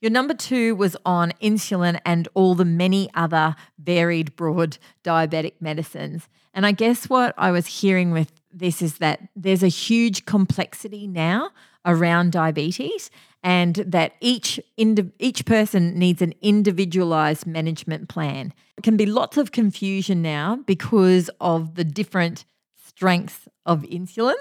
Your 0.00 0.10
number 0.10 0.32
two 0.32 0.74
was 0.74 0.96
on 1.04 1.32
insulin 1.42 2.00
and 2.06 2.26
all 2.32 2.54
the 2.54 2.64
many 2.64 3.10
other 3.12 3.54
varied, 3.78 4.34
broad 4.34 4.78
diabetic 5.04 5.54
medicines. 5.60 6.26
And 6.54 6.64
I 6.64 6.72
guess 6.72 7.10
what 7.10 7.34
I 7.36 7.50
was 7.50 7.66
hearing 7.66 8.10
with 8.10 8.32
this 8.50 8.80
is 8.80 8.98
that 8.98 9.28
there's 9.36 9.62
a 9.62 9.68
huge 9.68 10.24
complexity 10.24 11.06
now 11.06 11.50
around 11.84 12.32
diabetes 12.32 13.10
and 13.42 13.76
that 13.76 14.12
each 14.20 14.60
indi- 14.76 15.12
each 15.18 15.44
person 15.46 15.98
needs 15.98 16.20
an 16.20 16.34
individualized 16.42 17.46
management 17.46 18.08
plan. 18.08 18.52
It 18.76 18.82
can 18.82 18.96
be 18.96 19.06
lots 19.06 19.36
of 19.36 19.52
confusion 19.52 20.20
now 20.20 20.56
because 20.66 21.30
of 21.40 21.74
the 21.74 21.84
different 21.84 22.44
strengths 22.76 23.48
of 23.64 23.82
insulin 23.82 24.34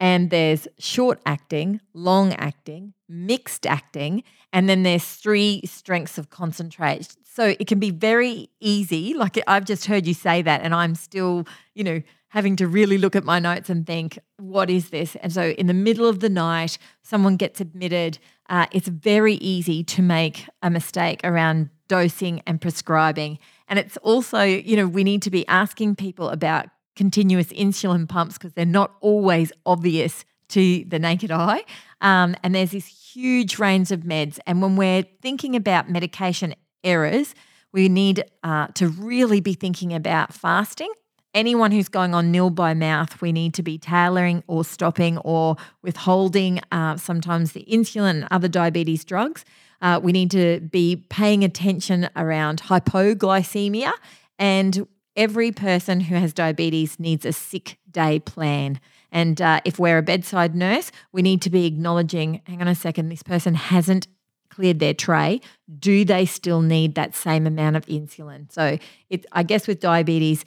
and 0.00 0.30
there's 0.30 0.68
short 0.78 1.20
acting, 1.26 1.80
long 1.92 2.32
acting, 2.34 2.94
mixed 3.08 3.66
acting, 3.66 4.22
and 4.52 4.68
then 4.68 4.82
there's 4.82 5.04
three 5.04 5.62
strengths 5.64 6.18
of 6.18 6.30
concentrate. 6.30 7.16
So 7.24 7.54
it 7.58 7.66
can 7.66 7.78
be 7.78 7.90
very 7.90 8.50
easy. 8.60 9.14
Like 9.14 9.38
I've 9.46 9.64
just 9.64 9.86
heard 9.86 10.06
you 10.06 10.14
say 10.14 10.42
that, 10.42 10.62
and 10.62 10.74
I'm 10.74 10.94
still, 10.94 11.46
you 11.74 11.84
know, 11.84 12.02
having 12.28 12.56
to 12.56 12.68
really 12.68 12.98
look 12.98 13.16
at 13.16 13.24
my 13.24 13.38
notes 13.38 13.70
and 13.70 13.86
think, 13.86 14.18
what 14.36 14.68
is 14.68 14.90
this? 14.90 15.16
And 15.16 15.32
so 15.32 15.50
in 15.50 15.66
the 15.66 15.74
middle 15.74 16.06
of 16.06 16.20
the 16.20 16.28
night, 16.28 16.78
someone 17.02 17.36
gets 17.36 17.60
admitted. 17.60 18.18
Uh, 18.48 18.66
it's 18.72 18.88
very 18.88 19.34
easy 19.34 19.82
to 19.84 20.02
make 20.02 20.46
a 20.62 20.70
mistake 20.70 21.20
around 21.24 21.70
dosing 21.88 22.42
and 22.46 22.60
prescribing. 22.60 23.38
And 23.66 23.78
it's 23.78 23.96
also, 23.98 24.42
you 24.42 24.76
know, 24.76 24.86
we 24.86 25.04
need 25.04 25.22
to 25.22 25.30
be 25.30 25.46
asking 25.48 25.96
people 25.96 26.28
about 26.28 26.66
continuous 26.96 27.48
insulin 27.48 28.08
pumps 28.08 28.36
because 28.36 28.52
they're 28.52 28.66
not 28.66 28.94
always 29.00 29.52
obvious 29.64 30.24
to 30.48 30.84
the 30.84 30.98
naked 30.98 31.30
eye. 31.30 31.64
Um, 32.00 32.34
and 32.42 32.54
there's 32.54 32.72
this 32.72 32.86
huge 32.86 33.58
range 33.58 33.90
of 33.90 34.00
meds. 34.00 34.38
And 34.46 34.60
when 34.60 34.76
we're 34.76 35.04
thinking 35.22 35.56
about 35.56 35.90
medication 35.90 36.54
errors, 36.84 37.34
we 37.72 37.88
need 37.88 38.24
uh, 38.42 38.68
to 38.74 38.88
really 38.88 39.40
be 39.40 39.54
thinking 39.54 39.92
about 39.92 40.32
fasting. 40.32 40.92
Anyone 41.38 41.70
who's 41.70 41.88
going 41.88 42.16
on 42.16 42.32
nil 42.32 42.50
by 42.50 42.74
mouth, 42.74 43.20
we 43.20 43.30
need 43.30 43.54
to 43.54 43.62
be 43.62 43.78
tailoring 43.78 44.42
or 44.48 44.64
stopping 44.64 45.18
or 45.18 45.54
withholding 45.82 46.60
uh, 46.72 46.96
sometimes 46.96 47.52
the 47.52 47.64
insulin 47.70 48.10
and 48.10 48.28
other 48.32 48.48
diabetes 48.48 49.04
drugs. 49.04 49.44
Uh, 49.80 50.00
we 50.02 50.10
need 50.10 50.32
to 50.32 50.58
be 50.58 51.04
paying 51.10 51.44
attention 51.44 52.10
around 52.16 52.62
hypoglycemia 52.62 53.92
and 54.40 54.88
every 55.14 55.52
person 55.52 56.00
who 56.00 56.16
has 56.16 56.32
diabetes 56.32 56.98
needs 56.98 57.24
a 57.24 57.32
sick 57.32 57.78
day 57.88 58.18
plan. 58.18 58.80
And 59.12 59.40
uh, 59.40 59.60
if 59.64 59.78
we're 59.78 59.98
a 59.98 60.02
bedside 60.02 60.56
nurse, 60.56 60.90
we 61.12 61.22
need 61.22 61.40
to 61.42 61.50
be 61.50 61.66
acknowledging 61.66 62.42
hang 62.46 62.60
on 62.60 62.66
a 62.66 62.74
second, 62.74 63.10
this 63.10 63.22
person 63.22 63.54
hasn't 63.54 64.08
cleared 64.48 64.80
their 64.80 64.94
tray. 64.94 65.40
Do 65.78 66.04
they 66.04 66.26
still 66.26 66.62
need 66.62 66.96
that 66.96 67.14
same 67.14 67.46
amount 67.46 67.76
of 67.76 67.86
insulin? 67.86 68.50
So, 68.50 68.76
it, 69.08 69.24
I 69.30 69.44
guess 69.44 69.68
with 69.68 69.78
diabetes, 69.78 70.44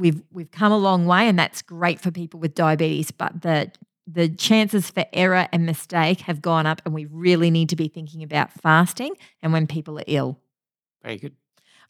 we've 0.00 0.22
we've 0.32 0.50
come 0.50 0.72
a 0.72 0.78
long 0.78 1.06
way, 1.06 1.28
and 1.28 1.38
that's 1.38 1.62
great 1.62 2.00
for 2.00 2.10
people 2.10 2.40
with 2.40 2.54
diabetes. 2.54 3.10
But 3.10 3.42
the 3.42 3.70
the 4.06 4.28
chances 4.28 4.90
for 4.90 5.04
error 5.12 5.46
and 5.52 5.64
mistake 5.66 6.22
have 6.22 6.42
gone 6.42 6.66
up, 6.66 6.82
and 6.84 6.92
we 6.92 7.04
really 7.04 7.50
need 7.50 7.68
to 7.68 7.76
be 7.76 7.88
thinking 7.88 8.22
about 8.22 8.50
fasting 8.52 9.14
and 9.42 9.52
when 9.52 9.66
people 9.66 9.98
are 9.98 10.04
ill. 10.06 10.40
Very 11.02 11.18
good. 11.18 11.34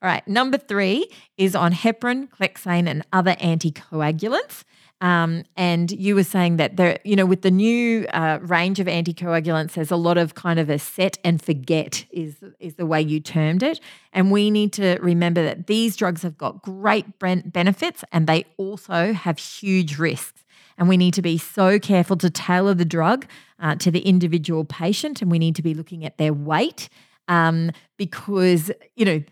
All 0.02 0.08
right, 0.08 0.26
number 0.26 0.56
three 0.56 1.10
is 1.36 1.54
on 1.54 1.72
heparin, 1.72 2.28
clexane, 2.30 2.88
and 2.88 3.06
other 3.12 3.34
anticoagulants. 3.34 4.64
Um, 5.00 5.44
and 5.56 5.90
you 5.90 6.14
were 6.14 6.24
saying 6.24 6.58
that 6.58 6.76
there, 6.76 6.98
you 7.04 7.16
know, 7.16 7.24
with 7.24 7.40
the 7.42 7.50
new 7.50 8.06
uh, 8.12 8.38
range 8.42 8.80
of 8.80 8.86
anticoagulants, 8.86 9.72
there's 9.72 9.90
a 9.90 9.96
lot 9.96 10.18
of 10.18 10.34
kind 10.34 10.58
of 10.58 10.68
a 10.68 10.78
set 10.78 11.18
and 11.24 11.42
forget 11.42 12.04
is 12.10 12.36
is 12.58 12.74
the 12.74 12.84
way 12.84 13.00
you 13.00 13.18
termed 13.18 13.62
it. 13.62 13.80
And 14.12 14.30
we 14.30 14.50
need 14.50 14.72
to 14.74 14.98
remember 15.00 15.42
that 15.42 15.66
these 15.66 15.96
drugs 15.96 16.22
have 16.22 16.36
got 16.36 16.62
great 16.62 17.06
benefits, 17.18 18.04
and 18.12 18.26
they 18.26 18.44
also 18.58 19.12
have 19.12 19.38
huge 19.38 19.98
risks. 19.98 20.44
And 20.76 20.88
we 20.88 20.96
need 20.96 21.14
to 21.14 21.22
be 21.22 21.38
so 21.38 21.78
careful 21.78 22.16
to 22.16 22.30
tailor 22.30 22.74
the 22.74 22.86
drug 22.86 23.26
uh, 23.58 23.76
to 23.76 23.90
the 23.90 24.00
individual 24.00 24.64
patient, 24.64 25.22
and 25.22 25.30
we 25.30 25.38
need 25.38 25.56
to 25.56 25.62
be 25.62 25.74
looking 25.74 26.04
at 26.04 26.18
their 26.18 26.34
weight 26.34 26.88
um, 27.28 27.70
because 27.96 28.70
you 28.96 29.04
know 29.06 29.22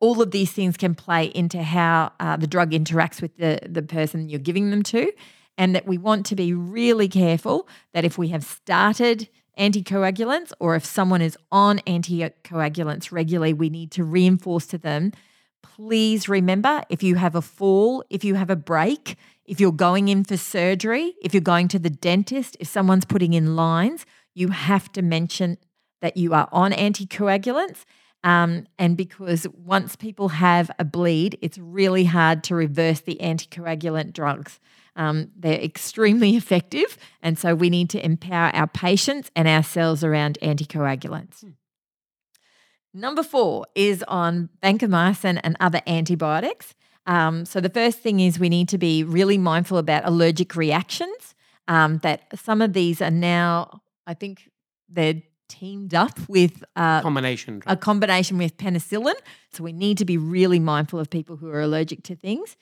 all 0.00 0.20
of 0.20 0.30
these 0.30 0.50
things 0.52 0.76
can 0.76 0.94
play 0.94 1.26
into 1.26 1.62
how 1.62 2.12
uh, 2.18 2.36
the 2.36 2.46
drug 2.46 2.70
interacts 2.70 3.22
with 3.22 3.36
the, 3.36 3.60
the 3.68 3.82
person 3.82 4.28
you're 4.28 4.38
giving 4.38 4.70
them 4.70 4.82
to. 4.82 5.12
And 5.58 5.74
that 5.74 5.86
we 5.86 5.98
want 5.98 6.24
to 6.26 6.34
be 6.34 6.54
really 6.54 7.06
careful 7.06 7.68
that 7.92 8.04
if 8.04 8.16
we 8.16 8.28
have 8.28 8.42
started 8.42 9.28
anticoagulants 9.58 10.52
or 10.58 10.74
if 10.74 10.86
someone 10.86 11.20
is 11.20 11.36
on 11.52 11.80
anticoagulants 11.80 13.12
regularly, 13.12 13.52
we 13.52 13.68
need 13.68 13.90
to 13.92 14.04
reinforce 14.04 14.66
to 14.68 14.78
them 14.78 15.12
please 15.80 16.28
remember 16.28 16.82
if 16.90 17.02
you 17.02 17.14
have 17.14 17.34
a 17.34 17.40
fall, 17.40 18.04
if 18.10 18.22
you 18.22 18.34
have 18.34 18.50
a 18.50 18.56
break, 18.56 19.16
if 19.46 19.58
you're 19.60 19.72
going 19.72 20.08
in 20.08 20.24
for 20.24 20.36
surgery, 20.36 21.14
if 21.22 21.32
you're 21.32 21.40
going 21.40 21.68
to 21.68 21.78
the 21.78 21.90
dentist, 21.90 22.56
if 22.60 22.68
someone's 22.68 23.06
putting 23.06 23.32
in 23.32 23.56
lines, 23.56 24.04
you 24.34 24.48
have 24.48 24.92
to 24.92 25.00
mention 25.00 25.56
that 26.02 26.18
you 26.18 26.34
are 26.34 26.48
on 26.52 26.72
anticoagulants 26.72 27.84
um, 28.22 28.66
and 28.78 28.96
because 28.96 29.46
once 29.54 29.96
people 29.96 30.28
have 30.28 30.70
a 30.78 30.84
bleed, 30.84 31.38
it's 31.40 31.58
really 31.58 32.04
hard 32.04 32.44
to 32.44 32.54
reverse 32.54 33.00
the 33.00 33.18
anticoagulant 33.20 34.12
drugs. 34.12 34.60
Um, 34.96 35.30
they're 35.36 35.60
extremely 35.60 36.36
effective. 36.36 36.98
And 37.22 37.38
so 37.38 37.54
we 37.54 37.70
need 37.70 37.90
to 37.90 38.04
empower 38.04 38.54
our 38.54 38.66
patients 38.66 39.30
and 39.34 39.48
ourselves 39.48 40.04
around 40.04 40.38
anticoagulants. 40.42 41.40
Hmm. 41.40 41.50
Number 42.92 43.22
four 43.22 43.66
is 43.74 44.02
on 44.08 44.48
vancomycin 44.62 45.40
and 45.44 45.56
other 45.60 45.80
antibiotics. 45.86 46.74
Um, 47.06 47.44
so 47.44 47.60
the 47.60 47.70
first 47.70 48.00
thing 48.00 48.20
is 48.20 48.38
we 48.38 48.48
need 48.48 48.68
to 48.70 48.78
be 48.78 49.04
really 49.04 49.38
mindful 49.38 49.78
about 49.78 50.04
allergic 50.04 50.56
reactions. 50.56 51.34
Um, 51.68 51.98
that 51.98 52.22
some 52.36 52.60
of 52.60 52.72
these 52.72 53.00
are 53.00 53.12
now, 53.12 53.82
I 54.04 54.14
think 54.14 54.50
they're 54.88 55.22
teamed 55.50 55.94
up 55.94 56.18
with 56.28 56.64
uh, 56.76 57.02
combination 57.02 57.62
a 57.66 57.76
combination 57.76 58.38
with 58.38 58.56
penicillin. 58.56 59.14
So 59.52 59.62
we 59.62 59.72
need 59.72 59.98
to 59.98 60.04
be 60.06 60.16
really 60.16 60.58
mindful 60.58 60.98
of 60.98 61.10
people 61.10 61.36
who 61.36 61.50
are 61.50 61.60
allergic 61.60 62.02
to 62.04 62.16
things. 62.16 62.56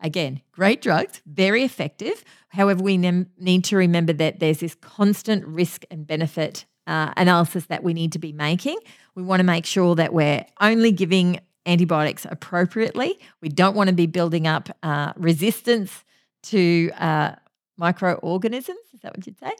Again, 0.00 0.40
great 0.52 0.80
drugs, 0.80 1.20
very 1.26 1.62
effective. 1.62 2.24
However, 2.48 2.82
we 2.82 2.96
ne- 2.96 3.26
need 3.38 3.64
to 3.64 3.76
remember 3.76 4.12
that 4.12 4.38
there's 4.38 4.60
this 4.60 4.74
constant 4.74 5.44
risk 5.46 5.84
and 5.90 6.06
benefit 6.06 6.64
uh, 6.86 7.12
analysis 7.16 7.66
that 7.66 7.82
we 7.82 7.94
need 7.94 8.12
to 8.12 8.18
be 8.18 8.32
making. 8.32 8.78
We 9.14 9.22
want 9.22 9.40
to 9.40 9.44
make 9.44 9.66
sure 9.66 9.94
that 9.94 10.12
we're 10.12 10.44
only 10.60 10.92
giving 10.92 11.40
antibiotics 11.66 12.26
appropriately. 12.30 13.18
We 13.40 13.48
don't 13.48 13.74
want 13.74 13.88
to 13.88 13.94
be 13.94 14.06
building 14.06 14.46
up 14.46 14.68
uh, 14.82 15.12
resistance 15.16 16.04
to 16.44 16.90
uh, 16.98 17.34
microorganisms. 17.76 18.78
Is 18.92 19.00
that 19.00 19.16
what 19.16 19.26
you'd 19.26 19.38
say? 19.38 19.52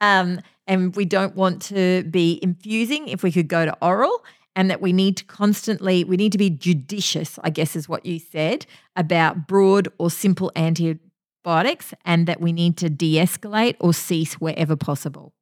Um, 0.00 0.40
and 0.68 0.94
we 0.94 1.06
don't 1.06 1.34
want 1.34 1.62
to 1.62 2.04
be 2.04 2.38
infusing 2.42 3.08
if 3.08 3.22
we 3.22 3.32
could 3.32 3.48
go 3.48 3.64
to 3.64 3.76
oral 3.82 4.22
and 4.54 4.70
that 4.70 4.80
we 4.80 4.92
need 4.92 5.16
to 5.16 5.24
constantly 5.24 6.04
we 6.04 6.16
need 6.16 6.32
to 6.32 6.38
be 6.38 6.50
judicious 6.50 7.38
i 7.42 7.50
guess 7.50 7.74
is 7.74 7.88
what 7.88 8.04
you 8.04 8.18
said 8.18 8.66
about 8.96 9.46
broad 9.46 9.88
or 9.98 10.10
simple 10.10 10.52
antibiotics 10.56 11.94
and 12.04 12.26
that 12.26 12.40
we 12.40 12.52
need 12.52 12.76
to 12.76 12.90
de-escalate 12.90 13.76
or 13.80 13.94
cease 13.94 14.34
wherever 14.34 14.76
possible. 14.76 15.32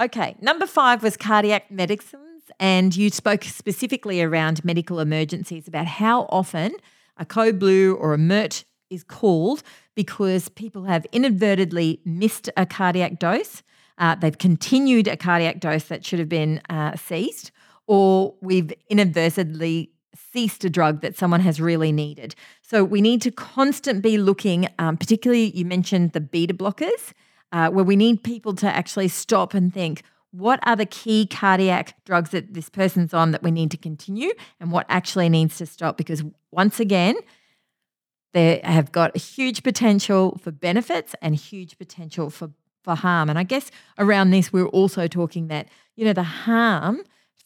Okay 0.00 0.36
number 0.40 0.66
five 0.66 1.02
was 1.02 1.16
cardiac 1.16 1.70
medicines 1.70 2.50
and 2.60 2.96
you 2.96 3.10
spoke 3.10 3.44
specifically 3.44 4.22
around 4.22 4.64
medical 4.64 5.00
emergencies 5.00 5.68
about 5.68 5.86
how 5.86 6.22
often 6.30 6.72
a 7.16 7.24
code 7.24 7.58
blue 7.58 7.94
or 7.94 8.14
a 8.14 8.18
MERT 8.18 8.64
is 8.90 9.04
called 9.04 9.62
because 9.94 10.48
people 10.48 10.84
have 10.84 11.04
inadvertently 11.12 12.00
missed 12.04 12.48
a 12.56 12.64
cardiac 12.64 13.18
dose 13.18 13.62
uh, 13.98 14.14
they've 14.14 14.38
continued 14.38 15.08
a 15.08 15.16
cardiac 15.16 15.60
dose 15.60 15.84
that 15.84 16.04
should 16.04 16.18
have 16.18 16.28
been 16.28 16.60
uh, 16.70 16.96
ceased, 16.96 17.50
or 17.86 18.34
we've 18.40 18.72
inadvertently 18.88 19.90
ceased 20.32 20.64
a 20.64 20.70
drug 20.70 21.00
that 21.00 21.16
someone 21.16 21.40
has 21.40 21.60
really 21.60 21.92
needed. 21.92 22.34
So 22.62 22.84
we 22.84 23.00
need 23.00 23.22
to 23.22 23.30
constantly 23.30 24.12
be 24.12 24.18
looking, 24.18 24.68
um, 24.78 24.96
particularly 24.96 25.50
you 25.50 25.64
mentioned 25.64 26.12
the 26.12 26.20
beta 26.20 26.54
blockers, 26.54 27.12
uh, 27.52 27.70
where 27.70 27.84
we 27.84 27.96
need 27.96 28.22
people 28.22 28.54
to 28.56 28.66
actually 28.66 29.08
stop 29.08 29.54
and 29.54 29.72
think, 29.72 30.02
what 30.30 30.60
are 30.64 30.76
the 30.76 30.86
key 30.86 31.26
cardiac 31.26 32.04
drugs 32.04 32.30
that 32.30 32.52
this 32.52 32.68
person's 32.68 33.14
on 33.14 33.30
that 33.30 33.42
we 33.42 33.50
need 33.50 33.70
to 33.70 33.78
continue 33.78 34.32
and 34.60 34.70
what 34.70 34.84
actually 34.88 35.28
needs 35.28 35.56
to 35.58 35.66
stop? 35.66 35.96
Because 35.96 36.22
once 36.50 36.78
again, 36.78 37.16
they 38.34 38.60
have 38.62 38.92
got 38.92 39.16
huge 39.16 39.62
potential 39.62 40.38
for 40.42 40.50
benefits 40.50 41.14
and 41.22 41.34
huge 41.34 41.78
potential 41.78 42.28
for 42.28 42.50
for 42.88 42.94
harm. 42.94 43.28
And 43.28 43.38
I 43.38 43.42
guess 43.42 43.70
around 43.98 44.30
this, 44.30 44.50
we're 44.50 44.66
also 44.68 45.06
talking 45.06 45.48
that, 45.48 45.68
you 45.94 46.06
know, 46.06 46.14
the 46.14 46.22
harm 46.22 47.02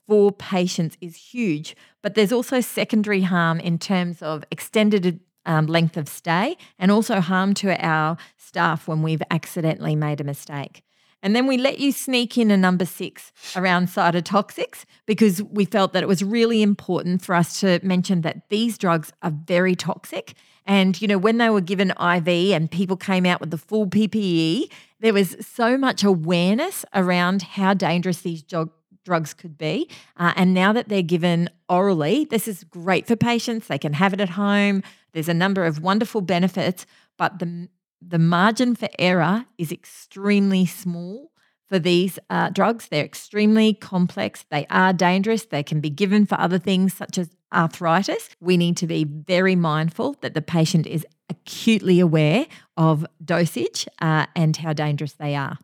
for 0.07 0.30
patients 0.30 0.97
is 1.01 1.16
huge, 1.16 1.74
but 2.01 2.14
there's 2.14 2.32
also 2.32 2.61
secondary 2.61 3.22
harm 3.22 3.59
in 3.59 3.76
terms 3.76 4.22
of 4.22 4.45
extended 4.53 5.18
um, 5.45 5.66
length 5.66 5.97
of 5.97 6.09
stay 6.09 6.57
and 6.78 6.93
also 6.93 7.18
harm 7.18 7.55
to 7.55 7.74
our 7.84 8.16
staff 8.36 8.86
when 8.86 9.03
we've 9.03 9.22
accidentally 9.32 9.97
made 9.97 10.20
a 10.20 10.24
mistake. 10.24 10.84
And 11.24 11.34
then 11.34 11.49
we 11.49 11.57
let 11.57 11.80
you 11.80 11.90
sneak 11.90 12.38
in 12.38 12.53
a 12.53 12.57
number 12.57 12.84
six 12.84 13.32
around 13.57 13.88
cytotoxics 13.88 14.84
because 15.07 15.43
we 15.43 15.64
felt 15.64 15.93
that 15.93 16.05
it 16.05 16.09
was 16.09 16.22
really 16.22 16.62
important 16.62 17.22
for 17.22 17.34
us 17.34 17.59
to 17.61 17.80
mention 17.82 18.20
that 18.20 18.49
these 18.49 18.78
drugs 18.78 19.12
are 19.22 19.32
very 19.32 19.74
toxic. 19.74 20.34
And, 20.66 21.01
you 21.03 21.09
know, 21.09 21.18
when 21.18 21.38
they 21.38 21.51
were 21.51 21.61
given 21.61 21.90
IV 21.90 22.28
and 22.28 22.70
people 22.70 22.97
came 22.97 23.26
out 23.26 23.40
with 23.40 23.51
the 23.51 23.59
full 23.59 23.86
PPE, 23.86 24.70
there 25.03 25.12
was 25.12 25.36
so 25.40 25.76
much 25.76 26.05
awareness 26.05 26.84
around 26.94 27.42
how 27.42 27.74
dangerous 27.74 28.22
these 28.22 28.42
drugs 28.42 29.34
could 29.34 29.59
be. 29.59 29.90
Uh, 30.16 30.32
and 30.36 30.55
now 30.55 30.72
that 30.72 30.88
they're 30.88 31.03
given 31.03 31.50
orally, 31.68 32.24
this 32.24 32.46
is 32.46 32.64
great 32.64 33.07
for 33.07 33.16
patients. 33.16 33.66
They 33.66 33.78
can 33.78 33.94
have 33.94 34.12
it 34.12 34.20
at 34.20 34.30
home. 34.30 34.82
There's 35.12 35.28
a 35.28 35.34
number 35.34 35.64
of 35.64 35.82
wonderful 35.82 36.22
benefits, 36.22 36.86
but 37.18 37.38
the 37.38 37.68
the 38.05 38.18
margin 38.18 38.74
for 38.74 38.88
error 38.98 39.46
is 39.59 39.70
extremely 39.70 40.66
small 40.66 41.30
for 41.68 41.78
these 41.78 42.18
uh, 42.30 42.50
drugs. 42.50 42.88
They're 42.88 43.05
extremely 43.05 43.74
complex. 43.74 44.44
They 44.50 44.66
are 44.70 44.92
dangerous. 44.92 45.44
They 45.44 45.62
can 45.62 45.80
be 45.80 45.88
given 45.88 46.26
for 46.26 46.38
other 46.40 46.59
things 46.59 46.92
such 46.94 47.16
as 47.16 47.30
arthritis. 47.53 48.28
We 48.40 48.57
need 48.57 48.76
to 48.78 48.88
be 48.88 49.05
very 49.05 49.55
mindful 49.55 50.16
that 50.20 50.34
the 50.34 50.42
patient 50.42 50.86
is 50.86 51.07
acutely 51.33 52.01
aware 52.01 52.47
of 52.76 53.07
dosage 53.24 53.89
uh, 54.01 54.26
and 54.37 54.57
how 54.57 54.72
dangerous 54.72 55.14
they 55.14 55.35
are. 55.35 55.59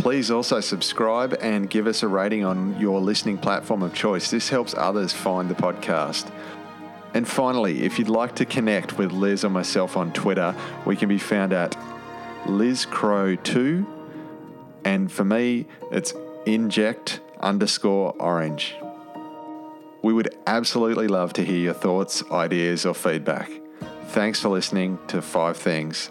Please 0.00 0.30
also 0.30 0.60
subscribe 0.60 1.36
and 1.42 1.68
give 1.68 1.86
us 1.86 2.02
a 2.02 2.08
rating 2.08 2.42
on 2.42 2.74
your 2.80 3.02
listening 3.02 3.36
platform 3.36 3.82
of 3.82 3.92
choice. 3.92 4.30
This 4.30 4.48
helps 4.48 4.74
others 4.74 5.12
find 5.12 5.50
the 5.50 5.54
podcast. 5.54 6.32
And 7.12 7.28
finally, 7.28 7.82
if 7.82 7.98
you'd 7.98 8.08
like 8.08 8.34
to 8.36 8.46
connect 8.46 8.96
with 8.96 9.12
Liz 9.12 9.44
or 9.44 9.50
myself 9.50 9.98
on 9.98 10.10
Twitter, 10.14 10.56
we 10.86 10.96
can 10.96 11.10
be 11.10 11.18
found 11.18 11.52
at 11.52 11.76
Liz 12.46 12.86
Crowe 12.86 13.36
2. 13.36 13.86
And 14.86 15.12
for 15.12 15.24
me, 15.24 15.66
it's 15.92 16.14
inject 16.46 17.20
underscore 17.38 18.14
orange. 18.18 18.74
We 20.00 20.14
would 20.14 20.34
absolutely 20.46 21.08
love 21.08 21.34
to 21.34 21.44
hear 21.44 21.58
your 21.58 21.74
thoughts, 21.74 22.24
ideas, 22.30 22.86
or 22.86 22.94
feedback. 22.94 23.50
Thanks 24.06 24.40
for 24.40 24.48
listening 24.48 24.98
to 25.08 25.20
Five 25.20 25.58
Things 25.58 26.10